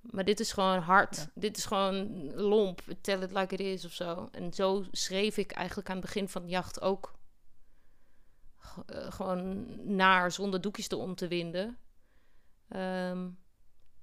Maar 0.00 0.24
dit 0.24 0.40
is 0.40 0.52
gewoon 0.52 0.78
hard. 0.78 1.28
Dit 1.34 1.56
is 1.56 1.64
gewoon 1.64 2.30
lomp. 2.34 2.82
Tell 3.00 3.22
it 3.22 3.32
like 3.32 3.54
it 3.54 3.60
is 3.60 3.84
of 3.84 3.92
zo. 3.92 4.28
En 4.32 4.52
zo 4.52 4.84
schreef 4.90 5.36
ik 5.36 5.52
eigenlijk 5.52 5.88
aan 5.88 5.96
het 5.96 6.04
begin 6.04 6.28
van 6.28 6.42
de 6.42 6.48
jacht 6.48 6.80
ook. 6.80 7.14
Eh, 8.86 9.12
gewoon 9.12 9.66
naar, 9.96 10.32
zonder 10.32 10.60
doekjes 10.60 10.88
om 10.88 11.14
te 11.14 11.28
winden. 11.28 11.78
Ehm, 12.68 13.28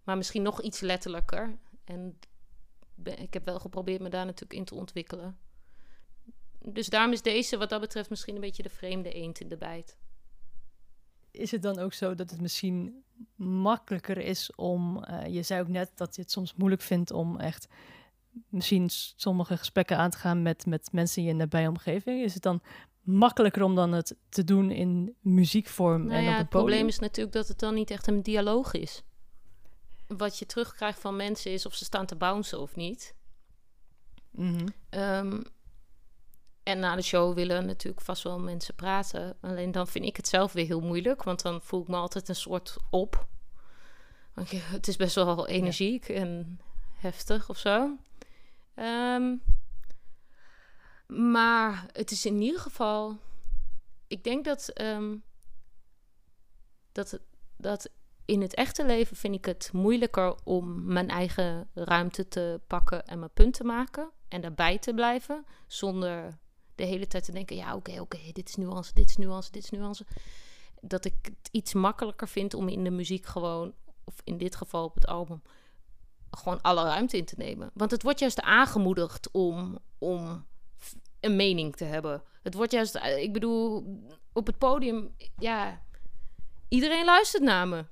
maar 0.04 0.18
misschien 0.18 0.42
nog 0.42 0.62
iets 0.62 0.80
letterlijker. 0.80 1.58
En 1.84 2.20
ik 3.04 3.34
heb 3.34 3.46
wel 3.46 3.60
geprobeerd 3.60 4.02
me 4.02 4.10
daar 4.10 4.26
natuurlijk 4.26 4.60
in 4.60 4.66
te 4.66 4.76
ontwikkelen. 4.76 5.38
Dus 6.60 6.88
daarom 6.88 7.12
is 7.12 7.22
deze 7.22 7.58
wat 7.58 7.70
dat 7.70 7.82
betreft 7.82 8.10
misschien 8.10 8.36
een 8.36 8.42
beetje 8.42 8.64
de 8.64 8.70
vreemde 8.70 9.14
eend 9.14 9.40
in 9.40 9.50
de 9.50 9.58
bijt. 9.58 9.98
Is 11.32 11.52
het 11.52 11.62
dan 11.62 11.80
ook 11.80 11.94
zo 11.94 12.16
dat 12.16 12.30
het 12.30 12.42
misschien 12.42 13.04
makkelijker 13.36 14.18
is 14.18 14.56
om... 14.56 15.04
Uh, 15.10 15.28
je 15.28 15.44
zei 15.44 15.62
ook 15.62 15.68
net 15.68 15.92
dat 15.96 16.16
je 16.16 16.22
het 16.22 16.32
soms 16.32 16.56
moeilijk 16.56 16.82
vindt 16.82 17.12
om 17.12 17.40
echt 17.40 17.68
misschien 18.50 18.90
sommige 19.16 19.58
gesprekken 19.58 19.98
aan 19.98 20.10
te 20.10 20.18
gaan 20.18 20.42
met, 20.42 20.66
met 20.66 20.92
mensen 20.92 21.22
in 21.22 21.28
je 21.28 21.34
nabije 21.34 21.70
omgeving. 21.70 22.24
Is 22.24 22.34
het 22.34 22.44
dan 22.44 22.62
makkelijker 23.04 23.64
om 23.64 23.76
dan 23.76 23.92
het 23.92 24.16
te 24.30 24.44
doen 24.44 24.72
in 24.72 25.16
muziekvorm 25.20 26.06
nou 26.06 26.18
en 26.18 26.24
ja, 26.24 26.30
op 26.30 26.32
het, 26.32 26.42
het 26.42 26.50
probleem 26.50 26.88
is 26.88 27.00
natuurlijk 27.00 27.36
dat 27.36 27.48
het 27.48 27.60
dan 27.60 27.74
niet 27.74 27.92
echt 27.92 28.08
een 28.08 28.24
dialoog 28.24 28.74
is. 28.74 29.04
Wat 30.08 30.40
je 30.40 30.46
terugkrijgt 30.46 31.00
van 31.00 31.16
mensen 31.16 31.52
is 31.52 31.66
of 31.66 31.76
ze 31.76 31.84
staan 31.84 32.06
te 32.06 32.16
bouncen 32.16 32.60
of 32.60 32.76
niet. 32.76 33.16
Mhm. 34.32 34.68
Ehm, 34.90 35.42
en 36.64 36.80
na 36.80 36.96
de 36.96 37.02
show 37.02 37.36
willen 37.36 37.66
natuurlijk 37.66 38.04
vast 38.04 38.24
wel 38.24 38.40
mensen 38.40 38.76
praten. 38.76 39.38
Alleen 39.42 39.72
dan 39.72 39.88
vind 39.88 40.06
ik 40.06 40.16
het 40.16 40.28
zelf 40.28 40.54
weer 40.54 40.66
heel 40.66 40.82
moeilijk, 40.82 41.24
want 41.24 41.42
dan 41.42 41.62
voel 41.62 41.82
ik 41.82 41.88
me 41.88 41.96
altijd 41.96 42.30
een 42.30 42.36
soort 42.36 42.78
op. 42.90 43.28
Want 44.34 44.52
het 44.52 44.88
is 44.88 44.96
best 44.96 45.16
wel 45.16 45.48
energiek 45.48 46.10
en 46.10 46.60
heftig 46.94 47.50
of 47.50 47.58
zo. 47.58 47.98
Um, 48.76 49.42
maar 51.08 51.86
het 51.92 52.12
is 52.12 52.26
in 52.26 52.42
ieder 52.42 52.60
geval 52.60 53.18
ik 54.14 54.24
denk 54.24 54.46
dat, 54.46 54.70
ehm, 54.70 55.16
dat, 56.92 57.20
dat 57.58 57.90
in 58.26 58.42
het 58.42 58.54
echte 58.54 58.86
leven 58.86 59.16
vind 59.16 59.36
ik 59.36 59.46
het 59.46 59.70
moeilijker 59.74 60.36
om 60.44 60.86
mijn 60.86 61.10
eigen 61.10 61.70
ruimte 61.74 62.28
te 62.28 62.62
pakken 62.68 63.06
en 63.06 63.20
mijn 63.20 63.34
punt 63.34 63.54
te 63.54 63.64
maken 63.64 64.12
en 64.28 64.42
daarbij 64.42 64.80
te 64.80 64.94
blijven 64.94 65.46
zonder 65.68 66.38
de 66.76 66.84
hele 66.84 67.08
tijd 67.08 67.24
te 67.24 67.32
denken: 67.32 67.56
ja, 67.56 67.76
oké, 67.76 68.00
oké, 68.00 68.18
dit 68.32 68.50
is 68.50 68.56
nuance, 68.56 68.94
dit 68.94 69.10
is 69.10 69.18
nuance, 69.18 69.52
dit 69.52 69.64
is 69.64 69.70
nuance. 69.70 70.06
Dat 70.82 71.06
ik 71.06 71.16
het 71.22 71.50
iets 71.52 71.74
makkelijker 71.74 72.28
vind 72.28 72.54
om 72.54 72.68
in 72.68 72.84
de 72.84 72.92
muziek 72.92 73.26
gewoon, 73.26 73.74
of 74.04 74.16
in 74.24 74.38
dit 74.38 74.56
geval 74.56 74.84
op 74.84 74.96
het 74.96 75.08
album, 75.08 75.42
gewoon 76.32 76.62
alle 76.62 76.84
ruimte 76.84 77.18
in 77.18 77.26
te 77.26 77.36
nemen. 77.38 77.72
Want 77.74 77.92
het 77.92 78.04
wordt 78.04 78.20
juist 78.20 78.42
aangemoedigd 78.42 79.32
om, 79.32 79.80
om 79.98 80.46
een 81.24 81.36
mening 81.36 81.76
te 81.76 81.84
hebben. 81.84 82.24
Het 82.44 82.54
wordt 82.54 82.72
juist, 82.72 82.96
eh, 82.96 83.18
ik 83.18 83.34
bedoel, 83.34 83.84
op 84.34 84.48
het 84.48 84.58
podium, 84.58 85.16
ja, 85.38 85.82
iedereen 86.70 87.06
luistert 87.06 87.44
naar 87.44 87.68
me. 87.68 87.86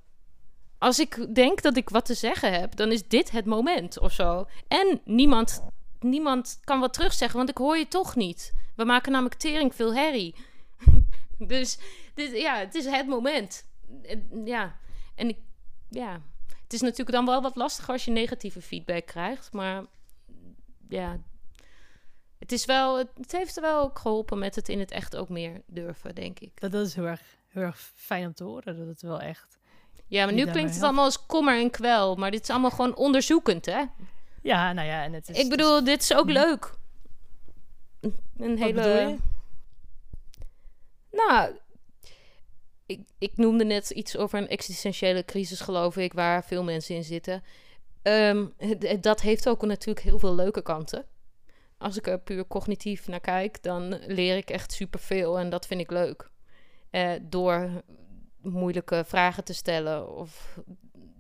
Als 0.77 0.99
ik 0.99 1.35
denk 1.35 1.61
dat 1.61 1.77
ik 1.77 1.89
wat 1.89 2.05
te 2.05 2.13
zeggen 2.13 2.59
heb, 2.59 2.75
dan 2.75 2.91
is 2.91 3.07
dit 3.07 3.31
het 3.31 3.45
moment 3.45 3.99
of 3.99 4.11
zo. 4.11 4.47
En 4.67 5.01
niemand, 5.05 5.63
niemand 5.99 6.59
kan 6.63 6.79
wat 6.79 6.93
terugzeggen, 6.93 7.37
want 7.37 7.49
ik 7.49 7.57
hoor 7.57 7.77
je 7.77 7.87
toch 7.87 8.15
niet. 8.15 8.53
We 8.75 8.83
maken 8.83 9.11
namelijk 9.11 9.39
tering 9.39 9.75
veel 9.75 9.93
herrie. 9.95 10.35
dus 11.37 11.77
dit, 12.13 12.37
ja, 12.37 12.57
het 12.57 12.75
is 12.75 12.85
het 12.85 13.07
moment. 13.07 13.65
Ja, 14.45 14.77
en 15.15 15.29
ik, 15.29 15.37
ja, 15.89 16.21
het 16.63 16.73
is 16.73 16.81
natuurlijk 16.81 17.11
dan 17.11 17.25
wel 17.25 17.41
wat 17.41 17.55
lastiger 17.55 17.93
als 17.93 18.05
je 18.05 18.11
negatieve 18.11 18.61
feedback 18.61 19.05
krijgt, 19.05 19.53
maar 19.53 19.85
ja, 20.89 21.19
het 22.41 22.51
is 22.51 22.65
wel, 22.65 22.97
het 22.97 23.31
heeft 23.31 23.59
wel 23.59 23.81
ook 23.81 23.99
geholpen 23.99 24.39
met 24.39 24.55
het 24.55 24.69
in 24.69 24.79
het 24.79 24.91
echt 24.91 25.15
ook 25.15 25.29
meer 25.29 25.61
durven, 25.65 26.15
denk 26.15 26.39
ik. 26.39 26.61
Dat, 26.61 26.71
dat 26.71 26.87
is 26.87 26.95
heel 26.95 27.05
erg, 27.05 27.21
heel 27.47 27.61
erg 27.61 27.91
fijn 27.95 28.25
om 28.25 28.33
te 28.33 28.43
horen, 28.43 28.77
dat 28.77 28.87
het 28.87 29.01
wel 29.01 29.19
echt... 29.19 29.59
Ja, 30.07 30.25
maar 30.25 30.33
nu 30.33 30.45
klinkt 30.45 30.73
het 30.73 30.83
allemaal 30.83 31.05
als 31.05 31.25
kommer 31.25 31.59
en 31.59 31.69
kwel, 31.69 32.15
maar 32.15 32.31
dit 32.31 32.41
is 32.41 32.49
allemaal 32.49 32.71
gewoon 32.71 32.95
onderzoekend, 32.95 33.65
hè? 33.65 33.83
Ja, 34.41 34.73
nou 34.73 34.87
ja, 34.87 35.03
en 35.03 35.13
het 35.13 35.29
is... 35.29 35.37
Ik 35.37 35.49
bedoel, 35.49 35.83
dit 35.83 36.01
is 36.01 36.13
ook 36.13 36.25
hm. 36.25 36.31
leuk. 36.31 36.73
Een 38.37 38.57
hele... 38.57 39.17
Nou, 41.11 41.55
ik, 42.85 42.99
ik 43.17 43.37
noemde 43.37 43.63
net 43.63 43.89
iets 43.89 44.17
over 44.17 44.39
een 44.39 44.47
existentiële 44.47 45.25
crisis, 45.25 45.59
geloof 45.59 45.97
ik, 45.97 46.13
waar 46.13 46.43
veel 46.43 46.63
mensen 46.63 46.95
in 46.95 47.03
zitten. 47.03 47.43
Ehm, 48.01 48.45
dat 49.01 49.21
heeft 49.21 49.49
ook 49.49 49.65
natuurlijk 49.65 50.05
heel 50.05 50.19
veel 50.19 50.35
leuke 50.35 50.61
kanten. 50.61 51.05
Als 51.81 51.97
ik 51.97 52.07
er 52.07 52.19
puur 52.19 52.47
cognitief 52.47 53.07
naar 53.07 53.19
kijk, 53.19 53.63
dan 53.63 53.99
leer 54.07 54.37
ik 54.37 54.49
echt 54.49 54.71
superveel 54.71 55.39
en 55.39 55.49
dat 55.49 55.67
vind 55.67 55.81
ik 55.81 55.91
leuk. 55.91 56.29
Uh, 56.91 57.11
door 57.21 57.83
moeilijke 58.41 59.03
vragen 59.05 59.43
te 59.43 59.53
stellen 59.53 60.15
of 60.15 60.59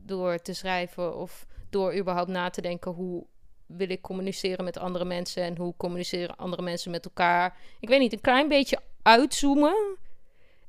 door 0.05 0.37
te 0.37 0.53
schrijven 0.53 1.15
of 1.15 1.45
door 1.69 1.95
überhaupt 1.95 2.29
na 2.29 2.49
te 2.49 2.61
denken 2.61 2.91
hoe 2.91 3.25
wil 3.65 3.89
ik 3.89 4.01
communiceren 4.01 4.63
met 4.63 4.77
andere 4.77 5.05
mensen 5.05 5.43
en 5.43 5.57
hoe 5.57 5.73
communiceren 5.77 6.35
andere 6.35 6.61
mensen 6.61 6.91
met 6.91 7.05
elkaar. 7.05 7.57
Ik 7.79 7.89
weet 7.89 7.99
niet, 7.99 8.13
een 8.13 8.21
klein 8.21 8.47
beetje 8.47 8.79
uitzoomen 9.01 9.97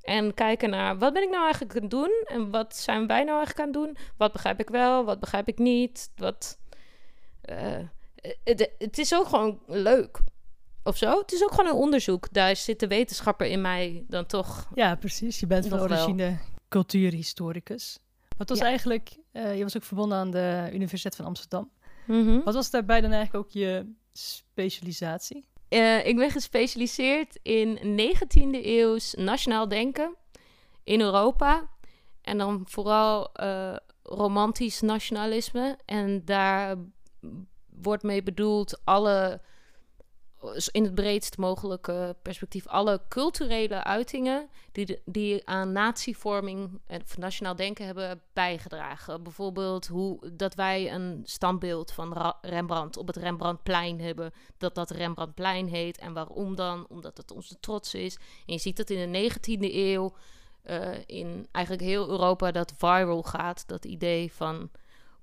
en 0.02 0.34
kijken 0.34 0.70
naar 0.70 0.98
wat 0.98 1.12
ben 1.12 1.22
ik 1.22 1.30
nou 1.30 1.42
eigenlijk 1.42 1.74
aan 1.74 1.82
het 1.82 1.90
doen 1.90 2.24
en 2.26 2.50
wat 2.50 2.76
zijn 2.76 3.06
wij 3.06 3.24
nou 3.24 3.36
eigenlijk 3.36 3.58
aan 3.60 3.82
het 3.82 3.94
doen? 3.94 4.04
Wat 4.16 4.32
begrijp 4.32 4.60
ik 4.60 4.68
wel, 4.68 5.04
wat 5.04 5.20
begrijp 5.20 5.48
ik 5.48 5.58
niet? 5.58 6.10
Wat, 6.16 6.58
uh, 7.50 7.78
het, 8.44 8.70
het 8.78 8.98
is 8.98 9.14
ook 9.14 9.26
gewoon 9.26 9.60
leuk 9.66 10.20
of 10.82 10.96
zo. 10.96 11.18
Het 11.18 11.32
is 11.32 11.42
ook 11.42 11.50
gewoon 11.50 11.66
een 11.66 11.76
onderzoek. 11.76 12.32
Daar 12.32 12.56
zit 12.56 12.80
de 12.80 12.86
wetenschapper 12.86 13.46
in 13.46 13.60
mij 13.60 14.04
dan 14.08 14.26
toch. 14.26 14.68
Ja, 14.74 14.94
precies. 14.94 15.40
Je 15.40 15.46
bent 15.46 15.68
van 15.68 15.80
origine 15.80 16.38
cultuurhistoricus. 16.68 17.98
Wat 18.36 18.48
was 18.48 18.58
eigenlijk, 18.58 19.16
uh, 19.32 19.56
je 19.56 19.62
was 19.62 19.76
ook 19.76 19.82
verbonden 19.82 20.18
aan 20.18 20.30
de 20.30 20.70
Universiteit 20.72 21.16
van 21.16 21.24
Amsterdam. 21.24 21.70
Mhm. 22.06 22.40
Wat 22.40 22.54
was 22.54 22.70
daarbij 22.70 23.00
dan 23.00 23.12
eigenlijk 23.12 23.44
ook 23.44 23.52
je 23.52 23.92
specialisatie? 24.12 25.44
Uh, 25.68 26.06
ik 26.06 26.16
ben 26.16 26.30
gespecialiseerd 26.30 27.38
in 27.42 27.78
19e 28.00 28.64
eeuws 28.64 29.14
nationaal 29.14 29.68
denken 29.68 30.16
in 30.84 31.00
Europa. 31.00 31.70
En 32.22 32.38
dan 32.38 32.62
vooral 32.64 33.30
uh, 33.40 33.76
romantisch 34.02 34.80
nationalisme. 34.80 35.78
En 35.84 36.24
daar 36.24 36.76
wordt 37.82 38.02
mee 38.02 38.22
bedoeld 38.22 38.80
alle 38.84 39.40
in 40.70 40.84
het 40.84 40.94
breedst 40.94 41.38
mogelijke 41.38 42.16
perspectief 42.22 42.66
alle 42.66 43.00
culturele 43.08 43.84
uitingen 43.84 44.48
die, 44.72 45.00
die 45.04 45.48
aan 45.48 45.72
natievorming 45.72 46.80
en 46.86 47.02
nationaal 47.18 47.56
denken 47.56 47.86
hebben 47.86 48.20
bijgedragen. 48.32 49.22
Bijvoorbeeld 49.22 49.86
hoe 49.86 50.32
dat 50.32 50.54
wij 50.54 50.92
een 50.92 51.22
standbeeld 51.24 51.92
van 51.92 52.34
Rembrandt 52.40 52.96
op 52.96 53.06
het 53.06 53.16
Rembrandtplein 53.16 54.00
hebben, 54.00 54.32
dat 54.58 54.74
dat 54.74 54.90
Rembrandtplein 54.90 55.66
heet. 55.66 55.98
En 55.98 56.12
waarom 56.12 56.54
dan? 56.56 56.86
Omdat 56.88 57.16
het 57.16 57.30
onze 57.30 57.60
trots 57.60 57.94
is. 57.94 58.14
En 58.46 58.52
je 58.52 58.58
ziet 58.58 58.76
dat 58.76 58.90
in 58.90 59.12
de 59.12 59.30
19e 59.30 59.74
eeuw 59.74 60.14
uh, 60.64 60.88
in 61.06 61.48
eigenlijk 61.50 61.84
heel 61.86 62.08
Europa 62.08 62.50
dat 62.50 62.72
viral 62.76 63.22
gaat, 63.22 63.68
dat 63.68 63.84
idee 63.84 64.32
van 64.32 64.70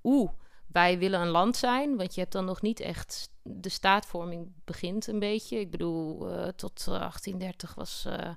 oeh 0.03 0.31
wij 0.71 0.97
willen 0.97 1.21
een 1.21 1.27
land 1.27 1.57
zijn, 1.57 1.97
want 1.97 2.13
je 2.13 2.19
hebt 2.19 2.33
dan 2.33 2.45
nog 2.45 2.61
niet 2.61 2.79
echt 2.79 3.29
de 3.41 3.69
staatvorming 3.69 4.51
begint 4.65 5.07
een 5.07 5.19
beetje. 5.19 5.59
Ik 5.59 5.71
bedoel, 5.71 6.31
uh, 6.31 6.47
tot 6.47 6.85
1830 6.85 7.69
eh, 7.69 7.75
was, 7.75 8.05
uh, 8.07 8.29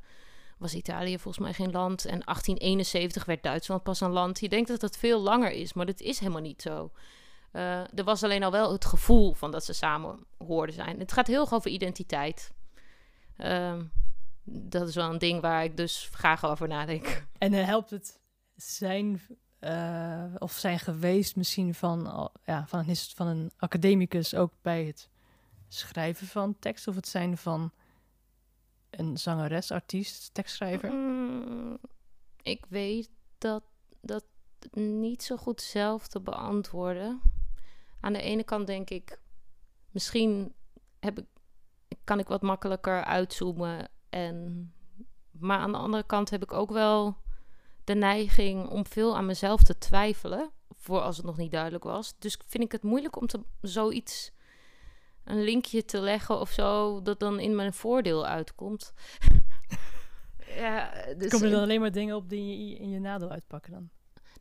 was 0.59 0.75
Italië 0.75 1.19
volgens 1.19 1.45
mij 1.45 1.53
geen 1.53 1.71
land 1.71 2.05
en 2.05 2.21
1871 2.25 3.25
werd 3.25 3.43
Duitsland 3.43 3.83
pas 3.83 4.01
een 4.01 4.11
land. 4.11 4.41
Je 4.41 4.49
denkt 4.49 4.69
dat 4.69 4.81
dat 4.81 4.97
veel 4.97 5.21
langer 5.21 5.51
is, 5.51 5.73
maar 5.73 5.87
dat 5.87 6.01
is 6.01 6.19
helemaal 6.19 6.41
niet 6.41 6.63
zo. 6.63 6.91
er 7.95 8.05
was 8.05 8.23
alleen 8.23 8.43
al 8.43 8.51
wel 8.51 8.73
het 8.73 8.85
gevoel 8.85 9.35
van 9.35 9.51
dat 9.51 9.65
ze 9.65 9.73
samen 9.73 10.27
hoorden 10.39 10.75
zijn. 10.75 10.99
Het 10.99 11.13
gaat 11.13 11.27
heel 11.27 11.41
erg 11.41 11.53
over 11.53 11.71
identiteit. 11.71 12.53
Ehm, 13.37 13.85
dat 14.45 14.89
is 14.89 14.95
wel 14.95 15.11
een 15.11 15.19
ding 15.19 15.41
waar 15.41 15.65
ik 15.65 15.77
dus 15.77 16.09
graag 16.13 16.45
over 16.45 16.69
nadenk. 16.69 17.27
En 17.39 17.53
helpt 17.53 17.91
het 17.91 18.21
zijn 18.55 19.21
uh, 19.65 20.25
of 20.39 20.53
zijn 20.53 20.79
geweest 20.79 21.37
misschien 21.37 21.75
van, 21.75 22.31
ja, 22.45 22.67
van, 22.67 22.89
een, 22.89 22.97
van 22.97 23.27
een 23.27 23.51
academicus 23.57 24.35
ook 24.35 24.53
bij 24.63 24.85
het 24.85 25.09
schrijven 25.69 26.27
van 26.27 26.59
tekst 26.59 26.89
of 26.89 26.95
het 26.95 27.09
zijn 27.09 27.37
van 27.37 27.73
een 28.91 29.19
zangeres, 29.19 29.71
artiest, 29.71 30.35
tekstschrijver? 30.35 30.93
Mm, 30.93 31.79
ik 32.43 32.67
weet 32.69 33.11
dat 33.39 33.63
dat 34.01 34.25
niet 34.73 35.23
zo 35.23 35.37
goed 35.37 35.61
zelf 35.61 36.09
te 36.09 36.21
beantwoorden. 36.21 37.21
Aan 38.01 38.13
de 38.13 38.23
ene 38.23 38.45
kant 38.45 38.67
denk 38.67 38.91
ik, 38.91 39.21
misschien 39.91 40.55
heb 41.01 41.19
ik, 41.19 41.27
kan 42.05 42.19
ik 42.19 42.29
wat 42.29 42.43
makkelijker 42.43 43.05
uitzoomen. 43.05 43.89
En, 44.09 44.73
maar 45.31 45.59
aan 45.59 45.73
de 45.73 45.79
andere 45.79 46.07
kant 46.07 46.31
heb 46.31 46.43
ik 46.43 46.53
ook 46.53 46.71
wel 46.71 47.17
de 47.85 47.95
neiging 47.95 48.69
om 48.69 48.87
veel 48.87 49.17
aan 49.17 49.27
mezelf 49.27 49.63
te 49.63 49.79
twijfelen. 49.79 50.51
Voor 50.77 51.01
als 51.01 51.17
het 51.17 51.27
nog 51.27 51.37
niet 51.37 51.51
duidelijk 51.51 51.85
was. 51.85 52.15
Dus 52.19 52.39
vind 52.47 52.65
ik 52.65 52.73
het 52.73 52.83
moeilijk 52.83 53.17
om 53.17 53.27
te, 53.27 53.41
zoiets, 53.61 54.33
een 55.25 55.43
linkje 55.43 55.85
te 55.85 56.01
leggen 56.01 56.41
of 56.41 56.51
zo, 56.51 57.03
dat 57.03 57.21
dan 57.21 57.41
in 57.41 57.57
mijn 57.57 57.73
voordeel 57.73 58.27
uitkomt. 58.27 58.93
ja, 60.63 60.93
dus, 61.17 61.31
Komen 61.31 61.47
er 61.47 61.53
dan 61.53 61.63
alleen 61.63 61.81
maar 61.81 61.93
dingen 61.93 62.17
op 62.17 62.29
die 62.29 62.69
je 62.69 62.77
in 62.77 62.91
je 62.91 63.01
nadeel 63.01 63.31
uitpakken 63.31 63.73
dan? 63.73 63.91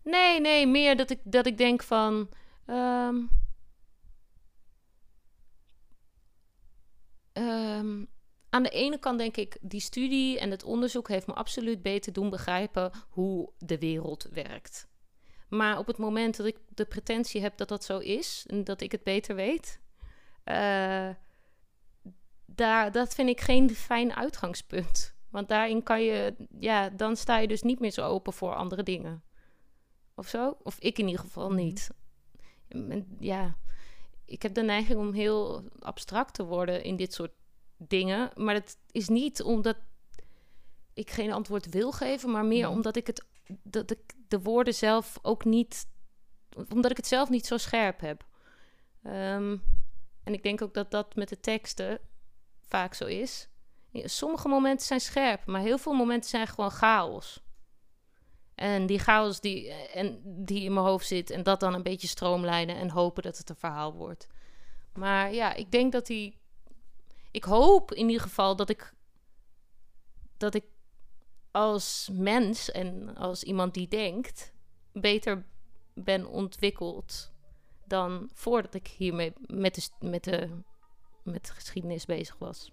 Nee, 0.03 0.39
nee, 0.41 0.67
meer 0.67 0.97
dat 0.97 1.09
ik, 1.09 1.19
dat 1.23 1.45
ik 1.45 1.57
denk 1.57 1.83
van. 1.83 2.29
Um, 2.65 3.29
um, 7.33 8.07
aan 8.51 8.63
de 8.63 8.69
ene 8.69 8.97
kant 8.97 9.17
denk 9.17 9.37
ik, 9.37 9.57
die 9.61 9.79
studie 9.79 10.39
en 10.39 10.51
het 10.51 10.63
onderzoek 10.63 11.07
heeft 11.07 11.27
me 11.27 11.33
absoluut 11.33 11.81
beter 11.81 12.13
doen 12.13 12.29
begrijpen 12.29 12.91
hoe 13.09 13.51
de 13.57 13.77
wereld 13.77 14.27
werkt. 14.31 14.87
Maar 15.49 15.77
op 15.77 15.87
het 15.87 15.97
moment 15.97 16.37
dat 16.37 16.45
ik 16.45 16.57
de 16.69 16.85
pretentie 16.85 17.41
heb 17.41 17.57
dat 17.57 17.67
dat 17.67 17.83
zo 17.83 17.97
is 17.97 18.45
en 18.49 18.63
dat 18.63 18.81
ik 18.81 18.91
het 18.91 19.03
beter 19.03 19.35
weet, 19.35 19.79
uh, 20.45 21.09
daar, 22.45 22.91
dat 22.91 23.13
vind 23.13 23.29
ik 23.29 23.41
geen 23.41 23.69
fijn 23.69 24.15
uitgangspunt. 24.15 25.15
Want 25.29 25.47
daarin 25.47 25.83
kan 25.83 26.03
je, 26.03 26.35
ja, 26.59 26.89
dan 26.89 27.15
sta 27.15 27.37
je 27.37 27.47
dus 27.47 27.61
niet 27.61 27.79
meer 27.79 27.91
zo 27.91 28.07
open 28.07 28.33
voor 28.33 28.55
andere 28.55 28.83
dingen. 28.83 29.23
Of 30.15 30.27
zo? 30.27 30.57
Of 30.63 30.79
ik 30.79 30.97
in 30.97 31.07
ieder 31.07 31.21
geval 31.21 31.49
mhm. 31.49 31.55
niet. 31.55 31.89
Ja, 33.19 33.55
ik 34.25 34.41
heb 34.41 34.53
de 34.53 34.63
neiging 34.63 34.99
om 34.99 35.13
heel 35.13 35.63
abstract 35.79 36.33
te 36.33 36.43
worden 36.43 36.83
in 36.83 36.95
dit 36.95 37.13
soort 37.13 37.31
dingen. 37.87 38.31
Maar 38.35 38.53
het 38.53 38.77
is 38.91 39.07
niet 39.07 39.41
omdat 39.41 39.77
ik 40.93 41.11
geen 41.11 41.31
antwoord 41.31 41.69
wil 41.69 41.91
geven, 41.91 42.31
maar 42.31 42.45
meer 42.45 42.69
omdat 42.69 42.95
ik 42.95 43.07
het 43.07 43.25
dat 43.63 43.91
ik 43.91 43.99
de 44.27 44.41
woorden 44.41 44.73
zelf 44.73 45.19
ook 45.21 45.45
niet, 45.45 45.87
omdat 46.69 46.91
ik 46.91 46.97
het 46.97 47.07
zelf 47.07 47.29
niet 47.29 47.45
zo 47.45 47.57
scherp 47.57 47.99
heb. 47.99 48.25
Ehm, 49.03 49.57
en 50.23 50.33
ik 50.33 50.43
denk 50.43 50.61
ook 50.61 50.73
dat 50.73 50.91
dat 50.91 51.15
met 51.15 51.29
de 51.29 51.39
teksten 51.39 51.99
vaak 52.61 52.93
zo 52.93 53.05
is. 53.05 53.49
Sommige 53.93 54.47
momenten 54.47 54.85
zijn 54.85 55.01
scherp, 55.01 55.45
maar 55.45 55.61
heel 55.61 55.77
veel 55.77 55.93
momenten 55.93 56.29
zijn 56.29 56.47
gewoon 56.47 56.71
chaos. 56.71 57.43
En 58.55 58.85
die 58.85 58.99
chaos 58.99 59.39
die, 59.39 59.73
en 59.73 60.21
die 60.23 60.63
in 60.63 60.73
mijn 60.73 60.85
hoofd 60.85 61.07
zit 61.07 61.29
en 61.29 61.43
dat 61.43 61.59
dan 61.59 61.73
een 61.73 61.83
beetje 61.83 62.07
stroomlijnen 62.07 62.75
en 62.75 62.89
hopen 62.89 63.23
dat 63.23 63.37
het 63.37 63.49
een 63.49 63.55
verhaal 63.55 63.93
wordt. 63.93 64.27
Maar 64.93 65.33
ja, 65.33 65.53
ik 65.53 65.71
denk 65.71 65.91
dat 65.91 66.07
hij. 66.07 66.35
Ik 67.31 67.43
hoop 67.43 67.93
in 67.93 68.07
ieder 68.07 68.21
geval 68.21 68.55
dat 68.55 68.69
ik. 68.69 68.93
Dat 70.37 70.53
ik 70.53 70.65
als 71.51 72.09
mens 72.11 72.71
en 72.71 73.15
als 73.15 73.43
iemand 73.43 73.73
die 73.73 73.87
denkt. 73.87 74.53
beter 74.91 75.45
ben 75.93 76.25
ontwikkeld. 76.25 77.31
dan 77.85 78.29
voordat 78.33 78.73
ik 78.73 78.87
hiermee 78.87 79.33
met 79.45 79.75
de, 79.75 80.07
met 80.07 80.23
de, 80.23 80.61
met 81.23 81.45
de 81.45 81.53
geschiedenis 81.53 82.05
bezig 82.05 82.37
was. 82.37 82.71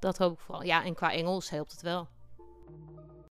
Dat 0.00 0.18
hoop 0.18 0.32
ik 0.32 0.40
vooral. 0.40 0.62
Ja, 0.64 0.84
en 0.84 0.94
qua 0.94 1.12
Engels 1.12 1.50
helpt 1.50 1.72
het 1.72 1.82
wel. 1.82 2.08